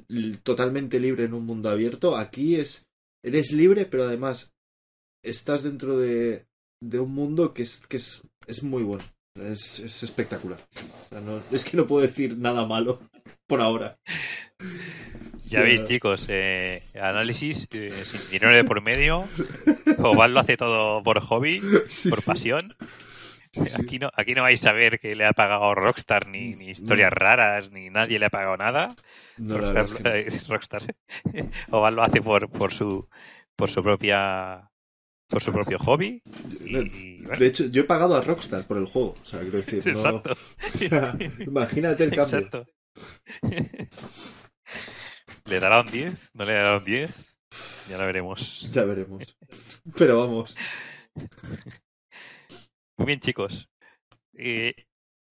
totalmente 0.43 0.99
libre 0.99 1.25
en 1.25 1.33
un 1.33 1.45
mundo 1.45 1.69
abierto. 1.69 2.15
Aquí 2.15 2.55
es, 2.55 2.87
eres 3.23 3.51
libre, 3.51 3.85
pero 3.85 4.03
además 4.03 4.53
estás 5.23 5.63
dentro 5.63 5.97
de, 5.97 6.45
de 6.81 6.99
un 6.99 7.13
mundo 7.13 7.53
que 7.53 7.63
es, 7.63 7.81
que 7.87 7.97
es, 7.97 8.21
es 8.45 8.63
muy 8.63 8.83
bueno. 8.83 9.03
Es, 9.35 9.79
es 9.79 10.03
espectacular. 10.03 10.59
O 11.05 11.09
sea, 11.09 11.21
no, 11.21 11.41
es 11.51 11.65
que 11.65 11.75
no 11.75 11.87
puedo 11.87 12.05
decir 12.05 12.37
nada 12.37 12.65
malo 12.67 12.99
por 13.47 13.61
ahora. 13.61 13.97
Ya 15.45 15.59
sí, 15.59 15.65
veis, 15.65 15.83
chicos, 15.85 16.25
eh, 16.29 16.83
análisis 17.01 17.67
eh, 17.71 17.89
sin 17.89 18.31
dinero 18.31 18.55
de 18.55 18.63
por 18.63 18.81
medio. 18.81 19.27
Oval 19.97 20.33
lo 20.33 20.39
hace 20.39 20.57
todo 20.57 21.01
por 21.03 21.19
hobby, 21.19 21.61
sí, 21.89 22.09
por 22.09 22.23
pasión. 22.23 22.75
Aquí 23.77 23.99
no, 23.99 24.09
aquí 24.15 24.33
no 24.33 24.41
vais 24.41 24.65
a 24.65 24.71
ver 24.71 24.99
que 24.99 25.15
le 25.15 25.25
ha 25.25 25.33
pagado 25.33 25.75
Rockstar 25.75 26.27
ni, 26.27 26.55
ni 26.55 26.71
historias 26.71 27.11
no. 27.11 27.15
raras, 27.15 27.71
ni 27.71 27.89
nadie 27.89 28.17
le 28.17 28.25
ha 28.25 28.29
pagado 28.29 28.57
nada. 28.57 28.95
No, 29.37 29.57
Rockstar, 29.57 29.85
es 29.85 29.93
que 29.93 30.35
eh, 30.35 30.41
Rockstar. 30.47 30.95
Oval 31.69 31.95
lo 31.95 32.03
hace 32.03 32.21
por, 32.21 32.49
por 32.49 32.73
su 32.73 33.07
por 33.55 33.69
su 33.69 33.83
propia 33.83 34.69
por 35.27 35.41
su 35.41 35.51
propio 35.51 35.77
hobby. 35.79 36.21
Y, 36.65 37.21
bueno. 37.23 37.39
De 37.39 37.47
hecho, 37.47 37.65
yo 37.65 37.81
he 37.81 37.85
pagado 37.85 38.15
a 38.15 38.21
Rockstar 38.21 38.65
por 38.65 38.77
el 38.77 38.85
juego. 38.85 39.15
O 39.21 39.25
sea, 39.25 39.41
quiero 39.41 39.57
decir, 39.57 39.85
no... 39.85 39.99
Exacto. 39.99 40.33
o 40.33 40.77
sea, 40.77 41.15
imagínate 41.39 42.03
el 42.03 42.11
cambio. 42.11 42.39
Exacto. 42.39 42.67
¿Le 45.45 45.59
dará 45.59 45.81
un 45.81 45.91
10? 45.91 46.31
¿No 46.33 46.45
le 46.45 46.53
dará 46.53 46.77
un 46.77 46.83
10? 46.83 47.39
Ya 47.89 47.97
lo 47.97 48.05
veremos. 48.05 48.69
Ya 48.71 48.83
veremos. 48.83 49.37
Pero 49.97 50.19
vamos. 50.19 50.55
Muy 53.03 53.07
bien, 53.07 53.19
chicos. 53.19 53.69
Eh, 54.33 54.75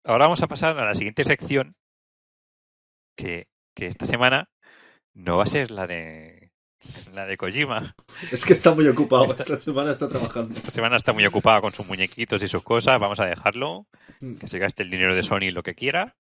ahora 0.05 0.27
vamos 0.27 0.43
a 0.43 0.47
pasar 0.47 0.79
a 0.79 0.85
la 0.85 0.95
siguiente 0.95 1.25
sección. 1.25 1.75
Que, 3.17 3.49
que 3.75 3.87
esta 3.87 4.05
semana 4.05 4.51
no 5.15 5.39
va 5.39 5.45
a 5.45 5.47
ser 5.47 5.71
la 5.71 5.87
de 5.87 6.53
la 7.15 7.25
de 7.25 7.39
Kojima. 7.39 7.95
Es 8.31 8.45
que 8.45 8.53
está 8.53 8.75
muy 8.75 8.87
ocupado. 8.89 9.25
Esta, 9.25 9.45
esta, 9.45 9.57
semana 9.57 9.93
está 9.93 10.07
trabajando. 10.07 10.55
Esta 10.55 10.71
semana 10.71 10.97
está 10.97 11.15
muy 11.15 11.25
ocupado 11.25 11.63
con 11.63 11.73
sus 11.73 11.87
muñequitos 11.87 12.43
y 12.43 12.49
sus 12.49 12.63
cosas. 12.63 13.01
Vamos 13.01 13.21
a 13.21 13.27
dejarlo. 13.27 13.87
Mm. 14.21 14.35
Que 14.35 14.49
se 14.49 14.59
gaste 14.59 14.83
el 14.83 14.91
dinero 14.91 15.15
de 15.15 15.23
Sony 15.23 15.51
lo 15.51 15.63
que 15.63 15.75
quiera. 15.75 16.15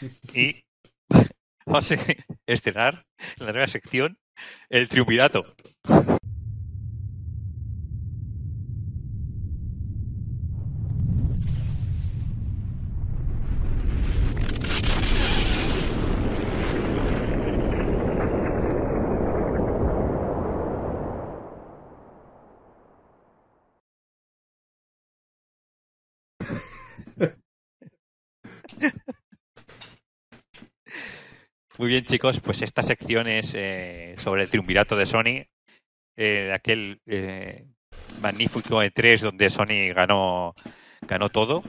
Y 0.34 0.62
vamos 1.64 1.90
a 1.90 1.96
estrenar 2.44 3.06
en 3.38 3.46
la 3.46 3.52
nueva 3.52 3.66
sección 3.66 4.18
el 4.68 4.90
triunvirato. 4.90 5.46
Bien, 31.92 32.06
chicos, 32.06 32.40
pues 32.40 32.62
esta 32.62 32.80
sección 32.82 33.28
es 33.28 33.54
eh, 33.54 34.14
sobre 34.16 34.44
el 34.44 34.48
triunvirato 34.48 34.96
de 34.96 35.04
Sony, 35.04 35.44
eh, 36.16 36.50
aquel 36.50 37.02
eh, 37.04 37.66
magnífico 38.22 38.82
E3 38.82 39.20
donde 39.20 39.50
Sony 39.50 39.92
ganó, 39.94 40.54
ganó 41.06 41.28
todo, 41.28 41.62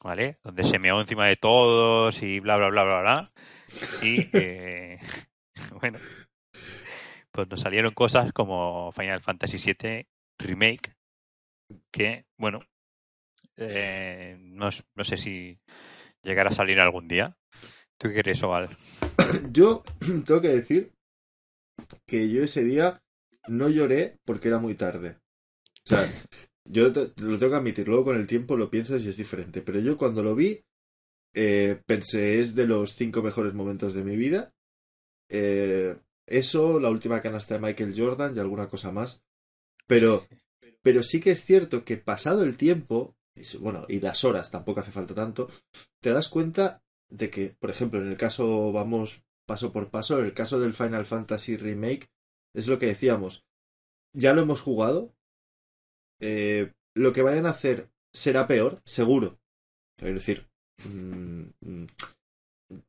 ¿vale? 0.00 0.38
Donde 0.44 0.62
se 0.62 0.78
meó 0.78 1.00
encima 1.00 1.26
de 1.26 1.34
todos 1.34 2.22
y 2.22 2.38
bla, 2.38 2.56
bla, 2.56 2.68
bla, 2.68 2.84
bla, 2.84 3.00
bla. 3.00 3.30
Y, 4.00 4.28
eh, 4.32 5.00
bueno, 5.80 5.98
pues 7.32 7.48
nos 7.48 7.60
salieron 7.60 7.94
cosas 7.94 8.32
como 8.32 8.92
Final 8.92 9.22
Fantasy 9.22 9.56
VII 9.58 10.06
Remake, 10.38 10.94
que, 11.90 12.26
bueno, 12.36 12.60
eh, 13.56 14.36
no, 14.38 14.70
no 14.94 15.02
sé 15.02 15.16
si 15.16 15.58
llegará 16.22 16.50
a 16.50 16.52
salir 16.52 16.78
algún 16.78 17.08
día. 17.08 17.36
¿Tú 18.02 18.08
qué 18.08 18.16
crees, 18.16 18.42
Oval? 18.42 18.76
Yo 19.52 19.84
tengo 20.26 20.40
que 20.40 20.48
decir 20.48 20.92
que 22.04 22.28
yo 22.28 22.42
ese 22.42 22.64
día 22.64 23.00
no 23.46 23.68
lloré 23.68 24.18
porque 24.24 24.48
era 24.48 24.58
muy 24.58 24.74
tarde. 24.74 25.18
O 25.84 25.88
sea, 25.88 26.12
yo 26.64 26.88
lo 26.88 27.38
tengo 27.38 27.50
que 27.50 27.56
admitir, 27.56 27.86
luego 27.86 28.06
con 28.06 28.16
el 28.16 28.26
tiempo 28.26 28.56
lo 28.56 28.70
piensas 28.70 29.02
y 29.02 29.08
es 29.08 29.16
diferente. 29.16 29.62
Pero 29.62 29.78
yo 29.78 29.96
cuando 29.96 30.24
lo 30.24 30.34
vi, 30.34 30.64
eh, 31.32 31.80
pensé, 31.86 32.40
es 32.40 32.56
de 32.56 32.66
los 32.66 32.96
cinco 32.96 33.22
mejores 33.22 33.54
momentos 33.54 33.94
de 33.94 34.02
mi 34.02 34.16
vida. 34.16 34.52
Eh, 35.28 35.96
eso, 36.26 36.80
la 36.80 36.90
última 36.90 37.20
canasta 37.20 37.54
de 37.54 37.60
Michael 37.60 37.94
Jordan 37.96 38.34
y 38.34 38.40
alguna 38.40 38.68
cosa 38.68 38.90
más. 38.90 39.22
Pero, 39.86 40.26
pero 40.82 41.04
sí 41.04 41.20
que 41.20 41.30
es 41.30 41.44
cierto 41.44 41.84
que 41.84 41.98
pasado 41.98 42.42
el 42.42 42.56
tiempo, 42.56 43.16
bueno, 43.60 43.86
y 43.88 44.00
las 44.00 44.24
horas 44.24 44.50
tampoco 44.50 44.80
hace 44.80 44.90
falta 44.90 45.14
tanto, 45.14 45.48
te 46.00 46.12
das 46.12 46.28
cuenta 46.28 46.82
de 47.12 47.30
que, 47.30 47.50
por 47.60 47.70
ejemplo, 47.70 48.00
en 48.00 48.08
el 48.08 48.16
caso, 48.16 48.72
vamos 48.72 49.22
paso 49.46 49.72
por 49.72 49.90
paso, 49.90 50.18
en 50.18 50.26
el 50.26 50.34
caso 50.34 50.58
del 50.58 50.74
Final 50.74 51.04
Fantasy 51.04 51.56
Remake, 51.56 52.08
es 52.54 52.68
lo 52.68 52.78
que 52.78 52.86
decíamos, 52.86 53.44
ya 54.14 54.32
lo 54.32 54.42
hemos 54.42 54.60
jugado, 54.60 55.14
eh, 56.20 56.72
lo 56.94 57.12
que 57.12 57.22
vayan 57.22 57.46
a 57.46 57.50
hacer 57.50 57.90
será 58.14 58.46
peor, 58.46 58.80
seguro. 58.84 59.38
Es 59.98 60.14
decir, 60.14 60.48
mmm, 60.84 61.86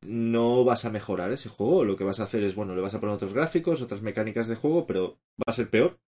no 0.06 0.64
vas 0.64 0.84
a 0.84 0.90
mejorar 0.90 1.30
ese 1.32 1.48
juego, 1.48 1.84
lo 1.84 1.96
que 1.96 2.04
vas 2.04 2.20
a 2.20 2.24
hacer 2.24 2.42
es, 2.44 2.54
bueno, 2.54 2.74
le 2.74 2.82
vas 2.82 2.94
a 2.94 3.00
poner 3.00 3.16
otros 3.16 3.34
gráficos, 3.34 3.82
otras 3.82 4.02
mecánicas 4.02 4.48
de 4.48 4.56
juego, 4.56 4.86
pero 4.86 5.18
va 5.38 5.46
a 5.46 5.52
ser 5.52 5.68
peor. 5.68 6.00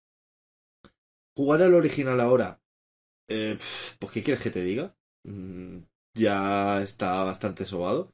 Jugar 1.36 1.62
al 1.62 1.74
original 1.74 2.20
ahora, 2.20 2.62
eh, 3.28 3.58
pues 3.98 4.12
¿qué 4.12 4.22
quieres 4.22 4.42
que 4.42 4.50
te 4.50 4.62
diga? 4.62 4.96
Ya 6.14 6.82
está 6.82 7.22
bastante 7.22 7.66
sobado. 7.66 8.12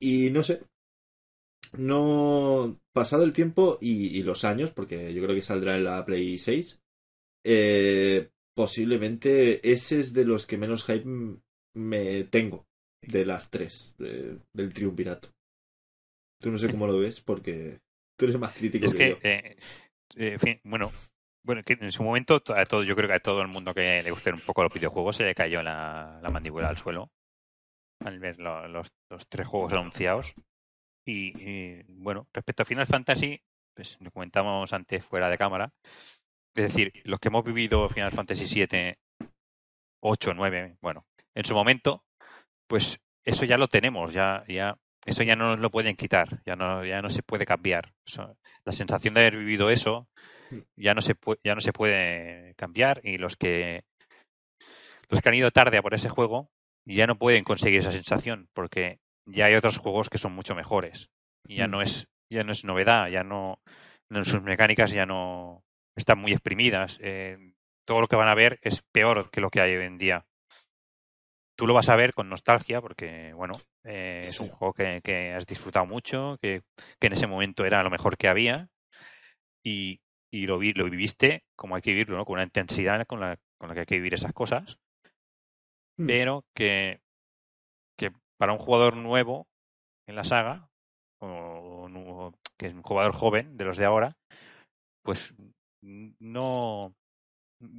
Y 0.00 0.30
no 0.30 0.42
sé. 0.42 0.62
No. 1.76 2.78
Pasado 2.92 3.24
el 3.24 3.32
tiempo 3.32 3.78
y, 3.80 4.16
y, 4.18 4.22
los 4.22 4.44
años, 4.44 4.70
porque 4.70 5.12
yo 5.12 5.22
creo 5.22 5.34
que 5.34 5.42
saldrá 5.42 5.76
en 5.76 5.84
la 5.84 6.04
Play 6.04 6.38
6. 6.38 6.80
Eh, 7.44 8.30
posiblemente 8.54 9.68
ese 9.70 9.98
es 10.00 10.12
de 10.14 10.24
los 10.24 10.46
que 10.46 10.56
menos 10.58 10.84
hype 10.84 11.04
me 11.74 12.24
tengo 12.24 12.66
de 13.02 13.26
las 13.26 13.50
tres 13.50 13.94
de- 13.98 14.38
del 14.52 14.72
triunvirato. 14.72 15.28
Tú 16.40 16.50
no 16.50 16.58
sé 16.58 16.70
cómo 16.70 16.86
lo 16.86 16.98
ves 16.98 17.20
porque 17.20 17.80
tú 18.16 18.26
eres 18.26 18.38
más 18.38 18.54
crítico 18.54 18.86
Es 18.86 18.92
que, 18.92 18.98
que, 18.98 19.08
yo. 19.10 19.16
eh, 19.22 19.56
eh, 20.16 20.32
en 20.34 20.40
fin, 20.40 20.60
bueno, 20.64 20.92
bueno, 21.44 21.62
que 21.64 21.74
en 21.80 21.92
su 21.92 22.02
momento 22.02 22.40
to- 22.40 22.54
a 22.56 22.64
todo, 22.66 22.82
yo 22.84 22.96
creo 22.96 23.08
que 23.08 23.14
a 23.16 23.20
todo 23.20 23.42
el 23.42 23.48
mundo 23.48 23.74
que 23.74 24.02
le 24.02 24.10
gusten 24.10 24.34
un 24.34 24.40
poco 24.40 24.62
los 24.64 24.72
videojuegos 24.74 25.16
se 25.16 25.24
le 25.24 25.34
cayó 25.34 25.62
la, 25.62 26.18
la 26.22 26.30
mandíbula 26.30 26.68
al 26.68 26.78
suelo 26.78 27.10
al 28.00 28.18
ver 28.18 28.38
lo- 28.38 28.68
los, 28.68 28.92
los 29.10 29.26
tres 29.28 29.46
juegos 29.46 29.72
anunciados. 29.72 30.34
Y, 31.06 31.82
bueno, 31.88 32.28
respecto 32.32 32.62
a 32.62 32.66
Final 32.66 32.86
Fantasy, 32.86 33.40
pues 33.74 33.98
lo 34.00 34.10
comentamos 34.10 34.72
antes 34.72 35.04
fuera 35.04 35.28
de 35.28 35.38
cámara. 35.38 35.70
Es 36.54 36.64
decir, 36.64 36.92
los 37.04 37.18
que 37.20 37.28
hemos 37.28 37.44
vivido 37.44 37.88
Final 37.88 38.12
Fantasy 38.12 38.46
7, 38.46 38.98
8, 40.00 40.34
9, 40.34 40.76
bueno, 40.80 41.06
en 41.34 41.44
su 41.44 41.54
momento, 41.54 42.04
pues 42.66 43.00
eso 43.24 43.44
ya 43.44 43.58
lo 43.58 43.68
tenemos, 43.68 44.12
ya, 44.12 44.44
ya, 44.48 44.76
eso 45.06 45.22
ya 45.22 45.36
no 45.36 45.50
nos 45.50 45.60
lo 45.60 45.70
pueden 45.70 45.96
quitar, 45.96 46.42
ya 46.46 46.56
no, 46.56 46.84
ya 46.84 47.02
no 47.02 47.10
se 47.10 47.22
puede 47.22 47.46
cambiar. 47.46 47.92
La 48.64 48.72
sensación 48.72 49.14
de 49.14 49.20
haber 49.20 49.36
vivido 49.38 49.70
eso 49.70 50.08
ya 50.76 50.94
no 50.94 51.00
se 51.00 51.14
puede, 51.14 51.40
ya 51.44 51.54
no 51.54 51.60
se 51.60 51.72
puede 51.72 52.54
cambiar 52.56 53.00
y 53.04 53.18
los 53.18 53.36
que 53.36 53.84
los 55.08 55.20
que 55.20 55.28
han 55.28 55.34
ido 55.34 55.50
tarde 55.50 55.78
a 55.78 55.82
por 55.82 55.94
ese 55.94 56.08
juego 56.08 56.50
ya 56.86 57.06
no 57.06 57.16
pueden 57.18 57.44
conseguir 57.44 57.80
esa 57.80 57.92
sensación 57.92 58.48
porque 58.52 58.98
ya 59.26 59.46
hay 59.46 59.54
otros 59.54 59.78
juegos 59.78 60.10
que 60.10 60.18
son 60.18 60.32
mucho 60.34 60.54
mejores 60.54 61.10
y 61.46 61.56
ya 61.56 61.66
Mm. 61.66 61.70
no 61.70 61.82
es 61.82 62.08
ya 62.30 62.42
no 62.42 62.52
es 62.52 62.64
novedad, 62.64 63.08
ya 63.08 63.22
no, 63.22 63.60
no- 64.10 64.24
sus 64.24 64.42
mecánicas 64.42 64.90
ya 64.90 65.06
no 65.06 65.62
están 65.94 66.18
muy 66.18 66.32
exprimidas. 66.32 66.98
eh, 67.00 67.38
todo 67.86 68.00
lo 68.00 68.08
que 68.08 68.16
van 68.16 68.28
a 68.28 68.34
ver 68.34 68.58
es 68.62 68.82
peor 68.92 69.30
que 69.30 69.40
lo 69.42 69.50
que 69.50 69.60
hay 69.60 69.76
hoy 69.76 69.84
en 69.84 69.98
día. 69.98 70.24
Tú 71.56 71.66
lo 71.66 71.74
vas 71.74 71.88
a 71.88 71.96
ver 71.96 72.14
con 72.14 72.28
nostalgia 72.28 72.80
porque, 72.80 73.32
bueno, 73.34 73.52
eh, 73.84 74.24
es 74.28 74.40
un 74.40 74.48
juego 74.48 74.72
que, 74.72 75.00
que 75.04 75.34
has 75.34 75.46
disfrutado 75.46 75.86
mucho, 75.86 76.36
que, 76.40 76.62
que 76.98 77.06
en 77.06 77.12
ese 77.12 77.26
momento 77.28 77.64
era 77.64 77.82
lo 77.82 77.90
mejor 77.90 78.16
que 78.16 78.26
había 78.28 78.68
y, 79.62 80.00
y 80.34 80.46
lo, 80.46 80.58
vi, 80.58 80.72
lo 80.72 80.84
viviste 80.84 81.44
como 81.56 81.76
hay 81.76 81.82
que 81.82 81.92
vivirlo, 81.92 82.16
¿no? 82.16 82.24
con 82.24 82.34
una 82.34 82.44
intensidad 82.44 83.06
con 83.06 83.20
la, 83.20 83.36
con 83.58 83.68
la 83.68 83.74
que 83.74 83.80
hay 83.80 83.86
que 83.86 83.96
vivir 83.96 84.14
esas 84.14 84.32
cosas, 84.32 84.78
Mm. 85.96 86.06
pero 86.06 86.44
que, 86.54 87.00
que 87.96 88.12
para 88.36 88.52
un 88.52 88.58
jugador 88.58 88.96
nuevo 88.96 89.46
en 90.06 90.16
la 90.16 90.24
saga, 90.24 90.68
o, 91.20 92.32
que 92.58 92.66
es 92.66 92.74
un 92.74 92.82
jugador 92.82 93.12
joven 93.12 93.56
de 93.56 93.64
los 93.64 93.76
de 93.76 93.84
ahora, 93.84 94.16
pues 95.02 95.34
no 95.82 96.94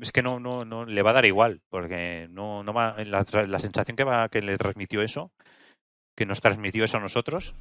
es 0.02 0.12
que 0.12 0.24
no, 0.24 0.40
no, 0.40 0.64
no 0.64 0.86
le 0.86 1.02
va 1.02 1.12
a 1.12 1.16
dar 1.16 1.26
igual, 1.26 1.62
porque 1.70 2.28
no, 2.30 2.64
no 2.64 2.74
va, 2.74 2.96
la, 3.04 3.26
la 3.48 3.60
sensación 3.60 3.98
que 3.98 4.04
va, 4.04 4.30
que 4.30 4.42
le 4.42 4.58
transmitió 4.58 5.02
eso, 5.02 5.32
que 6.16 6.26
nos 6.26 6.42
transmitió 6.42 6.84
eso 6.86 6.98
a 6.98 7.02
nosotros, 7.02 7.56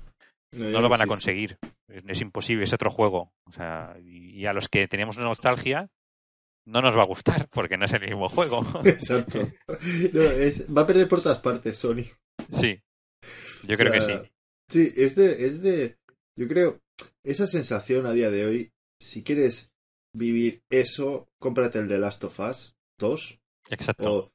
no 0.54 0.80
lo 0.80 0.88
van 0.88 1.02
a 1.02 1.06
conseguir. 1.06 1.58
Es, 1.88 2.04
es 2.06 2.20
imposible, 2.20 2.64
es 2.64 2.72
otro 2.72 2.90
juego. 2.90 3.32
O 3.44 3.52
sea, 3.52 3.96
y, 4.02 4.30
y 4.40 4.46
a 4.46 4.52
los 4.52 4.68
que 4.68 4.88
teníamos 4.88 5.18
nostalgia, 5.18 5.88
no 6.66 6.80
nos 6.80 6.96
va 6.96 7.02
a 7.02 7.06
gustar, 7.06 7.48
porque 7.54 7.76
no 7.76 7.84
es 7.84 7.92
el 7.92 8.02
mismo 8.02 8.28
juego. 8.28 8.64
Exacto. 8.84 9.48
No, 10.12 10.22
es- 10.22 10.66
va 10.74 10.82
a 10.82 10.86
perder 10.86 11.08
por 11.08 11.22
todas 11.22 11.40
partes, 11.40 11.78
Sony. 11.78 12.04
sí, 12.50 12.80
yo 13.66 13.76
creo 13.76 13.90
O 13.90 13.92
que 13.94 14.00
sí. 14.02 14.12
Sí, 14.70 14.92
es 14.96 15.14
de, 15.14 15.46
es 15.46 15.62
de. 15.62 15.98
Yo 16.36 16.48
creo. 16.48 16.80
Esa 17.22 17.46
sensación 17.46 18.06
a 18.06 18.12
día 18.12 18.30
de 18.30 18.46
hoy, 18.46 18.72
si 19.00 19.22
quieres 19.22 19.72
vivir 20.14 20.62
eso, 20.70 21.28
cómprate 21.38 21.78
el 21.78 21.88
de 21.88 21.98
Last 21.98 22.24
of 22.24 22.38
Us 22.40 22.76
2. 22.98 23.40
Exacto. 23.70 24.32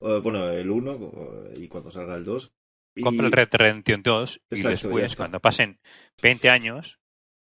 O, 0.00 0.06
o, 0.06 0.22
bueno, 0.22 0.48
el 0.50 0.70
1 0.70 0.90
o- 0.92 1.50
y 1.56 1.66
cuando 1.68 1.90
salga 1.90 2.14
el 2.16 2.24
2. 2.24 2.52
Y- 2.94 3.02
Compra 3.02 3.26
el 3.26 3.32
Red 3.32 3.48
Dead 3.50 3.60
Redemption 3.60 4.02
2 4.02 4.36
y 4.50 4.54
Exacto, 4.56 4.88
después, 4.88 5.16
cuando 5.16 5.40
pasen 5.40 5.78
20 6.22 6.50
años, 6.50 6.98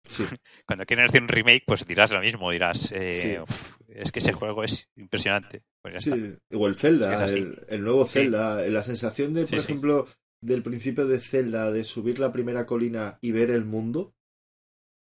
Sí, 0.07 0.23
cuando 0.67 0.85
quieran 0.85 1.07
hacer 1.07 1.23
un 1.23 1.29
remake, 1.29 1.65
pues 1.67 1.87
dirás 1.87 2.11
lo 2.11 2.21
mismo. 2.21 2.51
Dirás, 2.51 2.93
eh, 2.93 3.21
Sí. 3.23 3.39
"Uf, 3.41 3.79
es 3.89 4.13
que 4.13 4.19
ese 4.19 4.33
juego 4.35 4.63
es 4.63 4.89
impresionante. 4.97 5.63
Pues 5.81 6.03
sí. 6.03 6.11
O 6.53 6.67
el 6.67 6.75
Zelda, 6.77 7.25
Es 7.25 7.33
el, 7.33 7.65
el 7.69 7.83
nuevo. 7.83 8.05
Zelda. 8.05 8.57
La 8.69 8.83
sensación 8.83 9.33
de, 9.33 9.47
por 9.47 9.59
ejemplo, 9.59 10.07
del 10.43 10.63
principio 10.63 11.07
de 11.07 11.21
Zelda, 11.21 11.73
de 11.73 11.85
subir 11.85 12.19
la 12.19 12.33
primera 12.33 12.67
colina 12.67 13.19
y 13.23 13.33
ver 13.33 13.51
el 13.51 13.65
mundo. 13.65 14.15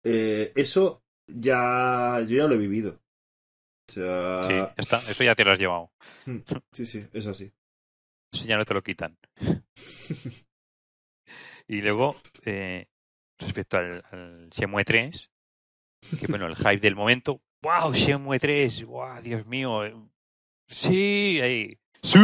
eh, 0.05 0.53
eso 0.57 1.03
ya. 1.27 2.21
Yo 2.29 2.37
ya 2.39 2.47
lo 2.49 2.55
he 2.55 2.59
vivido. 2.59 3.01
O 3.89 3.93
sea. 3.93 4.45
Sí, 4.49 4.55
está. 4.77 4.99
Eso 5.11 5.25
ya 5.25 5.35
te 5.35 5.45
lo 5.45 5.51
has 5.53 5.59
llevado. 5.59 5.91
Sí, 6.73 6.87
sí, 6.87 7.05
es 7.13 7.27
así. 7.27 7.53
Ya 8.33 8.57
no 8.57 8.65
te 8.65 8.75
lo 8.75 8.83
quitan. 8.83 9.17
y 11.69 11.81
luego, 11.81 12.17
eh, 12.45 12.87
respecto 13.39 13.77
al, 13.77 14.03
al 14.11 14.49
Shenmue 14.51 14.85
3, 14.85 15.31
que 16.19 16.27
bueno, 16.29 16.47
el 16.47 16.57
hype 16.57 16.79
del 16.79 16.97
momento, 16.97 17.43
¡wow! 17.63 17.93
Shenmue 17.93 18.39
3, 18.39 18.85
¡wow! 18.85 19.21
Dios 19.23 19.47
mío, 19.47 19.85
eh, 19.85 19.95
sí, 20.69 21.41
ahí, 21.43 21.79
¡sí! 22.03 22.19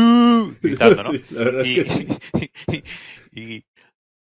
gritando, 0.62 1.02
¿no? 1.02 1.11
Sí, 1.12 1.24
la 1.30 1.44
verdad 1.44 1.64
y, 1.64 1.78
es 1.78 1.84
que 1.84 1.90
sí. 1.90 2.82
y, 3.32 3.64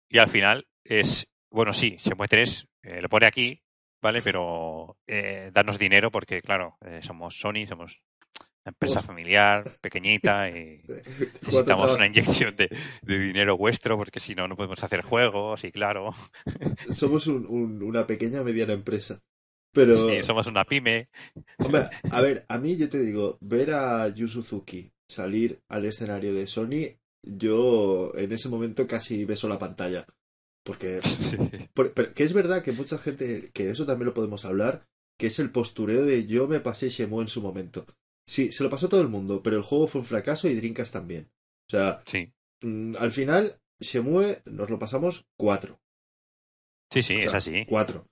y 0.09 0.17
al 0.17 0.29
final 0.29 0.67
es, 0.83 1.27
bueno, 1.51 1.73
sí, 1.73 1.97
Shenmue 1.99 2.27
3 2.27 2.67
eh, 2.83 3.01
lo 3.01 3.09
pone 3.09 3.25
aquí, 3.25 3.61
¿vale? 4.01 4.21
Pero 4.21 4.97
eh, 5.07 5.51
danos 5.53 5.79
dinero 5.79 6.11
porque, 6.11 6.41
claro, 6.41 6.77
eh, 6.81 6.99
somos 7.01 7.39
Sony, 7.39 7.65
somos 7.67 8.01
empresa 8.65 9.01
familiar, 9.01 9.63
pequeñita 9.81 10.49
y 10.49 10.81
necesitamos 11.41 11.93
una 11.95 12.07
inyección 12.07 12.55
de, 12.55 12.69
de 13.01 13.19
dinero 13.19 13.57
vuestro 13.57 13.97
porque 13.97 14.19
si 14.19 14.35
no, 14.35 14.47
no 14.47 14.55
podemos 14.55 14.81
hacer 14.83 15.01
juegos 15.01 15.63
y 15.63 15.71
claro, 15.71 16.13
Somos 16.91 17.27
un- 17.27 17.45
un- 17.47 17.83
una 17.83 18.05
pequeña 18.07 18.43
mediana 18.43 18.73
empresa. 18.73 19.21
Pero, 19.73 20.07
sí, 20.07 20.23
somos 20.23 20.45
una 20.47 20.65
pyme. 20.65 21.09
hombre, 21.57 21.85
a 22.11 22.21
ver, 22.21 22.45
a 22.47 22.59
mí 22.59 22.77
yo 22.77 22.89
te 22.89 22.99
digo, 22.99 23.37
ver 23.41 23.71
a 23.71 24.07
Yu 24.09 24.27
Suzuki 24.27 24.91
salir 25.07 25.61
al 25.67 25.85
escenario 25.85 26.33
de 26.33 26.45
Sony, 26.47 26.97
yo 27.23 28.11
en 28.15 28.31
ese 28.33 28.49
momento 28.49 28.85
casi 28.87 29.25
beso 29.25 29.47
la 29.49 29.57
pantalla. 29.59 30.05
Porque, 30.63 30.99
por- 31.73 31.93
pero 31.93 32.13
que 32.13 32.23
es 32.23 32.33
verdad 32.33 32.63
que 32.63 32.71
mucha 32.71 32.97
gente, 32.99 33.49
que 33.53 33.69
eso 33.71 33.85
también 33.85 34.05
lo 34.07 34.13
podemos 34.13 34.45
hablar, 34.45 34.85
que 35.17 35.27
es 35.27 35.39
el 35.39 35.51
postureo 35.51 36.05
de 36.05 36.25
yo 36.27 36.47
me 36.47 36.59
pasé 36.59 36.89
Shenmue 36.89 37.21
en 37.23 37.27
su 37.27 37.41
momento. 37.41 37.85
Sí, 38.25 38.51
se 38.51 38.63
lo 38.63 38.69
pasó 38.69 38.87
todo 38.89 39.01
el 39.01 39.09
mundo, 39.09 39.41
pero 39.43 39.57
el 39.57 39.63
juego 39.63 39.87
fue 39.87 40.01
un 40.01 40.07
fracaso 40.07 40.47
y 40.47 40.55
Dreamcast 40.55 40.93
también. 40.93 41.29
O 41.67 41.71
sea, 41.71 42.01
Sí, 42.05 42.31
mm, 42.61 42.95
al 42.97 43.11
final, 43.11 43.59
Shenmue 43.79 44.41
nos 44.45 44.69
lo 44.69 44.79
pasamos 44.79 45.25
cuatro. 45.37 45.79
sí, 46.91 47.01
sí, 47.01 47.15
O 47.17 47.19
sea, 47.19 47.27
es 47.27 47.33
así. 47.35 47.65
Cuatro. 47.67 48.07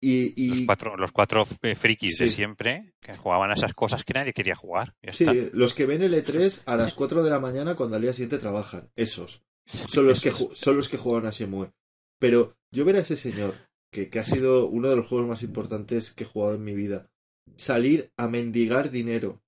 Y, 0.00 0.32
y 0.40 0.48
Los 0.50 0.66
cuatro, 0.66 0.96
los 0.96 1.10
cuatro 1.10 1.44
eh, 1.62 1.74
frikis 1.74 2.18
de 2.18 2.28
siempre 2.28 2.94
que 3.00 3.16
jugaban 3.16 3.50
a 3.50 3.54
esas 3.54 3.74
cosas 3.74 4.04
que 4.04 4.14
nadie 4.14 4.32
quería 4.32 4.54
jugar. 4.54 4.94
Sí, 5.12 5.24
está. 5.24 5.32
los 5.52 5.74
que 5.74 5.86
ven 5.86 6.02
el 6.02 6.14
E3 6.14 6.62
a 6.66 6.76
las 6.76 6.94
4 6.94 7.24
de 7.24 7.30
la 7.30 7.40
mañana 7.40 7.74
cuando 7.74 7.96
al 7.96 8.02
día 8.02 8.12
siguiente 8.12 8.38
trabajan. 8.38 8.90
Esos. 8.94 9.42
Son 9.66 10.06
los 10.06 10.20
que, 10.20 10.30
son 10.30 10.76
los 10.76 10.88
que 10.88 10.98
juegan 10.98 11.26
a 11.26 11.30
Shenmue. 11.30 11.72
Pero 12.20 12.56
yo 12.70 12.84
ver 12.84 12.96
a 12.96 13.00
ese 13.00 13.16
señor, 13.16 13.54
que, 13.92 14.08
que 14.08 14.20
ha 14.20 14.24
sido 14.24 14.68
uno 14.68 14.88
de 14.88 14.96
los 14.96 15.06
juegos 15.06 15.28
más 15.28 15.42
importantes 15.42 16.12
que 16.12 16.22
he 16.24 16.26
jugado 16.28 16.54
en 16.54 16.64
mi 16.64 16.74
vida, 16.74 17.10
salir 17.56 18.12
a 18.16 18.28
mendigar 18.28 18.90
dinero 18.90 19.42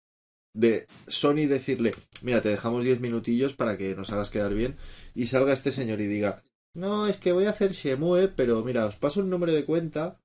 de 0.54 0.86
Sony 1.06 1.46
decirle, 1.46 1.92
mira, 2.22 2.42
te 2.42 2.48
dejamos 2.48 2.84
10 2.84 3.00
minutillos 3.00 3.54
para 3.54 3.76
que 3.76 3.94
nos 3.94 4.10
hagas 4.10 4.30
quedar 4.30 4.54
bien, 4.54 4.76
y 5.14 5.26
salga 5.26 5.52
este 5.52 5.70
señor 5.70 6.00
y 6.00 6.06
diga, 6.06 6.42
no, 6.74 7.06
es 7.06 7.16
que 7.16 7.32
voy 7.32 7.46
a 7.46 7.50
hacer 7.50 7.72
Shenmue, 7.72 8.28
pero 8.28 8.62
mira, 8.64 8.86
os 8.86 8.96
paso 8.96 9.20
un 9.20 9.30
número 9.30 9.52
de 9.52 9.64
cuenta 9.64 10.20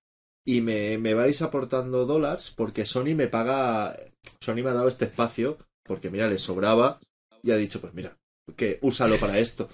y 0.45 0.61
me, 0.61 0.97
me 0.97 1.13
vais 1.13 1.41
aportando 1.41 2.05
dólares 2.05 2.53
porque 2.55 2.85
Sony 2.85 3.15
me 3.15 3.27
paga, 3.27 3.97
Sony 4.41 4.61
me 4.63 4.69
ha 4.69 4.73
dado 4.73 4.87
este 4.87 5.05
espacio 5.05 5.57
porque 5.83 6.11
mira, 6.11 6.27
le 6.27 6.37
sobraba 6.37 6.99
y 7.41 7.51
ha 7.51 7.57
dicho, 7.57 7.81
pues 7.81 7.93
mira, 7.93 8.17
que 8.55 8.79
úsalo 8.81 9.19
para 9.19 9.39
esto. 9.39 9.69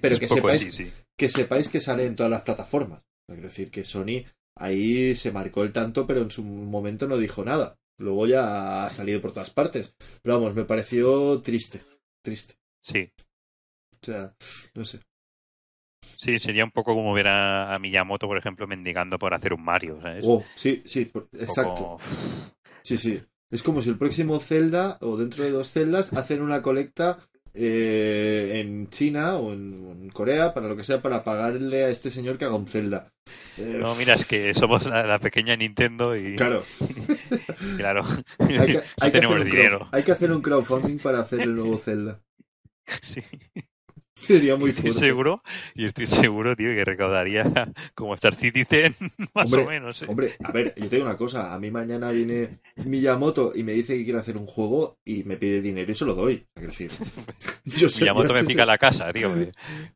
Pero 0.00 0.14
Es 0.14 0.20
que 0.20 0.28
sepáis, 0.28 0.62
así, 0.62 0.72
sí. 0.72 0.92
que 1.16 1.28
sepáis 1.28 1.68
que 1.68 1.80
sale 1.80 2.06
en 2.06 2.16
todas 2.16 2.30
las 2.30 2.42
plataformas. 2.42 3.02
Quiero 3.26 3.42
decir 3.42 3.70
que 3.70 3.84
Sony 3.84 4.24
ahí 4.56 5.14
se 5.14 5.32
marcó 5.32 5.62
el 5.62 5.72
tanto, 5.72 6.06
pero 6.06 6.20
en 6.20 6.30
su 6.30 6.42
momento 6.42 7.06
no 7.06 7.16
dijo 7.16 7.44
nada. 7.44 7.76
Luego 7.98 8.26
ya 8.26 8.84
ha 8.86 8.90
salido 8.90 9.20
por 9.20 9.32
todas 9.32 9.50
partes. 9.50 9.94
Pero 10.22 10.36
vamos, 10.36 10.54
me 10.54 10.64
pareció 10.64 11.40
triste. 11.42 11.82
Triste. 12.22 12.54
Sí, 12.80 13.12
O 14.02 14.06
sea, 14.06 14.34
no 14.74 14.84
sé. 14.84 15.00
sí, 16.16 16.38
sería 16.38 16.64
un 16.64 16.70
poco 16.70 16.94
como 16.94 17.12
ver 17.12 17.28
a, 17.28 17.74
a 17.74 17.78
Miyamoto, 17.78 18.26
por 18.26 18.38
ejemplo, 18.38 18.66
mendigando 18.66 19.18
por 19.18 19.34
hacer 19.34 19.52
un 19.52 19.62
Mario, 19.64 19.98
¿sabes? 20.02 20.24
Oh, 20.26 20.42
sí, 20.56 20.82
sí, 20.84 21.04
por- 21.06 21.28
exacto. 21.32 21.74
poco- 21.74 21.98
Sí, 22.82 22.96
sí. 22.96 23.20
Es 23.50 23.62
como 23.62 23.82
si 23.82 23.90
el 23.90 23.98
próximo 23.98 24.38
Zelda, 24.40 24.98
o 25.00 25.16
dentro 25.16 25.44
de 25.44 25.50
dos 25.50 25.70
Zeldas, 25.72 26.12
hacen 26.14 26.42
una 26.42 26.62
colecta 26.62 27.18
eh, 27.54 28.60
en 28.60 28.88
China 28.90 29.36
o 29.36 29.52
en, 29.52 30.10
Corea, 30.12 30.54
para 30.54 30.68
lo 30.68 30.76
que 30.76 30.84
sea, 30.84 31.02
para 31.02 31.22
pagarle 31.22 31.84
a 31.84 31.90
este 31.90 32.10
señor 32.10 32.38
que 32.38 32.44
haga 32.46 32.56
un 32.56 32.66
Zelda. 32.66 33.12
Eh, 33.56 33.78
No, 33.80 33.94
mira, 33.94 34.14
es 34.14 34.24
que 34.24 34.54
somos 34.54 34.86
la, 34.86 35.06
la 35.06 35.18
pequeña 35.18 35.54
Nintendo 35.56 36.16
y 36.16 36.34
Claro, 36.36 36.64
claro, 37.76 38.04
hay 38.38 38.48
que, 38.66 38.74
no 38.74 38.80
hay 39.00 39.10
que 39.10 39.10
tenemos 39.10 39.36
hacer 39.36 39.46
un 39.46 39.50
dinero. 39.52 39.88
hay 39.92 40.02
que 40.02 40.12
hacer 40.12 40.32
un 40.32 40.42
crowdfunding 40.42 40.98
para 40.98 41.20
hacer 41.20 41.40
el 41.40 41.54
nuevo 41.54 41.76
Zelda. 41.78 42.20
Sí. 43.02 43.22
Sería 44.20 44.56
muy 44.56 44.70
estoy 44.70 44.90
fuerte. 44.90 45.00
seguro, 45.06 45.42
y 45.74 45.86
estoy 45.86 46.06
seguro, 46.06 46.54
tío, 46.56 46.68
que 46.74 46.84
recaudaría 46.84 47.44
como 47.94 48.14
Star 48.14 48.34
Citizen, 48.34 48.94
más 49.34 49.46
Hombre, 49.46 49.62
o 49.64 49.68
menos. 49.68 50.02
¿eh? 50.02 50.06
Hombre, 50.08 50.32
a 50.44 50.52
ver, 50.52 50.74
yo 50.76 50.88
te 50.88 50.96
digo 50.96 51.06
una 51.06 51.16
cosa. 51.16 51.54
A 51.54 51.58
mí 51.58 51.70
mañana 51.70 52.10
viene 52.10 52.58
Miyamoto 52.84 53.52
y 53.54 53.62
me 53.62 53.72
dice 53.72 53.96
que 53.96 54.04
quiere 54.04 54.18
hacer 54.18 54.36
un 54.36 54.46
juego 54.46 54.98
y 55.04 55.24
me 55.24 55.36
pide 55.36 55.60
dinero 55.62 55.90
y 55.90 55.94
se 55.94 56.04
lo 56.04 56.14
doy. 56.14 56.46
Decir, 56.56 56.90
yo 57.64 57.88
Miyamoto 58.00 58.34
me 58.34 58.44
pica 58.44 58.66
la 58.66 58.76
casa, 58.78 59.12
tío. 59.12 59.30
me- 59.34 59.52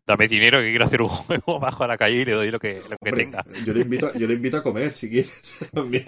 Dame 0.07 0.29
dinero 0.29 0.61
que 0.61 0.71
quiero 0.71 0.85
hacer 0.87 1.03
un 1.03 1.09
juego 1.09 1.59
bajo 1.61 1.85
a 1.85 1.89
la 1.89 1.99
calle 1.99 2.21
y 2.21 2.25
le 2.25 2.33
doy 2.33 2.51
lo 2.51 2.59
que, 2.59 2.81
lo 2.89 2.97
que 3.03 3.13
tenga. 3.13 3.45
Yo 3.67 3.73
le 3.75 3.81
invito, 3.83 4.13
yo 4.15 4.27
le 4.27 4.35
invito 4.35 4.57
a 4.59 4.63
comer 4.63 4.93
si 4.95 5.11
quieres 5.11 5.33
también. 5.73 6.05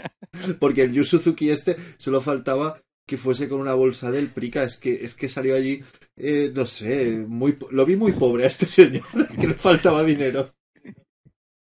Porque 0.58 0.82
el 0.82 0.92
Yu 0.92 1.04
Suzuki 1.04 1.50
este 1.50 1.76
solo 1.98 2.20
faltaba 2.20 2.80
que 3.06 3.18
fuese 3.18 3.48
con 3.48 3.60
una 3.60 3.74
bolsa 3.74 4.10
del 4.10 4.30
Prica. 4.30 4.64
Es 4.64 4.76
que, 4.78 4.92
es 5.04 5.14
que 5.14 5.28
salió 5.28 5.54
allí, 5.54 5.82
eh, 6.16 6.50
no 6.54 6.66
sé, 6.66 7.24
muy, 7.28 7.56
lo 7.70 7.84
vi 7.86 7.96
muy 7.96 8.12
pobre 8.12 8.44
a 8.44 8.48
este 8.48 8.66
señor, 8.66 9.04
que 9.40 9.46
le 9.48 9.54
faltaba 9.54 10.02
dinero. 10.04 10.54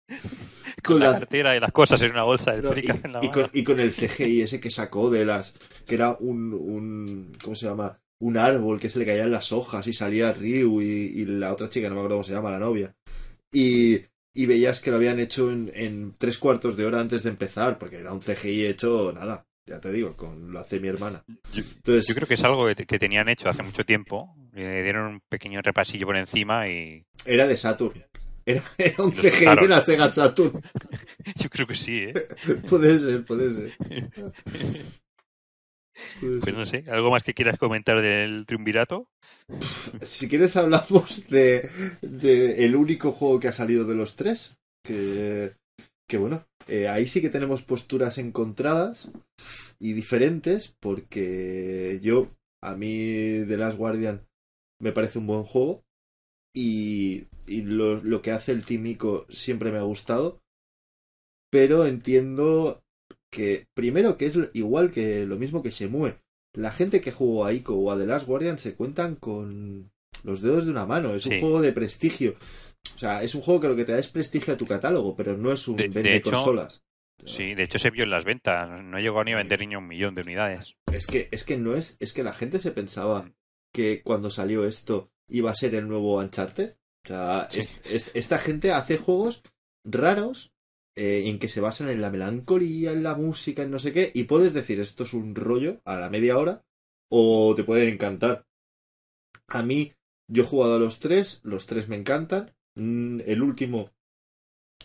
Con 0.84 1.00
la 1.00 1.12
la- 1.12 1.20
cartera 1.20 1.56
y 1.56 1.60
las 1.60 1.72
cosas 1.72 2.02
en 2.04 2.12
una 2.12 2.24
bolsa 2.24 2.52
de 2.52 2.62
no, 2.62 2.72
frica 2.72 2.96
y, 3.02 3.06
en 3.08 3.14
la 3.14 3.26
y 3.26 3.32
con, 3.32 3.50
y 3.54 3.64
con 3.64 3.80
el 3.80 3.92
CGI 3.92 4.42
ese 4.42 4.60
que 4.60 4.70
sacó 4.70 5.10
de 5.10 5.26
las. 5.26 5.56
que 5.86 5.96
era 5.96 6.16
un, 6.20 6.54
un. 6.54 7.36
¿Cómo 7.44 7.56
se 7.56 7.66
llama? 7.66 8.00
Un 8.20 8.38
árbol 8.38 8.80
que 8.80 8.90
se 8.90 9.00
le 9.00 9.06
caían 9.06 9.32
las 9.32 9.52
hojas 9.52 9.88
y 9.88 9.94
salía 9.94 10.32
Ryu 10.32 10.82
y, 10.82 10.86
y 10.86 11.26
la 11.26 11.52
otra 11.52 11.70
chica, 11.70 11.88
no 11.90 11.96
me 11.96 12.02
acuerdo 12.02 12.18
cómo 12.18 12.24
se 12.24 12.34
llama, 12.34 12.52
la 12.52 12.60
novia. 12.60 12.96
Y, 13.52 14.00
y 14.34 14.46
veías 14.46 14.80
que 14.80 14.92
lo 14.92 14.98
habían 14.98 15.20
hecho 15.20 15.52
en, 15.52 15.72
en 15.74 16.14
tres 16.18 16.38
cuartos 16.38 16.78
de 16.78 16.86
hora 16.86 17.00
antes 17.00 17.24
de 17.24 17.30
empezar, 17.32 17.78
porque 17.80 17.98
era 17.98 18.14
un 18.14 18.22
CGI 18.22 18.68
hecho, 18.68 19.12
nada, 19.12 19.46
ya 19.66 19.80
te 19.80 19.92
digo, 19.92 20.16
con 20.16 20.52
lo 20.52 20.60
hace 20.60 20.80
mi 20.80 20.88
hermana. 20.88 21.24
Yo- 21.54 21.64
Entonces, 21.76 22.08
Yo 22.08 22.16
creo 22.16 22.28
que 22.28 22.34
es 22.36 22.44
algo 22.44 22.68
que, 22.68 22.86
que 22.86 23.00
tenían 23.00 23.30
hecho 23.30 23.50
hace 23.50 23.64
mucho 23.64 23.86
tiempo. 23.86 24.36
Le 24.54 24.84
dieron 24.84 25.08
un 25.16 25.22
pequeño 25.28 25.62
repasillo 25.62 26.06
por 26.06 26.16
encima 26.18 26.68
y 26.70 27.04
era 27.26 27.48
de 27.48 27.58
Saturn. 27.58 28.04
Era, 28.46 28.64
era 28.78 29.04
un 29.04 29.12
CGI 29.12 29.56
de 29.62 29.68
la 29.68 29.82
Sega 29.82 30.12
Saturn. 30.12 30.62
yo 31.36 31.50
creo 31.50 31.66
que 31.68 31.76
sí, 31.76 31.98
¿eh? 32.04 32.14
puede 32.70 33.00
ser, 33.00 33.26
puede 33.26 33.52
ser. 33.54 33.78
Puede 36.20 36.40
Pues 36.42 36.54
no 36.54 36.66
sé, 36.66 36.84
¿algo 36.90 37.10
más 37.10 37.24
que 37.24 37.34
quieras 37.34 37.58
comentar 37.58 38.02
del 38.02 38.46
triunvirato? 38.46 39.08
Si 40.02 40.28
quieres 40.28 40.56
hablamos 40.58 41.28
de, 41.30 41.70
de 42.02 42.66
el 42.66 42.76
único 42.76 43.14
juego 43.14 43.40
que 43.40 43.48
ha 43.48 43.54
salido 43.54 43.86
de 43.86 43.96
los 43.96 44.16
tres. 44.18 44.58
Que, 44.84 45.54
que 46.08 46.18
bueno, 46.18 46.46
eh, 46.68 46.88
ahí 46.88 47.08
sí 47.08 47.22
que 47.22 47.30
tenemos 47.30 47.64
posturas 47.64 48.18
encontradas 48.18 49.12
y 49.80 49.94
diferentes. 49.94 50.76
Porque 50.80 52.00
yo, 52.02 52.30
a 52.62 52.76
mí, 52.76 53.44
The 53.48 53.58
Last 53.58 53.78
Guardian 53.78 54.26
me 54.80 54.92
parece 54.92 55.20
un 55.20 55.28
buen 55.28 55.44
juego. 55.44 55.84
Y, 56.54 57.26
y 57.48 57.62
lo, 57.62 58.02
lo 58.04 58.22
que 58.22 58.32
hace 58.32 58.52
el 58.52 58.66
Team 58.66 58.86
Ico 58.86 59.26
siempre 59.30 59.72
me 59.72 59.78
ha 59.78 59.84
gustado. 59.84 60.42
Pero 61.52 61.86
entiendo 61.86 62.84
que, 63.32 63.68
primero, 63.74 64.18
que 64.18 64.26
es 64.26 64.38
igual 64.54 64.92
que 64.92 65.26
lo 65.26 65.38
mismo 65.38 65.62
que 65.62 65.72
Shemue. 65.72 66.18
La 66.54 66.72
gente 66.72 67.02
que 67.02 67.12
jugó 67.12 67.46
a 67.46 67.54
Ico 67.54 67.76
o 67.76 67.92
a 67.92 67.98
The 67.98 68.06
Last 68.06 68.28
Guardian 68.28 68.58
se 68.60 68.76
cuentan 68.76 69.16
con 69.16 69.92
los 70.24 70.42
dedos 70.42 70.66
de 70.66 70.72
una 70.72 70.86
mano. 70.86 71.14
Es 71.14 71.26
un 71.26 71.40
juego 71.40 71.62
de 71.62 71.74
prestigio. 71.74 72.36
O 72.94 72.98
sea, 72.98 73.24
es 73.24 73.34
un 73.36 73.42
juego 73.42 73.60
que 73.62 73.68
lo 73.68 73.76
que 73.76 73.86
te 73.86 73.92
da 73.94 74.00
es 74.00 74.08
prestigio 74.08 74.54
a 74.54 74.58
tu 74.58 74.66
catálogo, 74.68 75.16
pero 75.16 75.36
no 75.38 75.52
es 75.52 75.68
un 75.68 75.76
De- 75.78 75.84
de 75.84 75.90
vende 75.90 76.16
hecho, 76.18 76.32
consolas. 76.32 76.84
Sí, 77.26 77.56
de 77.56 77.64
hecho 77.64 77.80
se 77.80 77.90
vio 77.90 78.04
en 78.04 78.10
las 78.12 78.26
ventas. 78.26 78.70
No 78.84 79.00
llegó 79.00 79.24
ni 79.24 79.34
a 79.34 79.38
vender 79.38 79.66
ni 79.68 79.76
un 79.76 79.88
millón 79.88 80.16
de 80.16 80.22
unidades. 80.22 80.76
Es 80.92 81.08
que, 81.08 81.28
es 81.32 81.44
que 81.46 81.58
no 81.58 81.76
es, 81.76 81.98
es 82.00 82.14
que 82.14 82.24
la 82.24 82.34
gente 82.34 82.60
se 82.60 82.72
pensaba 82.72 83.32
que 83.74 84.02
cuando 84.04 84.30
salió 84.30 84.66
esto 84.66 85.12
iba 85.28 85.50
a 85.52 85.56
ser 85.56 85.76
el 85.76 85.88
nuevo 85.88 86.20
Uncharted. 86.20 86.76
O 87.04 87.08
sea, 87.08 87.48
Sí. 87.50 87.60
es- 87.62 87.82
es- 87.86 88.12
esta 88.14 88.38
gente 88.40 88.72
hace 88.72 88.98
juegos 88.98 89.44
raros 89.84 90.52
eh, 90.98 91.24
en 91.28 91.40
que 91.40 91.50
se 91.50 91.60
basan 91.60 91.90
en 91.90 92.00
la 92.00 92.10
melancolía, 92.10 92.92
en 92.94 93.04
la 93.04 93.16
música, 93.16 93.64
en 93.64 93.72
no 93.72 93.80
sé 93.80 93.92
qué, 93.92 94.12
y 94.14 94.24
puedes 94.24 94.54
decir 94.54 94.80
esto 94.80 95.04
es 95.04 95.12
un 95.14 95.36
rollo 95.36 95.82
a 95.84 95.98
la 95.98 96.10
media 96.10 96.38
hora, 96.38 96.64
o 97.10 97.54
te 97.54 97.66
pueden 97.66 97.90
encantar. 97.94 98.46
A 99.50 99.62
mí, 99.62 99.92
yo 100.30 100.44
he 100.44 100.46
jugado 100.46 100.76
a 100.76 100.80
los 100.80 101.00
tres, 101.02 101.42
los 101.44 101.66
tres 101.66 101.90
me 101.90 101.98
encantan. 101.98 102.55
Mm, 102.76 103.22
El 103.26 103.42
último, 103.42 103.92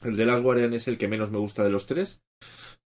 el 0.02 0.16
de 0.16 0.26
Last 0.26 0.42
Guardian, 0.42 0.72
es 0.74 0.88
el 0.88 0.98
que 0.98 1.08
menos 1.08 1.30
me 1.30 1.38
gusta 1.38 1.64
de 1.64 1.70
los 1.70 1.86
tres. 1.86 2.22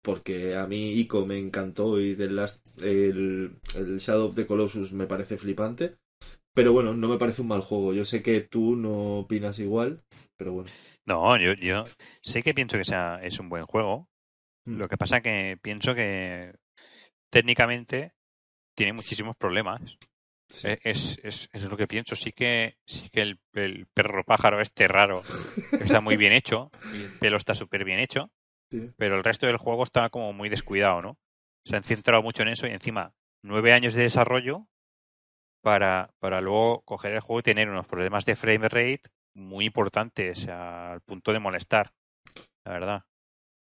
Porque 0.02 0.56
a 0.56 0.66
mí 0.66 0.92
Ico 0.92 1.26
me 1.26 1.38
encantó 1.38 2.00
y 2.00 2.16
The 2.16 2.30
Last, 2.30 2.66
el, 2.82 3.58
el 3.74 3.98
Shadow 3.98 4.28
of 4.28 4.36
the 4.36 4.46
Colossus 4.46 4.92
me 4.92 5.06
parece 5.06 5.36
flipante. 5.36 5.96
Pero 6.54 6.72
bueno, 6.72 6.94
no 6.94 7.08
me 7.08 7.18
parece 7.18 7.42
un 7.42 7.48
mal 7.48 7.60
juego. 7.60 7.94
Yo 7.94 8.04
sé 8.04 8.22
que 8.22 8.40
tú 8.40 8.76
no 8.76 9.20
opinas 9.20 9.58
igual, 9.58 10.02
pero 10.36 10.52
bueno. 10.52 10.70
No, 11.06 11.36
yo, 11.38 11.54
yo 11.54 11.84
sé 12.22 12.42
que 12.42 12.54
pienso 12.54 12.76
que 12.76 12.84
sea, 12.84 13.20
es 13.22 13.38
un 13.38 13.48
buen 13.48 13.66
juego. 13.66 14.08
Mm. 14.66 14.78
Lo 14.78 14.88
que 14.88 14.96
pasa 14.96 15.20
que 15.20 15.58
pienso 15.60 15.94
que 15.94 16.52
técnicamente 17.30 18.12
tiene 18.76 18.92
muchísimos 18.92 19.36
problemas. 19.36 19.80
Sí. 20.48 20.68
Eh, 20.68 20.78
Es, 20.82 21.18
es, 21.22 21.48
es 21.52 21.62
lo 21.64 21.76
que 21.76 21.86
pienso. 21.86 22.14
Sí 22.14 22.32
que, 22.32 22.76
sí 22.86 23.08
que 23.10 23.20
el, 23.22 23.40
el 23.52 23.86
perro 23.92 24.24
pájaro 24.24 24.60
este 24.60 24.88
raro 24.88 25.22
está 25.72 26.00
muy 26.00 26.16
bien 26.16 26.32
hecho. 26.32 26.70
y 26.94 27.02
el 27.02 27.18
pelo 27.18 27.36
está 27.36 27.54
súper 27.54 27.84
bien 27.84 27.98
hecho. 27.98 28.30
Sí. 28.70 28.90
Pero 28.96 29.16
el 29.16 29.24
resto 29.24 29.46
del 29.46 29.56
juego 29.56 29.82
está 29.82 30.10
como 30.10 30.32
muy 30.32 30.48
descuidado, 30.48 31.02
¿no? 31.02 31.18
Se 31.64 31.76
han 31.76 31.84
centrado 31.84 32.22
mucho 32.22 32.42
en 32.42 32.48
eso 32.48 32.66
y 32.66 32.70
encima 32.70 33.12
nueve 33.42 33.72
años 33.72 33.94
de 33.94 34.02
desarrollo 34.02 34.66
para, 35.62 36.14
para 36.18 36.40
luego 36.40 36.82
coger 36.82 37.12
el 37.12 37.20
juego 37.20 37.40
y 37.40 37.44
tener 37.44 37.68
unos 37.68 37.86
problemas 37.86 38.24
de 38.24 38.36
frame 38.36 38.68
rate 38.68 39.02
muy 39.34 39.66
importantes, 39.66 40.48
al 40.48 41.00
punto 41.02 41.32
de 41.32 41.38
molestar, 41.38 41.92
la 42.64 42.72
verdad. 42.72 43.04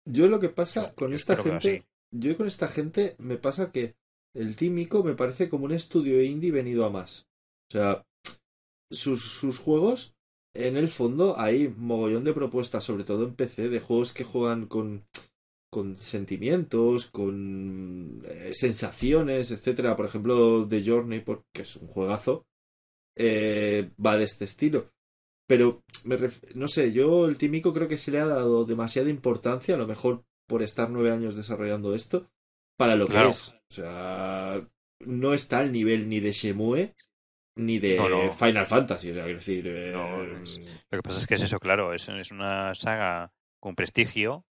Yo 0.06 0.28
lo 0.28 0.40
que 0.40 0.50
pasa 0.50 0.94
con 0.96 1.10
Yo 1.12 1.16
esta 1.16 1.36
gente, 1.36 1.86
yo 2.12 2.36
con 2.38 2.48
esta 2.48 2.70
gente 2.70 3.16
me 3.20 3.38
pasa 3.38 3.72
que 3.72 3.96
el 4.38 4.56
Team 4.56 4.78
Ico 4.80 5.04
me 5.04 5.16
parece 5.16 5.50
como 5.50 5.66
un 5.66 5.72
estudio 5.72 6.22
indie 6.22 6.52
venido 6.52 6.86
a 6.86 6.90
más. 6.90 7.28
O 7.70 7.72
sea, 7.74 8.06
sus, 8.92 9.60
juegos, 9.60 10.16
en 10.56 10.78
el 10.78 10.90
fondo 10.90 11.40
hay 11.40 11.68
mogollón 11.70 12.24
de 12.24 12.34
propuestas, 12.34 12.84
sobre 12.84 13.04
todo 13.04 13.26
en 13.26 13.36
PC, 13.36 13.70
de 13.70 13.80
juegos 13.80 14.14
que 14.14 14.24
juegan 14.24 14.68
con, 14.68 15.06
con 15.72 15.98
sentimientos, 15.98 17.08
con 17.08 18.24
eh, 18.26 18.52
sensaciones, 18.54 19.52
etcétera. 19.52 19.96
Por 19.96 20.06
ejemplo, 20.06 20.68
The 20.68 20.84
Journey, 20.86 21.22
por- 21.22 21.44
que 21.54 21.64
es 21.64 21.76
un 21.76 21.88
juegazo, 21.88 22.46
eh, 23.16 23.92
va 24.04 24.18
de 24.18 24.26
este 24.26 24.46
estilo. 24.46 24.92
Pero, 25.48 25.84
me 26.06 26.18
no 26.56 26.68
sé, 26.68 26.92
yo 26.92 27.28
el 27.28 27.38
Tímico 27.38 27.74
creo 27.74 27.88
que 27.88 27.98
se 27.98 28.12
le 28.12 28.20
ha 28.20 28.26
dado 28.28 28.66
demasiada 28.66 29.10
importancia, 29.10 29.76
a 29.76 29.78
lo 29.78 29.88
mejor 29.88 30.24
por 30.48 30.62
estar 30.62 30.90
nueve 30.90 31.12
años 31.12 31.36
desarrollando 31.36 31.96
esto, 31.96 32.30
para 32.78 32.96
lo 32.96 33.08
Claro. 33.08 33.26
que 33.28 33.32
es. 33.32 33.50
O 33.50 33.74
sea, 33.74 34.62
no 35.02 35.34
está 35.34 35.60
al 35.60 35.72
nivel 35.72 36.08
ni 36.08 36.20
de 36.20 36.32
Shemue 36.32 36.94
ni 37.56 37.80
de 37.80 37.98
No, 37.98 38.08
no. 38.08 38.32
Final 38.32 38.66
Fantasy. 38.66 39.12
O 39.12 39.14
sea, 39.16 39.24
quiero 39.24 39.40
decir, 39.40 39.68
eh, 39.68 39.92
No, 39.92 40.24
es- 40.44 40.60
Lo 40.90 40.98
que 41.00 41.02
pasa 41.04 41.20
es 41.20 41.28
que 41.28 41.34
es 41.36 41.42
eso, 41.42 41.60
claro, 41.60 41.94
es, 41.94 42.08
es 42.08 42.32
una 42.32 42.74
saga 42.76 43.32
con 43.60 43.76
prestigio 43.76 44.46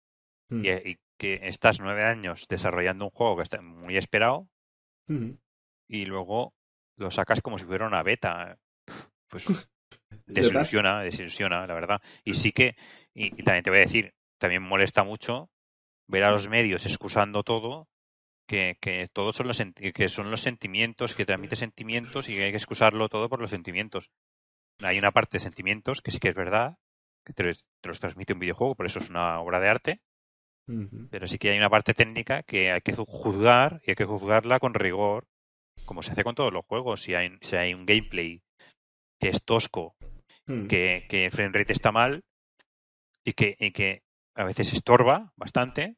mm, 0.51 0.65
y, 0.65 0.69
y 0.91 0.99
que 1.19 1.41
estás 1.45 1.81
nueve 1.81 2.05
años 2.05 2.47
desarrollando 2.49 3.05
un 3.07 3.11
juego 3.11 3.37
que 3.37 3.43
está 3.45 3.63
muy 3.63 3.97
esperado 3.97 4.49
mm. 5.09 5.31
y 5.89 6.05
luego 6.05 6.53
lo 6.99 7.11
sacas 7.11 7.41
como 7.41 7.59
si 7.59 7.65
fuera 7.65 7.87
una 7.87 8.03
beta. 8.03 8.59
Pues 9.29 9.47
desilusiona, 10.27 11.03
desilusiona, 11.03 11.67
la 11.67 11.75
verdad. 11.75 12.01
Y 12.25 12.35
sí 12.35 12.53
que, 12.53 12.77
y, 13.15 13.27
y 13.27 13.43
también 13.45 13.63
te 13.63 13.71
voy 13.71 13.79
a 13.79 13.83
decir, 13.83 14.15
también 14.39 14.63
molesta 14.63 15.05
mucho 15.05 15.49
ver 16.09 16.25
a 16.25 16.31
los 16.33 16.49
medios 16.49 16.87
excusando 16.87 17.43
todo, 17.43 17.89
que, 18.47 18.77
que 18.81 19.09
todos 19.13 19.37
son 19.37 19.49
los 19.49 19.61
que 19.95 20.09
son 20.09 20.31
los 20.31 20.41
sentimientos, 20.41 21.15
que 21.15 21.27
transmite 21.27 21.57
sentimientos 21.57 22.29
y 22.29 22.35
que 22.35 22.45
hay 22.45 22.51
que 22.51 22.57
excusarlo 22.59 23.09
todo 23.09 23.29
por 23.29 23.41
los 23.41 23.51
sentimientos. 23.51 24.11
Hay 24.83 24.99
una 24.99 25.11
parte 25.13 25.37
de 25.37 25.41
sentimientos 25.41 26.03
que 26.03 26.11
sí 26.11 26.19
que 26.19 26.29
es 26.29 26.35
verdad, 26.35 26.77
que 27.25 27.33
te 27.33 27.43
los, 27.45 27.65
te 27.81 27.89
los 27.89 27.99
transmite 28.01 28.33
un 28.35 28.39
videojuego, 28.39 28.75
por 28.75 28.87
eso 28.87 28.99
es 28.99 29.11
una 29.11 29.41
obra 29.41 29.59
de 29.61 29.69
arte, 29.69 30.01
pero 31.11 31.27
sí 31.27 31.39
que 31.39 31.51
hay 31.51 31.59
una 31.59 31.71
parte 31.71 31.95
técnica 31.95 32.43
que 32.43 32.73
hay 32.73 32.81
que 32.81 32.93
ju- 32.95 33.05
juzgar 33.07 33.81
y 33.85 33.91
hay 33.91 33.97
que 33.97 34.05
juzgarla 34.05 34.59
con 34.61 34.75
rigor, 34.75 35.27
como 35.85 36.03
se 36.03 36.13
hace 36.13 36.25
con 36.25 36.35
todos 36.35 36.53
los 36.53 36.65
juegos. 36.67 37.03
Si 37.03 37.15
hay, 37.15 37.37
si 37.43 37.57
hay 37.57 37.75
un 37.75 37.87
gameplay 37.87 38.43
que 39.21 39.29
es 39.29 39.43
tosco 39.45 39.95
Mm. 40.49 40.67
que, 40.69 41.07
que 41.09 41.25
el 41.25 41.31
frame 41.33 41.51
rate 41.59 41.73
está 41.73 41.91
mal 41.91 42.23
y 43.25 43.33
que, 43.33 43.57
y 43.59 43.73
que 43.73 44.03
a 44.37 44.45
veces 44.45 44.73
estorba 44.73 45.33
bastante, 45.37 45.97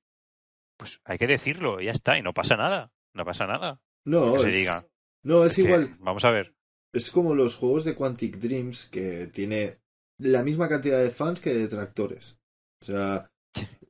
pues 0.78 1.00
hay 1.04 1.18
que 1.18 1.26
decirlo 1.28 1.80
y 1.82 1.86
ya 1.86 1.92
está, 1.92 2.18
y 2.18 2.22
no 2.22 2.34
pasa 2.34 2.56
nada, 2.56 2.92
no 3.14 3.26
pasa 3.26 3.46
nada. 3.46 3.82
No, 4.04 4.22
que 4.32 4.38
se 4.40 4.50
es, 4.50 4.54
diga. 4.54 4.86
no, 5.24 5.44
es 5.44 5.54
Es 5.54 5.60
que, 5.60 5.60
igual. 5.60 5.96
vamos 5.98 6.24
a 6.24 6.30
ver. 6.32 6.54
Es 6.92 7.10
como 7.10 7.34
los 7.34 7.56
juegos 7.56 7.84
de 7.84 7.94
Quantic 7.94 8.38
Dreams 8.38 8.88
que 8.90 9.28
tiene 9.28 9.78
la 10.18 10.42
misma 10.42 10.68
cantidad 10.68 11.00
de 11.02 11.10
fans 11.10 11.40
que 11.40 11.52
de 11.54 11.60
detractores. 11.60 12.38
O 12.82 12.86
sea, 12.86 13.30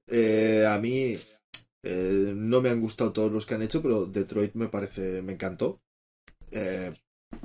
eh, 0.09 0.66
a 0.68 0.78
mí 0.78 1.18
eh, 1.84 2.32
no 2.36 2.61
me 2.61 2.70
han 2.70 2.80
gustado 2.80 3.12
todos 3.12 3.32
los 3.32 3.47
que 3.47 3.55
han 3.55 3.62
hecho, 3.62 3.82
pero 3.82 4.07
Detroit 4.07 4.55
me 4.55 4.68
parece, 4.68 5.22
me 5.22 5.34
encantó. 5.34 5.80
Eh, 6.53 6.93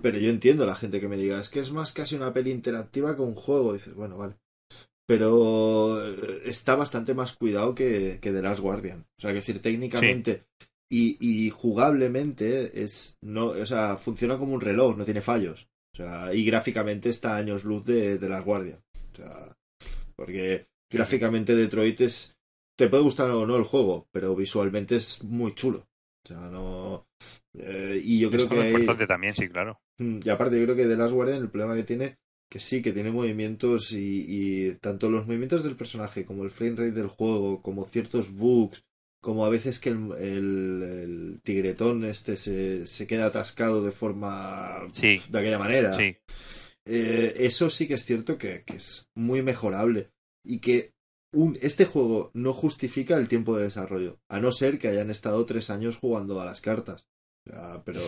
Pero 0.02 0.18
yo 0.20 0.30
entiendo 0.30 0.64
a 0.64 0.68
la 0.68 0.76
gente 0.76 1.02
que 1.02 1.10
me 1.10 1.18
diga, 1.18 1.42
es 1.42 1.50
que 1.50 1.60
es 1.62 1.72
más 1.72 1.94
casi 1.94 2.16
una 2.16 2.34
peli 2.34 2.52
interactiva 2.52 3.16
que 3.16 3.24
un 3.24 3.36
juego. 3.36 3.74
dices, 3.74 3.96
bueno, 3.96 4.18
vale. 4.18 4.36
Pero 5.08 6.02
eh, 6.06 6.42
está 6.46 6.76
bastante 6.76 7.14
más 7.14 7.34
cuidado 7.34 7.76
que, 7.76 8.20
que 8.22 8.32
The 8.32 8.42
Last 8.42 8.62
Guardian. 8.62 9.02
O 9.18 9.22
sea, 9.22 9.32
que 9.32 9.36
decir, 9.38 9.62
técnicamente 9.62 10.44
y, 10.90 11.18
y 11.20 11.50
jugablemente 11.50 12.84
es. 12.84 13.18
no 13.22 13.48
O 13.48 13.66
sea, 13.66 13.98
funciona 13.98 14.38
como 14.38 14.54
un 14.54 14.62
reloj, 14.62 14.96
no 14.98 15.06
tiene 15.06 15.22
fallos. 15.22 15.68
O 15.94 15.98
sea, 15.98 16.34
y 16.34 16.44
gráficamente 16.46 17.10
está 17.10 17.36
a 17.36 17.38
años 17.38 17.64
luz 17.64 17.84
de, 17.86 18.18
de 18.18 18.30
Last 18.30 18.46
Guardian. 18.46 18.80
O 19.12 19.16
sea, 19.16 19.56
porque 20.16 20.68
gráficamente 20.92 21.56
Detroit 21.56 22.02
es. 22.02 22.36
Te 22.76 22.88
puede 22.90 23.04
gustar 23.04 23.30
o 23.30 23.46
no 23.46 23.56
el 23.56 23.64
juego, 23.64 24.08
pero 24.12 24.36
visualmente 24.36 24.96
es 24.96 25.24
muy 25.24 25.54
chulo. 25.54 25.86
O 26.26 26.28
sea, 26.28 26.38
no. 26.50 27.06
eh, 27.56 28.02
y 28.04 28.20
yo 28.20 28.30
creo 28.30 28.42
Esto 28.44 28.56
que. 28.56 28.84
es 28.84 28.90
hay- 28.90 29.08
también, 29.08 29.36
sí, 29.36 29.48
claro. 29.50 29.80
Mm, 30.00 30.20
Y 30.26 30.30
aparte, 30.30 30.58
yo 30.58 30.64
creo 30.64 30.76
que 30.76 30.88
The 30.88 30.96
Last 30.98 31.14
Guardian, 31.14 31.42
el 31.44 31.50
problema 31.50 31.76
que 31.76 31.84
tiene, 31.84 32.18
que 32.54 32.60
sí, 32.60 32.84
que 32.84 32.94
tiene 32.94 33.12
movimientos 33.12 33.92
y, 33.94 34.26
y 34.28 34.76
tanto 34.76 35.10
los 35.10 35.26
movimientos 35.26 35.64
del 35.64 35.76
personaje 35.76 36.24
como 36.24 36.44
el 36.44 36.52
frame 36.52 36.76
rate 36.76 36.92
del 36.92 37.08
juego, 37.08 37.64
como 37.64 37.88
ciertos 37.88 38.32
bugs, 38.32 38.84
como 39.24 39.44
a 39.44 39.50
veces 39.50 39.80
que 39.80 39.90
el, 39.90 40.12
el- 40.20 40.84
el 40.84 41.42
tigretón 41.42 42.04
este 42.06 42.38
se, 42.38 42.86
se 42.86 43.08
queda 43.08 43.26
atascado 43.26 43.84
de 43.84 43.92
forma. 43.92 44.88
Sí, 44.92 45.20
de 45.32 45.40
aquella 45.40 45.58
manera. 45.58 45.94
sí. 45.94 46.16
Eh, 46.86 47.34
eso 47.38 47.70
sí 47.72 47.88
que 47.88 47.96
es 47.96 48.04
cierto 48.06 48.38
que, 48.38 48.64
que 48.66 48.76
es 48.76 49.08
muy 49.16 49.42
mejorable 49.42 50.12
y 50.46 50.60
que 50.60 50.92
un, 51.34 51.58
este 51.62 51.86
juego 51.86 52.30
no 52.36 52.54
justifica 52.54 53.18
el 53.18 53.28
tiempo 53.30 53.58
de 53.58 53.64
desarrollo, 53.64 54.20
a 54.30 54.40
no 54.40 54.52
ser 54.52 54.78
que 54.78 54.90
hayan 54.90 55.10
estado 55.10 55.44
tres 55.46 55.70
años 55.72 55.98
jugando 55.98 56.40
a 56.40 56.46
las 56.46 56.62
cartas. 56.62 57.08
O 57.48 57.52
sea, 57.52 57.82
pero, 57.84 58.02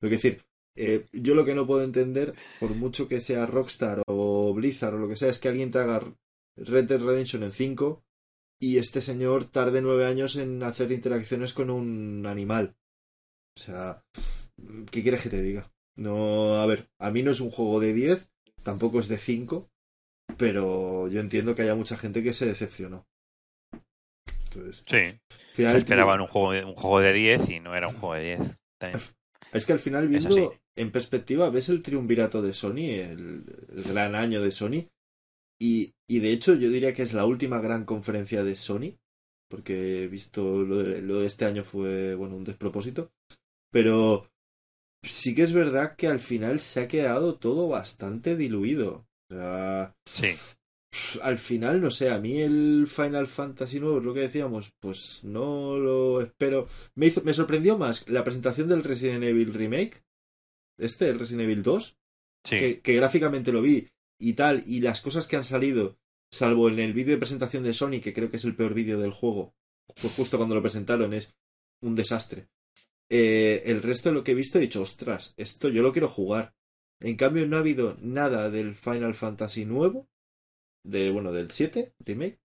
lo 0.00 0.08
que 0.08 0.14
decir, 0.16 0.44
eh, 0.76 1.04
yo 1.12 1.34
lo 1.34 1.44
que 1.44 1.54
no 1.54 1.66
puedo 1.66 1.82
entender, 1.82 2.34
por 2.60 2.70
mucho 2.74 3.08
que 3.08 3.20
sea 3.20 3.46
Rockstar 3.46 4.02
o 4.06 4.52
Blizzard 4.54 4.94
o 4.94 4.98
lo 4.98 5.08
que 5.08 5.16
sea, 5.16 5.28
es 5.28 5.38
que 5.38 5.48
alguien 5.48 5.70
te 5.70 5.78
haga 5.78 6.02
Red 6.56 6.84
Dead 6.84 7.00
Redemption 7.00 7.42
en 7.42 7.50
5 7.50 8.02
y 8.60 8.78
este 8.78 9.00
señor 9.00 9.46
tarde 9.46 9.82
nueve 9.82 10.06
años 10.06 10.36
en 10.36 10.62
hacer 10.62 10.92
interacciones 10.92 11.52
con 11.52 11.68
un 11.70 12.26
animal. 12.26 12.76
O 13.56 13.60
sea, 13.60 14.04
¿qué 14.90 15.02
quieres 15.02 15.22
que 15.22 15.30
te 15.30 15.42
diga? 15.42 15.70
No, 15.96 16.54
a 16.56 16.66
ver, 16.66 16.88
a 16.98 17.10
mí 17.10 17.22
no 17.22 17.32
es 17.32 17.40
un 17.40 17.50
juego 17.50 17.80
de 17.80 17.92
10, 17.92 18.30
tampoco 18.62 19.00
es 19.00 19.08
de 19.08 19.18
5, 19.18 19.68
pero 20.38 21.08
yo 21.08 21.20
entiendo 21.20 21.54
que 21.54 21.62
haya 21.62 21.74
mucha 21.74 21.98
gente 21.98 22.22
que 22.22 22.32
se 22.32 22.46
decepcionó. 22.46 23.06
Entonces, 24.44 24.84
Sí. 24.86 25.18
final, 25.54 25.76
esperaban 25.76 26.20
un 26.20 26.26
juego, 26.28 26.52
de, 26.52 26.64
un 26.64 26.74
juego 26.74 27.00
de 27.00 27.12
10 27.12 27.48
y 27.48 27.60
no 27.60 27.74
era 27.74 27.88
un 27.88 27.94
juego 27.94 28.14
de 28.14 28.36
10. 28.36 28.40
También. 28.78 29.02
es 29.52 29.66
que 29.66 29.72
al 29.72 29.78
final, 29.78 30.08
viendo. 30.08 30.54
En 30.76 30.90
perspectiva, 30.92 31.50
ves 31.50 31.68
el 31.68 31.82
triunvirato 31.82 32.42
de 32.42 32.54
Sony, 32.54 32.90
el, 33.00 33.44
el 33.74 33.82
gran 33.84 34.14
año 34.14 34.40
de 34.42 34.52
Sony, 34.52 34.88
y, 35.60 35.94
y 36.08 36.18
de 36.20 36.32
hecho 36.32 36.54
yo 36.54 36.70
diría 36.70 36.94
que 36.94 37.02
es 37.02 37.12
la 37.12 37.26
última 37.26 37.60
gran 37.60 37.84
conferencia 37.84 38.44
de 38.44 38.56
Sony, 38.56 38.98
porque 39.48 40.04
he 40.04 40.08
visto 40.08 40.62
lo 40.62 40.78
de, 40.78 41.02
lo 41.02 41.20
de 41.20 41.26
este 41.26 41.44
año 41.44 41.64
fue, 41.64 42.14
bueno, 42.14 42.36
un 42.36 42.44
despropósito, 42.44 43.12
pero 43.70 44.28
sí 45.02 45.34
que 45.34 45.42
es 45.42 45.52
verdad 45.52 45.96
que 45.96 46.08
al 46.08 46.20
final 46.20 46.60
se 46.60 46.80
ha 46.80 46.88
quedado 46.88 47.36
todo 47.38 47.68
bastante 47.68 48.36
diluido. 48.36 49.06
O 49.30 49.34
sea, 49.34 49.94
Sí, 50.06 50.34
al 51.22 51.38
final, 51.38 51.80
no 51.80 51.90
sé, 51.90 52.10
a 52.10 52.18
mí 52.18 52.40
el 52.40 52.86
Final 52.86 53.26
Fantasy 53.26 53.80
nuevo, 53.80 53.98
es 53.98 54.04
lo 54.04 54.14
que 54.14 54.20
decíamos, 54.20 54.72
pues 54.80 55.24
no 55.24 55.76
lo 55.78 56.20
espero. 56.20 56.66
Me, 56.94 57.06
hizo- 57.06 57.22
me 57.24 57.32
sorprendió 57.32 57.78
más 57.78 58.08
la 58.08 58.24
presentación 58.24 58.68
del 58.68 58.84
Resident 58.84 59.24
Evil 59.24 59.54
Remake, 59.54 60.02
este, 60.78 61.08
el 61.08 61.18
Resident 61.18 61.42
Evil 61.44 61.62
2, 61.62 61.96
sí. 62.44 62.58
que, 62.58 62.80
que 62.80 62.94
gráficamente 62.94 63.52
lo 63.52 63.62
vi 63.62 63.88
y 64.18 64.34
tal, 64.34 64.62
y 64.66 64.80
las 64.80 65.00
cosas 65.00 65.26
que 65.26 65.36
han 65.36 65.44
salido, 65.44 65.98
salvo 66.30 66.68
en 66.68 66.78
el 66.78 66.92
vídeo 66.92 67.14
de 67.14 67.18
presentación 67.18 67.64
de 67.64 67.74
Sony, 67.74 68.00
que 68.02 68.12
creo 68.14 68.30
que 68.30 68.36
es 68.36 68.44
el 68.44 68.56
peor 68.56 68.74
vídeo 68.74 68.98
del 69.00 69.10
juego, 69.10 69.54
pues 70.00 70.14
justo 70.14 70.36
cuando 70.36 70.54
lo 70.54 70.62
presentaron 70.62 71.12
es 71.12 71.34
un 71.82 71.94
desastre. 71.94 72.48
Eh, 73.10 73.62
el 73.66 73.82
resto 73.82 74.08
de 74.08 74.14
lo 74.14 74.24
que 74.24 74.32
he 74.32 74.34
visto 74.36 74.58
he 74.58 74.62
dicho, 74.62 74.80
ostras, 74.82 75.34
esto 75.36 75.68
yo 75.68 75.82
lo 75.82 75.92
quiero 75.92 76.08
jugar. 76.08 76.54
En 77.00 77.16
cambio, 77.16 77.46
no 77.46 77.56
ha 77.56 77.60
habido 77.60 77.96
nada 78.00 78.48
del 78.48 78.74
Final 78.74 79.14
Fantasy 79.14 79.64
nuevo, 79.64 80.08
de, 80.84 81.10
bueno, 81.10 81.32
del 81.32 81.50
7 81.50 81.94
remake, 81.98 82.38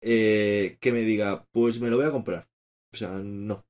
eh, 0.00 0.78
que 0.80 0.92
me 0.92 1.00
diga, 1.00 1.46
pues 1.52 1.80
me 1.80 1.90
lo 1.90 1.96
voy 1.96 2.06
a 2.06 2.12
comprar. 2.12 2.48
O 2.92 2.96
sea, 2.96 3.10
no. 3.10 3.66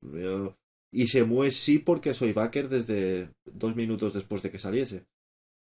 Yo- 0.00 0.56
Y 0.92 1.06
se 1.06 1.24
mueve 1.24 1.50
sí 1.52 1.78
porque 1.78 2.14
soy 2.14 2.32
backer 2.32 2.68
desde 2.68 3.30
dos 3.44 3.76
minutos 3.76 4.12
después 4.14 4.42
de 4.42 4.50
que 4.50 4.58
saliese. 4.58 5.06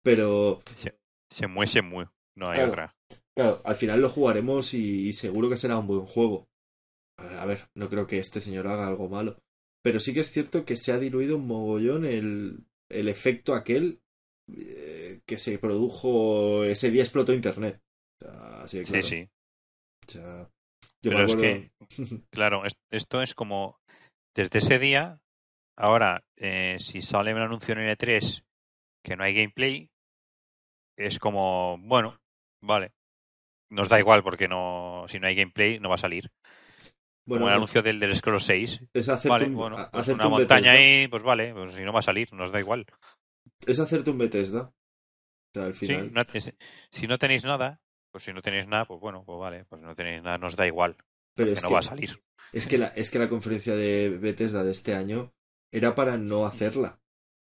Pero, 0.05 0.63
Se 1.31 1.47
mueve, 1.49 1.67
se 1.71 1.83
mueve. 1.83 2.11
No 2.37 2.49
hay 2.49 2.55
Claro. 2.57 2.69
otra. 2.71 2.97
claro, 3.37 3.61
al 3.65 3.77
final 3.77 4.01
lo 4.01 4.09
jugaremos 4.09 4.73
y, 4.75 5.09
y 5.09 5.13
seguro 5.13 5.49
que 5.49 5.57
será 5.57 5.79
un 5.79 5.87
buen 5.87 6.07
juego. 6.07 6.47
A 7.19 7.45
ver, 7.47 7.69
no 7.75 7.89
creo 7.89 8.07
que 8.07 8.19
este 8.19 8.41
señor 8.41 8.67
haga 8.69 8.87
algo 8.87 9.09
malo. 9.09 9.39
Pero 9.83 10.01
sí 10.01 10.13
que 10.15 10.21
es 10.21 10.31
cierto 10.31 10.65
que 10.65 10.77
se 10.77 10.93
ha 10.93 10.99
diluido 10.99 11.37
un 11.37 11.47
mogollón 11.47 12.05
el, 12.05 12.65
el 12.91 13.09
efecto 13.09 13.55
aquel 13.55 14.01
eh, 14.55 15.21
que 15.27 15.39
se 15.39 15.59
produjo 15.59 16.65
ese 16.65 16.91
día 16.91 17.03
explotó 17.03 17.33
internet. 17.33 17.81
O 18.21 18.25
sea, 18.25 18.63
así 18.63 18.79
de 18.79 18.85
Sí, 18.85 18.91
claro. 18.93 19.07
sí. 19.07 19.29
O 20.09 20.11
sea, 20.13 20.51
yo 21.03 21.11
Pero 21.11 21.19
me 21.19 21.25
es 21.25 21.37
que, 21.37 21.71
claro, 22.31 22.65
es- 22.65 22.77
esto 22.91 23.23
es 23.23 23.35
como 23.35 23.79
desde 24.37 24.59
ese 24.61 24.79
día, 24.79 25.21
ahora, 25.77 26.25
eh, 26.37 26.77
si 26.81 27.03
sale 27.03 27.35
un 27.35 27.43
anuncio 27.43 27.75
en 27.75 27.81
E3 27.89 28.45
que 29.05 29.17
no 29.17 29.25
hay 29.25 29.35
gameplay, 29.35 29.91
es 30.97 31.19
como, 31.19 31.79
bueno, 31.79 32.19
vale. 32.61 32.93
Nos 33.71 33.89
da 33.89 33.99
igual 33.99 34.23
porque 34.23 34.49
no, 34.49 35.05
si 35.09 35.21
no 35.21 35.27
hay 35.29 35.37
gameplay 35.37 35.81
no 35.81 35.89
va 35.91 35.97
a 35.97 35.99
salir. 35.99 36.31
Bueno, 37.27 37.45
como 37.45 37.49
el 37.49 37.55
anuncio 37.55 37.83
del, 37.83 37.99
del 38.01 38.17
Scroll 38.17 38.41
6. 38.41 38.81
es 38.95 39.09
hacerte 39.09 39.45
Vale, 39.45 39.45
un, 39.45 39.57
bueno, 39.57 39.77
pues 39.93 40.09
una 40.09 40.25
un 40.27 40.31
montaña 40.31 40.73
Bethesda. 40.73 40.73
ahí, 40.73 41.09
pues 41.09 41.23
vale, 41.23 41.53
pues 41.53 41.75
si 41.75 41.83
no 41.83 41.93
va 41.93 42.01
a 42.01 42.03
salir, 42.03 42.33
nos 42.33 42.53
da 42.53 42.61
igual. 42.61 42.87
Es 43.67 43.79
hacerte 43.81 44.09
un 44.11 44.17
Bethesda. 44.19 44.63
O 44.63 44.75
sea, 45.55 45.67
al 45.67 45.75
Sí, 45.81 45.87
final. 45.89 46.11
no- 46.13 46.23
es- 46.33 46.53
si 46.91 47.07
no 47.07 47.19
tenéis 47.19 47.45
nada, 47.45 47.81
pues 48.11 48.25
si 48.25 48.33
no 48.33 48.43
tenéis 48.43 48.67
nada, 48.67 48.85
pues 48.87 49.01
bueno, 49.01 49.25
pues 49.25 49.39
vale, 49.39 49.65
pues 49.67 49.81
no 49.83 49.95
tenéis 49.95 50.23
nada, 50.23 50.39
nos 50.39 50.57
da 50.57 50.67
igual, 50.67 50.97
pero 51.35 51.53
que 51.53 51.61
no 51.61 51.71
va 51.71 51.81
a 51.81 51.83
salir. 51.83 52.21
Es 52.57 52.67
que 52.67 52.79
la, 52.79 52.87
es 52.89 53.11
que 53.11 53.19
la 53.19 53.29
conferencia 53.29 53.75
de 53.77 54.09
Bethesda 54.11 54.65
de 54.65 54.73
este 54.73 54.95
año 54.95 55.33
era 55.73 55.95
para 55.95 56.17
no 56.17 56.47
hacerla. 56.47 57.01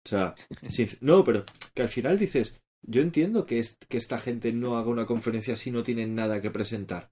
O 0.05 0.09
sea, 0.09 0.35
sin- 0.69 0.89
no, 1.01 1.23
pero 1.23 1.45
que 1.73 1.81
al 1.81 1.89
final 1.89 2.17
dices, 2.17 2.61
yo 2.85 3.01
entiendo 3.01 3.45
que, 3.45 3.59
es, 3.59 3.77
que 3.89 3.97
esta 3.97 4.19
gente 4.19 4.51
no 4.51 4.77
haga 4.77 4.89
una 4.89 5.05
conferencia 5.05 5.55
si 5.55 5.71
no 5.71 5.83
tienen 5.83 6.15
nada 6.15 6.41
que 6.41 6.51
presentar. 6.51 7.11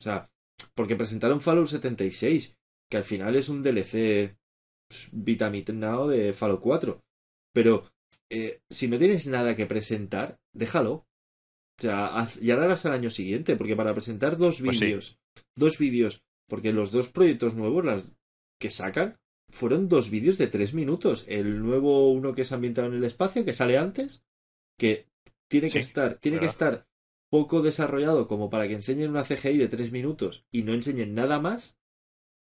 O 0.00 0.02
sea, 0.04 0.30
porque 0.74 0.96
presentaron 0.96 1.40
Fallout 1.40 1.68
76, 1.68 2.58
que 2.90 2.96
al 2.96 3.04
final 3.04 3.36
es 3.36 3.48
un 3.48 3.62
DLC 3.62 4.36
pues, 4.88 5.08
vitaminado 5.12 6.08
de 6.08 6.32
Fallout 6.32 6.60
4. 6.60 7.00
Pero 7.54 7.90
eh, 8.30 8.60
si 8.70 8.88
no 8.88 8.98
tienes 8.98 9.26
nada 9.26 9.54
que 9.56 9.66
presentar, 9.66 10.38
déjalo. 10.52 10.92
O 11.78 11.82
sea, 11.82 12.06
haz, 12.18 12.40
y 12.40 12.50
ahora 12.50 12.72
hasta 12.72 12.88
el 12.88 12.94
año 12.94 13.10
siguiente, 13.10 13.56
porque 13.56 13.76
para 13.76 13.92
presentar 13.94 14.36
dos 14.36 14.60
Pues 14.60 14.78
sí. 14.78 14.84
vídeos, 14.86 15.18
dos 15.56 15.78
vídeos, 15.78 16.22
porque 16.48 16.72
los 16.72 16.92
dos 16.92 17.08
proyectos 17.08 17.54
nuevos 17.54 17.84
las 17.84 18.04
que 18.58 18.70
sacan 18.70 19.18
fueron 19.48 19.88
dos 19.88 20.10
vídeos 20.10 20.38
de 20.38 20.46
tres 20.46 20.74
minutos. 20.74 21.24
El 21.28 21.62
nuevo 21.62 22.10
uno 22.10 22.34
que 22.34 22.42
es 22.42 22.52
ambientado 22.52 22.88
en 22.88 22.94
el 22.94 23.04
espacio, 23.04 23.44
que 23.44 23.52
sale 23.52 23.78
antes, 23.78 24.24
que 24.78 25.06
tiene 25.48 25.70
que 25.70 25.78
estar, 25.80 26.14
tiene 26.14 26.40
que 26.40 26.46
estar 26.46 26.86
poco 27.30 27.62
desarrollado 27.62 28.26
como 28.26 28.50
para 28.50 28.68
que 28.68 28.74
enseñen 28.74 29.10
una 29.10 29.24
CGI 29.24 29.58
de 29.58 29.68
tres 29.68 29.92
minutos 29.92 30.44
y 30.50 30.62
no 30.62 30.72
enseñen 30.72 31.14
nada 31.14 31.40
más. 31.40 31.78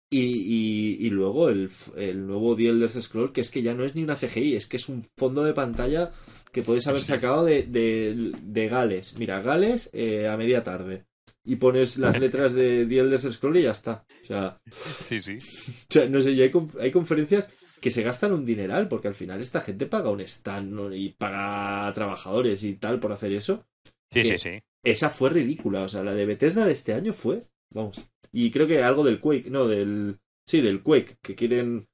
Y, 0.10 0.20
y, 0.20 1.08
y 1.08 1.10
luego 1.10 1.50
el, 1.50 1.72
el 1.98 2.28
nuevo 2.28 2.56
The 2.56 2.68
Elder 2.68 2.90
Scroll, 2.90 3.34
que 3.34 3.42
es 3.42 3.50
que 3.50 3.64
ya 3.64 3.74
no 3.74 3.84
es 3.84 3.96
ni 3.96 4.04
una 4.04 4.16
CGI, 4.16 4.56
es 4.56 4.68
que 4.68 4.78
es 4.78 4.88
un 4.88 5.08
fondo 5.18 5.44
de 5.44 5.54
pantalla 5.54 6.12
que 6.52 6.62
puedes 6.62 6.86
haber 6.86 7.02
sacado 7.02 7.44
de, 7.44 7.64
de, 7.64 8.32
de 8.44 8.68
Gales. 8.68 9.18
Mira, 9.18 9.42
Gales 9.42 9.90
eh, 9.92 10.28
a 10.28 10.38
media 10.38 10.64
tarde. 10.64 11.08
Y 11.46 11.58
pones 11.58 11.98
las 11.98 12.18
letras 12.20 12.54
de 12.54 12.86
The 12.86 13.00
Elder 13.00 13.20
Scroll 13.20 13.58
y 13.58 13.64
ya 13.64 13.72
está. 13.72 14.06
O 14.22 14.26
sea, 14.26 14.62
Sí, 15.08 15.20
sí. 15.20 15.38
o 15.90 15.94
sea, 15.94 16.08
no 16.08 16.22
sé, 16.22 16.32
y 16.32 16.42
hay, 16.42 16.52
hay 16.80 16.92
conferencias 16.92 17.50
que 17.82 17.92
se 17.92 18.02
gastan 18.04 18.32
un 18.32 18.46
dineral, 18.46 18.88
porque 18.88 19.10
al 19.10 19.16
final 19.16 19.42
esta 19.42 19.60
gente 19.62 19.86
paga 19.88 20.10
un 20.10 20.22
stand 20.22 20.94
y 20.96 21.10
paga 21.10 21.92
trabajadores 21.94 22.64
y 22.64 22.76
tal 22.76 23.00
por 23.00 23.12
hacer 23.12 23.34
eso. 23.34 23.66
Sí, 24.12 24.24
sí, 24.24 24.38
sí. 24.38 24.52
Esa 24.84 25.10
fue 25.10 25.30
ridícula, 25.30 25.82
o 25.82 25.88
sea, 25.88 26.04
la 26.04 26.14
de 26.14 26.26
Bethesda 26.26 26.66
de 26.66 26.72
este 26.72 26.94
año 26.94 27.14
fue, 27.14 27.42
vamos. 27.74 28.10
Y 28.32 28.52
creo 28.52 28.68
que 28.68 28.82
algo 28.82 29.04
del 29.04 29.20
Quake, 29.20 29.50
no, 29.50 29.68
del... 29.68 30.18
Sí, 30.48 30.62
del 30.62 30.82
Quake, 30.82 31.18
que 31.22 31.36
quieren 31.36 31.88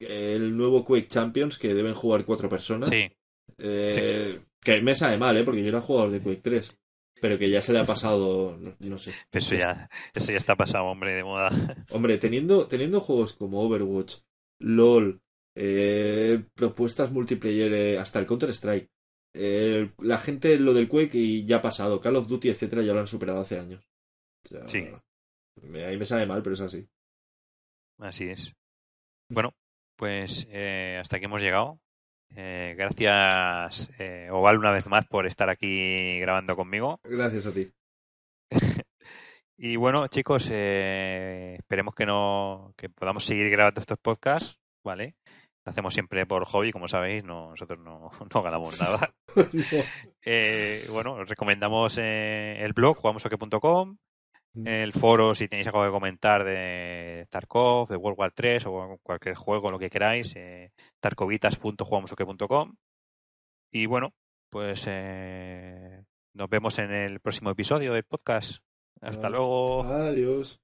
el 0.00 0.56
nuevo 0.56 0.84
Quake 0.84 1.08
Champions, 1.08 1.58
que 1.58 1.74
deben 1.74 1.94
jugar 1.94 2.24
cuatro 2.24 2.48
personas. 2.48 2.88
Sí, 2.88 3.08
Eh, 3.58 4.40
Que 4.60 4.80
me 4.82 4.94
sabe 4.94 5.16
mal, 5.18 5.36
¿eh? 5.36 5.44
Porque 5.44 5.62
yo 5.62 5.68
era 5.68 5.80
jugador 5.80 6.10
de 6.10 6.20
Quake 6.20 6.40
3. 6.42 6.78
Pero 7.24 7.38
que 7.38 7.48
ya 7.48 7.62
se 7.62 7.72
le 7.72 7.78
ha 7.78 7.86
pasado, 7.86 8.58
no, 8.60 8.76
no 8.80 8.98
sé. 8.98 9.14
pero 9.30 9.42
eso 9.42 9.54
ya, 9.54 9.88
eso 10.12 10.30
ya 10.30 10.36
está 10.36 10.56
pasado, 10.56 10.84
hombre, 10.84 11.14
de 11.14 11.24
moda. 11.24 11.48
Hombre, 11.90 12.18
teniendo, 12.18 12.66
teniendo 12.68 13.00
juegos 13.00 13.32
como 13.32 13.62
Overwatch, 13.62 14.16
LOL, 14.60 15.22
eh, 15.56 16.44
propuestas 16.52 17.10
multiplayer, 17.10 17.72
eh, 17.72 17.98
hasta 17.98 18.18
el 18.18 18.26
Counter-Strike. 18.26 18.90
Eh, 19.32 19.90
la 20.00 20.18
gente 20.18 20.58
lo 20.58 20.74
del 20.74 20.86
Quake 20.86 21.16
y 21.16 21.46
ya 21.46 21.56
ha 21.56 21.62
pasado. 21.62 21.98
Call 21.98 22.16
of 22.16 22.28
Duty, 22.28 22.50
etcétera, 22.50 22.82
ya 22.82 22.92
lo 22.92 23.00
han 23.00 23.06
superado 23.06 23.40
hace 23.40 23.58
años. 23.58 23.82
O 24.44 24.48
sea, 24.48 24.68
Sí. 24.68 24.86
me- 25.62 25.86
Ahí 25.86 25.96
me 25.96 26.04
sale 26.04 26.26
mal, 26.26 26.42
pero 26.42 26.52
es 26.56 26.60
así. 26.60 26.86
Así 28.00 28.24
es. 28.28 28.52
Bueno, 29.30 29.54
pues 29.96 30.46
hasta 31.00 31.16
aquí 31.16 31.24
hemos 31.24 31.40
llegado. 31.40 31.80
Eh, 32.36 32.74
gracias, 32.76 33.90
eh, 33.98 34.28
Oval, 34.30 34.58
una 34.58 34.72
vez 34.72 34.86
más 34.86 35.06
por 35.06 35.26
estar 35.26 35.48
aquí 35.50 36.18
grabando 36.20 36.56
conmigo. 36.56 37.00
Gracias 37.04 37.46
a 37.46 37.52
ti. 37.52 37.70
Y 39.56 39.76
bueno, 39.76 40.08
chicos, 40.08 40.48
eh, 40.50 41.54
esperemos 41.58 41.94
que 41.94 42.06
no 42.06 42.74
que 42.76 42.88
podamos 42.88 43.24
seguir 43.24 43.48
grabando 43.50 43.80
estos 43.80 43.98
podcasts, 43.98 44.58
¿vale? 44.82 45.14
Lo 45.64 45.70
hacemos 45.70 45.94
siempre 45.94 46.26
por 46.26 46.44
hobby, 46.44 46.72
como 46.72 46.88
sabéis, 46.88 47.24
no, 47.24 47.50
nosotros 47.50 47.78
no, 47.78 48.10
no 48.34 48.42
ganamos 48.42 48.80
nada. 48.80 49.14
No. 49.36 49.82
Eh, 50.22 50.84
bueno, 50.92 51.14
os 51.14 51.28
recomendamos 51.28 51.98
eh, 51.98 52.58
el 52.60 52.72
blog 52.72 52.96
jugamosoque.com, 52.96 53.96
el 54.54 54.92
foro 54.92 55.34
si 55.34 55.48
tenéis 55.48 55.66
algo 55.66 55.84
que 55.84 55.90
comentar 55.90 56.44
de 56.44 57.26
Tarkov, 57.30 57.88
de 57.88 57.96
World 57.96 58.18
War 58.18 58.32
3 58.32 58.64
o 58.66 58.98
cualquier 59.02 59.34
juego, 59.34 59.70
lo 59.70 59.78
que 59.78 59.90
queráis, 59.90 60.34
eh, 60.36 60.70
tarkovitas.jugamosoque.com. 61.00 62.74
Y 63.72 63.86
bueno, 63.86 64.12
pues 64.50 64.84
eh, 64.86 66.04
nos 66.34 66.48
vemos 66.48 66.78
en 66.78 66.92
el 66.92 67.20
próximo 67.20 67.50
episodio 67.50 67.92
del 67.92 68.04
podcast. 68.04 68.58
Hasta 69.00 69.28
luego. 69.28 69.82
Adiós. 69.82 70.60